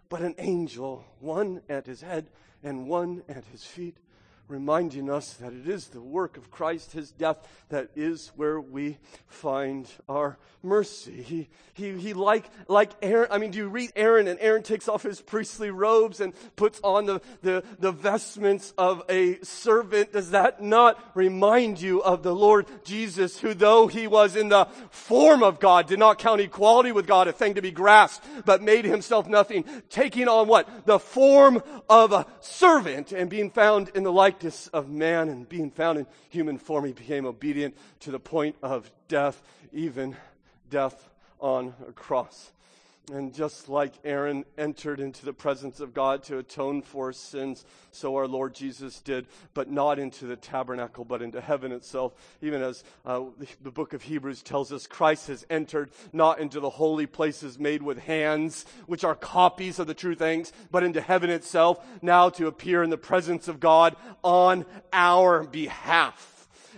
But 0.08 0.22
an 0.22 0.34
angel, 0.38 1.04
one 1.20 1.60
at 1.68 1.84
his 1.84 2.00
head 2.00 2.28
and 2.62 2.88
one 2.88 3.22
at 3.28 3.44
his 3.52 3.64
feet, 3.64 3.96
reminding 4.48 5.10
us 5.10 5.34
that 5.34 5.52
it 5.52 5.68
is 5.68 5.88
the 5.88 6.00
work 6.00 6.36
of 6.36 6.50
Christ, 6.50 6.92
his 6.92 7.10
death, 7.10 7.46
that 7.68 7.90
is 7.94 8.32
where 8.34 8.60
we 8.60 8.98
find 9.26 9.86
our 10.08 10.38
mercy. 10.62 11.22
He, 11.22 11.48
he, 11.74 11.92
he 11.92 12.14
like, 12.14 12.50
like 12.66 12.90
Aaron, 13.02 13.28
I 13.30 13.38
mean, 13.38 13.50
do 13.50 13.58
you 13.58 13.68
read 13.68 13.92
Aaron 13.94 14.26
and 14.26 14.38
Aaron 14.40 14.62
takes 14.62 14.88
off 14.88 15.02
his 15.02 15.20
priestly 15.20 15.70
robes 15.70 16.20
and 16.20 16.32
puts 16.56 16.80
on 16.82 17.06
the, 17.06 17.20
the, 17.42 17.62
the 17.78 17.92
vestments 17.92 18.72
of 18.76 19.02
a 19.08 19.38
servant? 19.42 20.12
Does 20.12 20.30
that 20.30 20.62
not 20.62 20.98
remind 21.14 21.80
you 21.80 22.02
of 22.02 22.22
the 22.22 22.34
Lord 22.34 22.66
Jesus, 22.84 23.38
who 23.38 23.54
though 23.54 23.86
he 23.86 24.06
was 24.06 24.34
in 24.34 24.48
the 24.48 24.66
form 24.90 25.42
of 25.42 25.60
God, 25.60 25.86
did 25.86 25.98
not 25.98 26.18
count 26.18 26.40
equality 26.40 26.90
with 26.90 27.06
God 27.06 27.28
a 27.28 27.32
thing 27.32 27.54
to 27.54 27.62
be 27.62 27.70
grasped, 27.70 28.26
but 28.44 28.62
made 28.62 28.84
himself 28.84 29.28
nothing, 29.28 29.64
taking 29.90 30.26
on 30.26 30.48
what? 30.48 30.86
The 30.86 30.98
form 30.98 31.62
of 31.88 32.12
a 32.12 32.26
servant 32.40 33.12
and 33.12 33.30
being 33.30 33.50
found 33.50 33.90
in 33.94 34.02
the 34.02 34.12
likeness 34.38 34.68
of 34.68 34.88
man 34.88 35.28
and 35.28 35.48
being 35.48 35.68
found 35.68 35.98
in 35.98 36.06
human 36.28 36.58
form, 36.58 36.84
he 36.84 36.92
became 36.92 37.26
obedient 37.26 37.76
to 37.98 38.12
the 38.12 38.20
point 38.20 38.54
of 38.62 38.88
death, 39.08 39.42
even 39.72 40.16
death 40.70 41.08
on 41.40 41.74
a 41.88 41.90
cross. 41.90 42.52
And 43.10 43.32
just 43.32 43.70
like 43.70 43.94
Aaron 44.04 44.44
entered 44.58 45.00
into 45.00 45.24
the 45.24 45.32
presence 45.32 45.80
of 45.80 45.94
God 45.94 46.22
to 46.24 46.38
atone 46.38 46.82
for 46.82 47.12
sins, 47.12 47.64
so 47.90 48.16
our 48.16 48.26
Lord 48.26 48.54
Jesus 48.54 49.00
did, 49.00 49.26
but 49.54 49.70
not 49.70 49.98
into 49.98 50.26
the 50.26 50.36
tabernacle, 50.36 51.04
but 51.04 51.22
into 51.22 51.40
heaven 51.40 51.72
itself. 51.72 52.12
Even 52.42 52.60
as 52.60 52.84
uh, 53.06 53.22
the 53.62 53.70
book 53.70 53.94
of 53.94 54.02
Hebrews 54.02 54.42
tells 54.42 54.72
us, 54.72 54.86
Christ 54.86 55.28
has 55.28 55.46
entered 55.48 55.90
not 56.12 56.38
into 56.38 56.60
the 56.60 56.68
holy 56.68 57.06
places 57.06 57.58
made 57.58 57.82
with 57.82 57.98
hands, 57.98 58.66
which 58.86 59.04
are 59.04 59.14
copies 59.14 59.78
of 59.78 59.86
the 59.86 59.94
true 59.94 60.14
things, 60.14 60.52
but 60.70 60.82
into 60.82 61.00
heaven 61.00 61.30
itself, 61.30 61.78
now 62.02 62.28
to 62.30 62.46
appear 62.46 62.82
in 62.82 62.90
the 62.90 62.98
presence 62.98 63.48
of 63.48 63.58
God 63.58 63.96
on 64.22 64.66
our 64.92 65.44
behalf. 65.44 66.34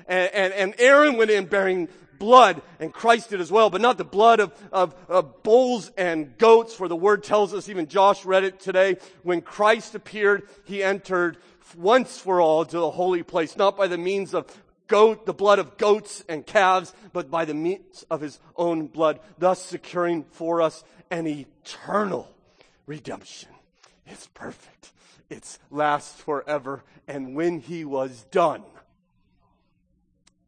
And, 0.06 0.34
and, 0.34 0.52
and 0.52 0.74
Aaron 0.78 1.16
went 1.16 1.30
in 1.30 1.46
bearing 1.46 1.88
blood, 2.20 2.62
and 2.78 2.92
Christ 2.92 3.30
did 3.30 3.40
as 3.40 3.50
well, 3.50 3.68
but 3.68 3.80
not 3.80 3.98
the 3.98 4.04
blood 4.04 4.38
of, 4.38 4.52
of, 4.70 4.94
of 5.08 5.42
bulls 5.42 5.90
and 5.98 6.38
goats, 6.38 6.72
for 6.72 6.86
the 6.86 6.94
word 6.94 7.24
tells 7.24 7.52
us, 7.52 7.68
even 7.68 7.88
Josh 7.88 8.24
read 8.24 8.44
it 8.44 8.60
today, 8.60 8.98
when 9.24 9.40
Christ 9.40 9.96
appeared, 9.96 10.48
he 10.64 10.84
entered 10.84 11.38
once 11.76 12.18
for 12.18 12.40
all 12.40 12.64
to 12.64 12.78
the 12.78 12.90
holy 12.92 13.24
place, 13.24 13.56
not 13.56 13.76
by 13.76 13.88
the 13.88 13.98
means 13.98 14.34
of 14.34 14.46
goat, 14.86 15.26
the 15.26 15.34
blood 15.34 15.58
of 15.58 15.76
goats 15.78 16.22
and 16.28 16.46
calves, 16.46 16.94
but 17.12 17.30
by 17.30 17.44
the 17.44 17.54
means 17.54 18.04
of 18.10 18.20
his 18.20 18.38
own 18.56 18.86
blood, 18.86 19.18
thus 19.38 19.64
securing 19.64 20.24
for 20.30 20.62
us 20.62 20.84
an 21.10 21.26
eternal 21.26 22.30
redemption. 22.86 23.48
It's 24.06 24.26
perfect. 24.34 24.92
It's 25.30 25.58
lasts 25.70 26.20
forever. 26.20 26.82
And 27.06 27.34
when 27.34 27.60
he 27.60 27.84
was 27.84 28.26
done, 28.30 28.64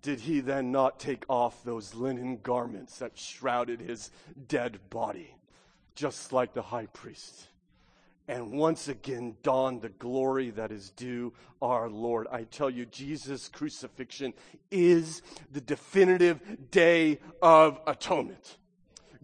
did 0.03 0.21
he 0.21 0.41
then 0.41 0.73
not 0.73 0.99
take 0.99 1.25
off 1.29 1.63
those 1.65 1.95
linen 1.95 2.41
garments 2.43 2.99
that 2.99 3.17
shrouded 3.17 3.81
his 3.81 4.11
dead 4.49 4.79
body, 4.91 5.35
just 5.95 6.33
like 6.33 6.53
the 6.53 6.63
high 6.63 6.87
priest? 6.87 7.47
And 8.29 8.53
once 8.53 8.89
again 8.89 9.37
don 9.43 9.81
the 9.81 9.89
glory 9.89 10.51
that 10.51 10.71
is 10.71 10.91
due 10.91 11.33
our 11.61 11.89
Lord. 11.89 12.27
I 12.31 12.45
tell 12.45 12.71
you, 12.71 12.87
Jesus' 12.87 13.49
crucifixion 13.49 14.33
is 14.71 15.23
the 15.53 15.61
definitive 15.61 16.71
day 16.71 17.19
of 17.41 17.81
atonement. 17.87 18.59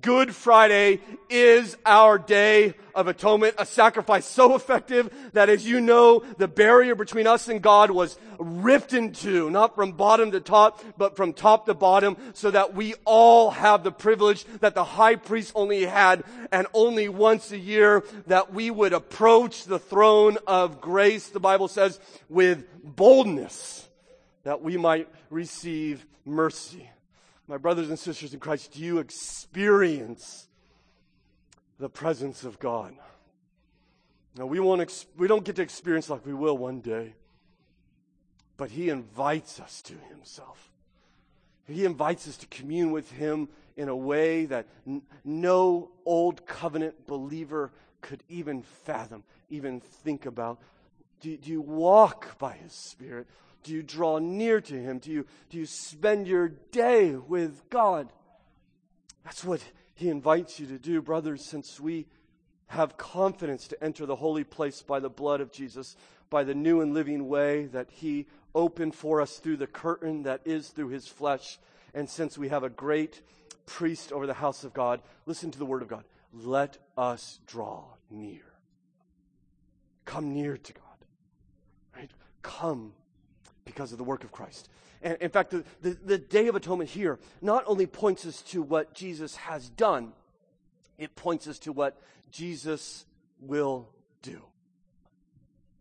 Good 0.00 0.34
Friday 0.34 1.00
is 1.28 1.76
our 1.84 2.18
day 2.18 2.74
of 2.94 3.08
atonement, 3.08 3.56
a 3.58 3.66
sacrifice 3.66 4.26
so 4.26 4.54
effective 4.54 5.12
that 5.32 5.48
as 5.48 5.66
you 5.66 5.80
know, 5.80 6.22
the 6.36 6.46
barrier 6.46 6.94
between 6.94 7.26
us 7.26 7.48
and 7.48 7.60
God 7.60 7.90
was 7.90 8.18
ripped 8.38 8.92
in 8.92 9.12
two, 9.12 9.50
not 9.50 9.74
from 9.74 9.92
bottom 9.92 10.30
to 10.32 10.40
top, 10.40 10.84
but 10.96 11.16
from 11.16 11.32
top 11.32 11.66
to 11.66 11.74
bottom, 11.74 12.16
so 12.32 12.50
that 12.50 12.74
we 12.74 12.94
all 13.04 13.50
have 13.50 13.82
the 13.82 13.90
privilege 13.90 14.44
that 14.60 14.74
the 14.74 14.84
high 14.84 15.16
priest 15.16 15.52
only 15.54 15.84
had 15.84 16.22
and 16.52 16.66
only 16.74 17.08
once 17.08 17.50
a 17.50 17.58
year 17.58 18.04
that 18.26 18.52
we 18.52 18.70
would 18.70 18.92
approach 18.92 19.64
the 19.64 19.78
throne 19.78 20.38
of 20.46 20.80
grace, 20.80 21.28
the 21.28 21.40
Bible 21.40 21.66
says, 21.66 21.98
with 22.28 22.64
boldness, 22.84 23.88
that 24.44 24.62
we 24.62 24.76
might 24.76 25.08
receive 25.30 26.06
mercy. 26.24 26.88
My 27.48 27.56
brothers 27.56 27.88
and 27.88 27.98
sisters 27.98 28.34
in 28.34 28.40
Christ, 28.40 28.72
do 28.72 28.80
you 28.80 28.98
experience 28.98 30.48
the 31.80 31.88
presence 31.88 32.44
of 32.44 32.58
God? 32.58 32.94
Now, 34.36 34.44
we, 34.44 34.60
won't 34.60 34.82
ex- 34.82 35.06
we 35.16 35.26
don't 35.26 35.44
get 35.44 35.56
to 35.56 35.62
experience 35.62 36.10
like 36.10 36.26
we 36.26 36.34
will 36.34 36.58
one 36.58 36.80
day, 36.80 37.14
but 38.58 38.70
He 38.70 38.90
invites 38.90 39.58
us 39.60 39.80
to 39.82 39.94
Himself. 40.10 40.70
He 41.66 41.86
invites 41.86 42.28
us 42.28 42.36
to 42.36 42.46
commune 42.48 42.92
with 42.92 43.10
Him 43.12 43.48
in 43.78 43.88
a 43.88 43.96
way 43.96 44.44
that 44.44 44.66
n- 44.86 45.02
no 45.24 45.90
old 46.04 46.44
covenant 46.46 47.06
believer 47.06 47.72
could 48.02 48.22
even 48.28 48.62
fathom, 48.62 49.24
even 49.48 49.80
think 49.80 50.26
about. 50.26 50.58
Do, 51.20 51.34
do 51.36 51.50
you 51.50 51.62
walk 51.62 52.38
by 52.38 52.52
His 52.52 52.72
Spirit? 52.72 53.26
Do 53.62 53.72
you 53.72 53.82
draw 53.82 54.18
near 54.18 54.60
to 54.60 54.74
Him? 54.74 54.98
Do 54.98 55.10
you, 55.10 55.26
do 55.50 55.58
you 55.58 55.66
spend 55.66 56.26
your 56.26 56.48
day 56.48 57.14
with 57.14 57.68
God? 57.70 58.08
That's 59.24 59.44
what 59.44 59.62
He 59.94 60.08
invites 60.08 60.58
you 60.58 60.66
to 60.66 60.78
do, 60.78 61.02
brothers, 61.02 61.44
since 61.44 61.80
we 61.80 62.06
have 62.68 62.96
confidence 62.96 63.68
to 63.68 63.82
enter 63.82 64.06
the 64.06 64.16
holy 64.16 64.44
place 64.44 64.82
by 64.82 65.00
the 65.00 65.10
blood 65.10 65.40
of 65.40 65.52
Jesus, 65.52 65.96
by 66.30 66.44
the 66.44 66.54
new 66.54 66.80
and 66.80 66.94
living 66.94 67.28
way 67.28 67.66
that 67.66 67.90
He 67.90 68.26
opened 68.54 68.94
for 68.94 69.20
us 69.20 69.38
through 69.38 69.56
the 69.56 69.66
curtain 69.66 70.22
that 70.22 70.42
is 70.44 70.68
through 70.68 70.88
His 70.88 71.06
flesh. 71.06 71.58
And 71.94 72.08
since 72.08 72.38
we 72.38 72.48
have 72.48 72.64
a 72.64 72.68
great 72.68 73.22
priest 73.66 74.12
over 74.12 74.26
the 74.26 74.34
house 74.34 74.64
of 74.64 74.72
God, 74.72 75.02
listen 75.26 75.50
to 75.50 75.58
the 75.58 75.66
word 75.66 75.82
of 75.82 75.88
God. 75.88 76.04
Let 76.32 76.78
us 76.96 77.40
draw 77.46 77.84
near. 78.10 78.42
Come 80.04 80.32
near 80.32 80.56
to 80.56 80.72
God. 80.72 80.82
Right? 81.96 82.10
Come 82.42 82.92
because 83.68 83.92
of 83.92 83.98
the 83.98 84.04
work 84.04 84.24
of 84.24 84.32
Christ. 84.32 84.68
And 85.02 85.16
in 85.20 85.28
fact, 85.30 85.50
the, 85.50 85.62
the, 85.82 85.90
the, 85.90 86.18
Day 86.18 86.48
of 86.48 86.56
Atonement 86.56 86.88
here 86.88 87.18
not 87.42 87.62
only 87.66 87.86
points 87.86 88.26
us 88.26 88.42
to 88.42 88.62
what 88.62 88.94
Jesus 88.94 89.36
has 89.36 89.68
done, 89.68 90.12
it 90.96 91.14
points 91.14 91.46
us 91.46 91.58
to 91.60 91.72
what 91.72 92.00
Jesus 92.32 93.04
will 93.40 93.90
do. 94.22 94.42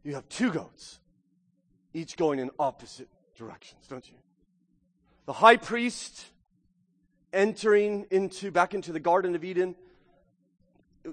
You 0.04 0.16
have 0.16 0.28
two 0.30 0.52
goats, 0.52 1.00
each 1.94 2.18
going 2.18 2.40
in 2.40 2.52
opposite 2.60 3.08
directions, 3.36 3.88
don't 3.88 4.08
you? 4.08 4.18
The 5.26 5.34
high 5.34 5.58
priest 5.58 6.26
entering 7.34 8.06
into 8.12 8.52
back 8.52 8.74
into 8.74 8.92
the 8.92 9.00
Garden 9.00 9.34
of 9.36 9.44
Eden, 9.44 9.76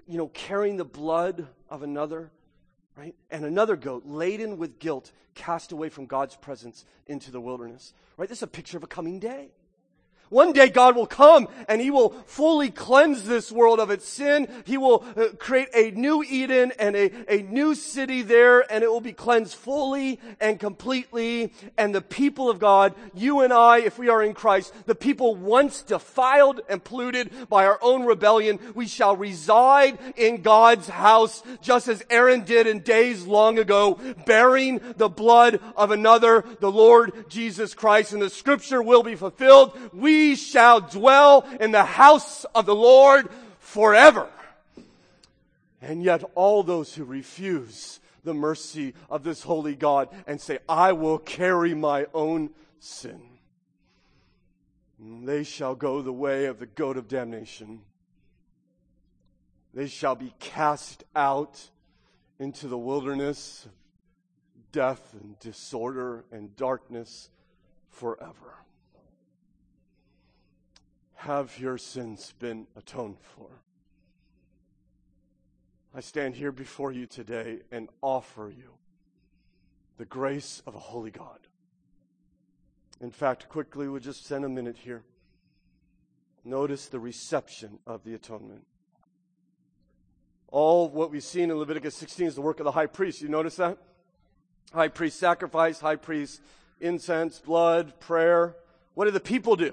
you 0.06 0.18
know, 0.18 0.28
carrying 0.28 0.76
the 0.76 0.84
blood 0.84 1.46
of 1.70 1.82
another 1.82 2.30
right? 2.96 3.14
And 3.30 3.44
another 3.44 3.76
goat 3.76 4.04
laden 4.06 4.58
with 4.58 4.78
guilt 4.78 5.12
cast 5.34 5.72
away 5.72 5.88
from 5.88 6.06
God's 6.06 6.36
presence 6.36 6.84
into 7.06 7.30
the 7.30 7.40
wilderness, 7.40 7.92
right? 8.16 8.28
This 8.28 8.38
is 8.38 8.44
a 8.44 8.48
picture 8.48 8.76
of 8.76 8.84
a 8.84 8.88
coming 8.88 9.18
day. 9.18 9.50
One 10.30 10.52
day 10.52 10.68
God 10.68 10.96
will 10.96 11.06
come 11.06 11.48
and 11.68 11.80
He 11.80 11.90
will 11.90 12.10
fully 12.26 12.70
cleanse 12.70 13.24
this 13.24 13.52
world 13.52 13.78
of 13.78 13.90
its 13.90 14.08
sin. 14.08 14.48
He 14.64 14.78
will 14.78 15.04
uh, 15.16 15.26
create 15.38 15.68
a 15.74 15.90
new 15.90 16.22
Eden 16.22 16.72
and 16.78 16.96
a, 16.96 17.32
a 17.32 17.42
new 17.42 17.74
city 17.74 18.22
there 18.22 18.64
and 18.72 18.82
it 18.82 18.90
will 18.90 19.00
be 19.00 19.12
cleansed 19.12 19.54
fully 19.54 20.18
and 20.40 20.58
completely. 20.58 21.52
And 21.76 21.94
the 21.94 22.00
people 22.00 22.48
of 22.48 22.58
God, 22.58 22.94
you 23.12 23.40
and 23.40 23.52
I, 23.52 23.80
if 23.80 23.98
we 23.98 24.08
are 24.08 24.22
in 24.22 24.34
Christ, 24.34 24.72
the 24.86 24.94
people 24.94 25.36
once 25.36 25.82
defiled 25.82 26.60
and 26.68 26.82
polluted 26.82 27.30
by 27.48 27.66
our 27.66 27.78
own 27.82 28.04
rebellion, 28.04 28.58
we 28.74 28.86
shall 28.86 29.16
reside 29.16 29.98
in 30.16 30.42
God's 30.42 30.88
house 30.88 31.42
just 31.60 31.86
as 31.88 32.02
Aaron 32.10 32.44
did 32.44 32.66
in 32.66 32.80
days 32.80 33.26
long 33.26 33.58
ago, 33.58 33.98
bearing 34.26 34.80
the 34.96 35.08
blood 35.08 35.60
of 35.76 35.90
another, 35.90 36.44
the 36.60 36.70
Lord 36.70 37.28
Jesus 37.28 37.74
Christ. 37.74 38.12
And 38.12 38.22
the 38.22 38.30
scripture 38.30 38.82
will 38.82 39.02
be 39.02 39.16
fulfilled. 39.16 39.78
We 39.92 40.13
shall 40.36 40.80
dwell 40.80 41.46
in 41.60 41.70
the 41.70 41.84
house 41.84 42.44
of 42.54 42.66
the 42.66 42.74
Lord 42.74 43.28
forever. 43.58 44.28
And 45.80 46.02
yet 46.02 46.24
all 46.34 46.62
those 46.62 46.94
who 46.94 47.04
refuse 47.04 48.00
the 48.24 48.34
mercy 48.34 48.94
of 49.10 49.22
this 49.22 49.42
holy 49.42 49.74
God 49.74 50.08
and 50.26 50.40
say, 50.40 50.58
I 50.68 50.92
will 50.92 51.18
carry 51.18 51.74
my 51.74 52.06
own 52.14 52.50
sin, 52.80 53.20
they 54.98 55.42
shall 55.44 55.74
go 55.74 56.00
the 56.00 56.12
way 56.12 56.46
of 56.46 56.58
the 56.58 56.66
goat 56.66 56.96
of 56.96 57.08
damnation. 57.08 57.82
They 59.74 59.88
shall 59.88 60.14
be 60.14 60.32
cast 60.38 61.04
out 61.14 61.70
into 62.38 62.68
the 62.68 62.78
wilderness, 62.78 63.66
death 64.72 65.12
and 65.12 65.38
disorder 65.40 66.24
and 66.30 66.54
darkness 66.56 67.28
forever 67.90 68.63
have 71.24 71.58
your 71.58 71.78
sins 71.78 72.34
been 72.38 72.66
atoned 72.76 73.16
for? 73.18 73.48
I 75.94 76.00
stand 76.00 76.34
here 76.34 76.52
before 76.52 76.92
you 76.92 77.06
today 77.06 77.60
and 77.72 77.88
offer 78.02 78.52
you 78.54 78.74
the 79.96 80.04
grace 80.04 80.62
of 80.66 80.74
a 80.74 80.78
holy 80.78 81.10
God. 81.10 81.38
In 83.00 83.10
fact, 83.10 83.48
quickly, 83.48 83.88
we'll 83.88 84.00
just 84.00 84.26
spend 84.26 84.44
a 84.44 84.48
minute 84.50 84.76
here. 84.76 85.02
Notice 86.44 86.88
the 86.88 87.00
reception 87.00 87.78
of 87.86 88.04
the 88.04 88.14
atonement. 88.14 88.66
All 90.48 90.90
what 90.90 91.10
we've 91.10 91.24
seen 91.24 91.50
in 91.50 91.56
Leviticus 91.56 91.94
16 91.96 92.26
is 92.26 92.34
the 92.34 92.42
work 92.42 92.60
of 92.60 92.64
the 92.64 92.72
high 92.72 92.86
priest. 92.86 93.22
You 93.22 93.28
notice 93.28 93.56
that? 93.56 93.78
High 94.74 94.88
priest 94.88 95.18
sacrifice, 95.18 95.80
high 95.80 95.96
priest 95.96 96.42
incense, 96.80 97.38
blood, 97.38 97.98
prayer. 97.98 98.56
What 98.92 99.06
did 99.06 99.14
the 99.14 99.20
people 99.20 99.56
do? 99.56 99.72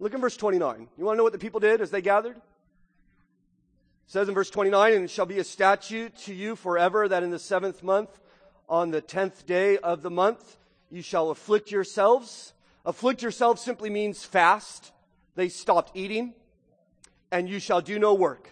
Look 0.00 0.14
in 0.14 0.20
verse 0.20 0.36
29. 0.36 0.88
You 0.96 1.04
want 1.04 1.14
to 1.14 1.18
know 1.18 1.24
what 1.24 1.34
the 1.34 1.38
people 1.38 1.60
did 1.60 1.82
as 1.82 1.90
they 1.90 2.00
gathered? 2.00 2.36
It 2.36 2.42
says 4.06 4.28
in 4.28 4.34
verse 4.34 4.48
29, 4.48 4.94
and 4.94 5.04
it 5.04 5.10
shall 5.10 5.26
be 5.26 5.38
a 5.38 5.44
statute 5.44 6.16
to 6.24 6.34
you 6.34 6.56
forever 6.56 7.06
that 7.06 7.22
in 7.22 7.30
the 7.30 7.38
seventh 7.38 7.82
month, 7.82 8.08
on 8.66 8.90
the 8.90 9.02
tenth 9.02 9.44
day 9.46 9.76
of 9.76 10.00
the 10.00 10.10
month, 10.10 10.56
you 10.90 11.02
shall 11.02 11.28
afflict 11.30 11.70
yourselves. 11.70 12.54
Afflict 12.86 13.20
yourselves 13.20 13.60
simply 13.60 13.90
means 13.90 14.24
fast. 14.24 14.90
They 15.34 15.50
stopped 15.50 15.94
eating, 15.94 16.32
and 17.30 17.46
you 17.46 17.60
shall 17.60 17.82
do 17.82 17.98
no 17.98 18.14
work. 18.14 18.48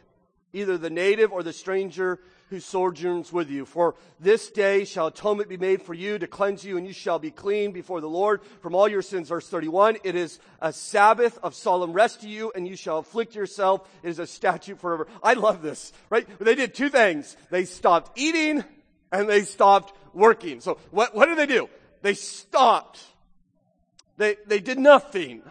either 0.52 0.78
the 0.78 0.90
native 0.90 1.32
or 1.32 1.42
the 1.42 1.52
stranger 1.52 2.18
who 2.50 2.60
sojourns 2.60 3.32
with 3.32 3.50
you. 3.50 3.64
For 3.64 3.94
this 4.20 4.50
day 4.50 4.84
shall 4.84 5.08
atonement 5.08 5.48
be 5.48 5.56
made 5.56 5.82
for 5.82 5.94
you 5.94 6.18
to 6.18 6.26
cleanse 6.26 6.64
you, 6.64 6.76
and 6.76 6.86
you 6.86 6.92
shall 6.92 7.18
be 7.18 7.30
clean 7.30 7.72
before 7.72 8.00
the 8.00 8.08
Lord 8.08 8.40
from 8.60 8.74
all 8.74 8.88
your 8.88 9.02
sins. 9.02 9.28
Verse 9.28 9.48
31, 9.48 9.98
it 10.04 10.14
is 10.14 10.38
a 10.60 10.72
Sabbath 10.72 11.38
of 11.42 11.54
solemn 11.54 11.92
rest 11.92 12.22
to 12.22 12.28
you, 12.28 12.52
and 12.54 12.66
you 12.66 12.76
shall 12.76 12.98
afflict 12.98 13.34
yourself. 13.34 13.88
It 14.02 14.08
is 14.08 14.18
a 14.18 14.26
statute 14.26 14.80
forever. 14.80 15.06
I 15.22 15.34
love 15.34 15.62
this, 15.62 15.92
right? 16.10 16.26
They 16.38 16.54
did 16.54 16.74
two 16.74 16.88
things. 16.88 17.36
They 17.50 17.64
stopped 17.64 18.18
eating, 18.18 18.64
and 19.12 19.28
they 19.28 19.42
stopped 19.42 19.94
working. 20.14 20.60
So 20.60 20.78
what, 20.90 21.14
what 21.14 21.26
did 21.26 21.38
they 21.38 21.46
do? 21.46 21.68
They 22.02 22.14
stopped. 22.14 23.00
They, 24.16 24.36
they 24.46 24.60
did 24.60 24.78
nothing. 24.78 25.42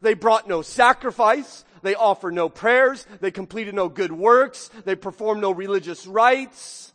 They 0.00 0.14
brought 0.14 0.48
no 0.48 0.62
sacrifice. 0.62 1.64
They 1.82 1.94
offered 1.94 2.34
no 2.34 2.48
prayers. 2.48 3.06
They 3.20 3.30
completed 3.30 3.74
no 3.74 3.88
good 3.88 4.12
works. 4.12 4.70
They 4.84 4.94
performed 4.94 5.40
no 5.42 5.50
religious 5.50 6.06
rites. 6.06 6.92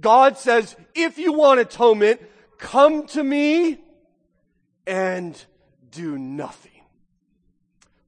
God 0.00 0.38
says, 0.38 0.74
if 0.94 1.18
you 1.18 1.32
want 1.32 1.60
atonement, 1.60 2.20
come 2.58 3.06
to 3.08 3.22
me 3.22 3.78
and 4.86 5.42
do 5.90 6.18
nothing. 6.18 6.70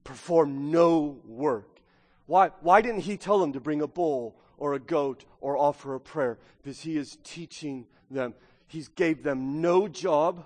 Perform 0.03 0.71
no 0.71 1.19
work. 1.25 1.79
Why, 2.25 2.49
why 2.61 2.81
didn't 2.81 3.01
he 3.01 3.17
tell 3.17 3.39
them 3.39 3.53
to 3.53 3.59
bring 3.59 3.81
a 3.81 3.87
bull 3.87 4.35
or 4.57 4.73
a 4.73 4.79
goat 4.79 5.25
or 5.41 5.57
offer 5.57 5.93
a 5.93 5.99
prayer? 5.99 6.39
Because 6.61 6.81
he 6.81 6.97
is 6.97 7.17
teaching 7.23 7.85
them. 8.09 8.33
He 8.67 8.85
gave 8.95 9.23
them 9.23 9.61
no 9.61 9.87
job 9.87 10.45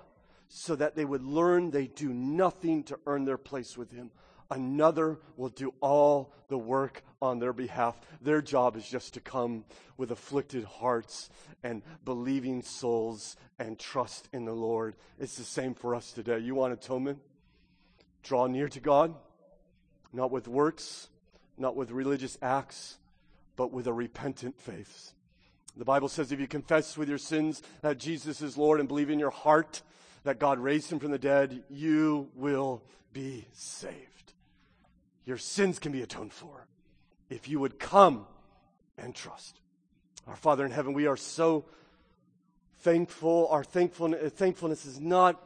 so 0.50 0.76
that 0.76 0.94
they 0.94 1.06
would 1.06 1.22
learn 1.22 1.70
they 1.70 1.86
do 1.86 2.12
nothing 2.12 2.82
to 2.84 2.98
earn 3.06 3.24
their 3.24 3.38
place 3.38 3.78
with 3.78 3.90
him 3.90 4.10
another 4.50 5.18
will 5.36 5.48
do 5.48 5.72
all 5.80 6.32
the 6.48 6.58
work 6.58 7.02
on 7.22 7.38
their 7.38 7.52
behalf. 7.52 7.98
Their 8.20 8.42
job 8.42 8.76
is 8.76 8.88
just 8.88 9.14
to 9.14 9.20
come 9.20 9.64
with 9.96 10.10
afflicted 10.10 10.64
hearts 10.64 11.30
and 11.62 11.82
believing 12.04 12.62
souls 12.62 13.36
and 13.58 13.78
trust 13.78 14.28
in 14.32 14.44
the 14.44 14.52
Lord. 14.52 14.96
It's 15.18 15.36
the 15.36 15.44
same 15.44 15.74
for 15.74 15.94
us 15.94 16.12
today. 16.12 16.38
You 16.38 16.54
want 16.54 16.72
atonement? 16.72 17.20
Draw 18.22 18.48
near 18.48 18.68
to 18.68 18.80
God, 18.80 19.14
not 20.12 20.30
with 20.30 20.48
works, 20.48 21.08
not 21.56 21.76
with 21.76 21.90
religious 21.90 22.36
acts, 22.42 22.98
but 23.56 23.72
with 23.72 23.86
a 23.86 23.92
repentant 23.92 24.58
faith. 24.58 25.12
The 25.76 25.84
Bible 25.84 26.08
says 26.08 26.32
if 26.32 26.40
you 26.40 26.48
confess 26.48 26.98
with 26.98 27.08
your 27.08 27.18
sins 27.18 27.62
that 27.82 27.98
Jesus 27.98 28.42
is 28.42 28.56
Lord 28.58 28.80
and 28.80 28.88
believe 28.88 29.10
in 29.10 29.18
your 29.18 29.30
heart 29.30 29.82
that 30.24 30.38
God 30.38 30.58
raised 30.58 30.90
him 30.92 30.98
from 30.98 31.10
the 31.10 31.18
dead, 31.18 31.62
you 31.68 32.28
will 32.34 32.82
be 33.12 33.46
saved 33.52 34.20
your 35.30 35.38
sins 35.38 35.78
can 35.78 35.92
be 35.92 36.02
atoned 36.02 36.32
for 36.32 36.66
if 37.28 37.48
you 37.48 37.60
would 37.60 37.78
come 37.78 38.26
and 38.98 39.14
trust. 39.14 39.60
Our 40.26 40.34
Father 40.34 40.64
in 40.64 40.72
heaven, 40.72 40.92
we 40.92 41.06
are 41.06 41.16
so 41.16 41.66
thankful. 42.78 43.46
Our 43.48 43.62
thankfulness, 43.62 44.32
thankfulness 44.32 44.84
is 44.84 45.00
not 45.00 45.40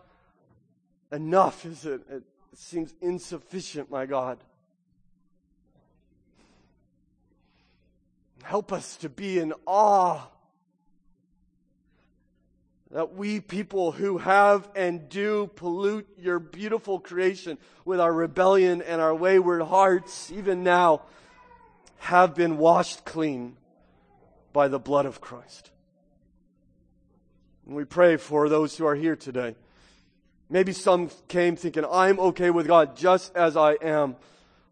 enough, 1.12 1.66
is 1.66 1.84
it? 1.84 2.00
It 2.10 2.22
seems 2.54 2.94
insufficient, 3.02 3.90
my 3.90 4.06
God. 4.06 4.38
Help 8.42 8.72
us 8.72 8.96
to 8.96 9.10
be 9.10 9.38
in 9.38 9.52
awe 9.66 10.22
that 12.94 13.12
we 13.16 13.40
people 13.40 13.90
who 13.90 14.18
have 14.18 14.68
and 14.76 15.08
do 15.08 15.50
pollute 15.56 16.06
your 16.16 16.38
beautiful 16.38 17.00
creation 17.00 17.58
with 17.84 17.98
our 17.98 18.12
rebellion 18.12 18.80
and 18.82 19.00
our 19.00 19.12
wayward 19.12 19.62
hearts, 19.62 20.30
even 20.30 20.62
now, 20.62 21.02
have 21.98 22.36
been 22.36 22.56
washed 22.56 23.04
clean 23.04 23.56
by 24.52 24.68
the 24.68 24.78
blood 24.78 25.06
of 25.06 25.20
Christ. 25.20 25.72
And 27.66 27.74
we 27.74 27.84
pray 27.84 28.16
for 28.16 28.48
those 28.48 28.76
who 28.76 28.86
are 28.86 28.94
here 28.94 29.16
today. 29.16 29.56
Maybe 30.48 30.72
some 30.72 31.10
came 31.26 31.56
thinking, 31.56 31.84
I'm 31.90 32.20
okay 32.20 32.50
with 32.50 32.68
God 32.68 32.96
just 32.96 33.34
as 33.34 33.56
I 33.56 33.72
am. 33.82 34.14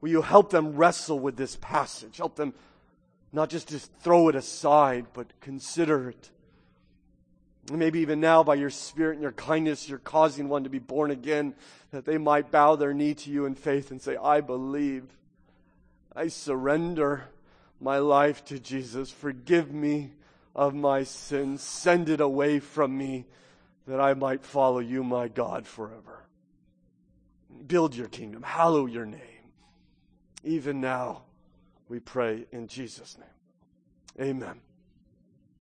Will 0.01 0.11
you 0.11 0.23
help 0.23 0.51
them 0.51 0.77
wrestle 0.77 1.19
with 1.19 1.37
this 1.37 1.57
passage? 1.61 2.19
Help 2.19 2.37
them 2.37 2.55
not 3.33 3.51
just 3.51 3.67
to 3.71 3.81
throw 3.81 4.29
it 4.29 4.37
aside, 4.37 5.07
but 5.13 5.27
consider 5.41 6.09
it 6.11 6.31
Maybe 7.71 8.01
even 8.01 8.21
now, 8.21 8.43
by 8.43 8.57
your 8.57 8.71
spirit 8.71 9.13
and 9.13 9.23
your 9.23 9.33
kindness, 9.33 9.89
you're 9.89 9.99
causing 9.99 10.49
one 10.49 10.65
to 10.65 10.71
be 10.71 10.81
born 10.81 11.13
again, 11.13 11.55
that 11.93 12.05
they 12.05 12.19
might 12.19 12.51
bow 12.51 12.75
their 12.75 12.93
knee 12.93 13.15
to 13.15 13.31
you 13.31 13.45
in 13.47 13.55
faith 13.55 13.91
and 13.91 14.01
say, 14.01 14.17
I 14.17 14.41
believe. 14.41 15.05
I 16.15 16.29
surrender 16.29 17.29
my 17.81 17.99
life 17.99 18.45
to 18.47 18.59
Jesus. 18.59 19.11
Forgive 19.11 19.73
me 19.73 20.13
of 20.55 20.75
my 20.75 21.05
sins. 21.05 21.63
Send 21.63 22.09
it 22.09 22.21
away 22.21 22.59
from 22.59 22.99
me 22.99 23.27
that 23.87 24.01
I 24.01 24.15
might 24.15 24.45
follow 24.45 24.81
you, 24.81 25.05
my 25.05 25.29
God, 25.29 25.67
forever. 25.67 26.25
Build 27.67 27.95
your 27.95 28.09
kingdom. 28.09 28.43
Hallow 28.43 28.87
your 28.87 29.07
name. 29.07 29.21
Even 30.45 30.81
now, 30.81 31.23
we 31.89 32.01
pray 32.01 32.47
in 32.51 32.67
Jesus' 32.67 33.17
name. 33.19 34.29
Amen. 34.29 34.61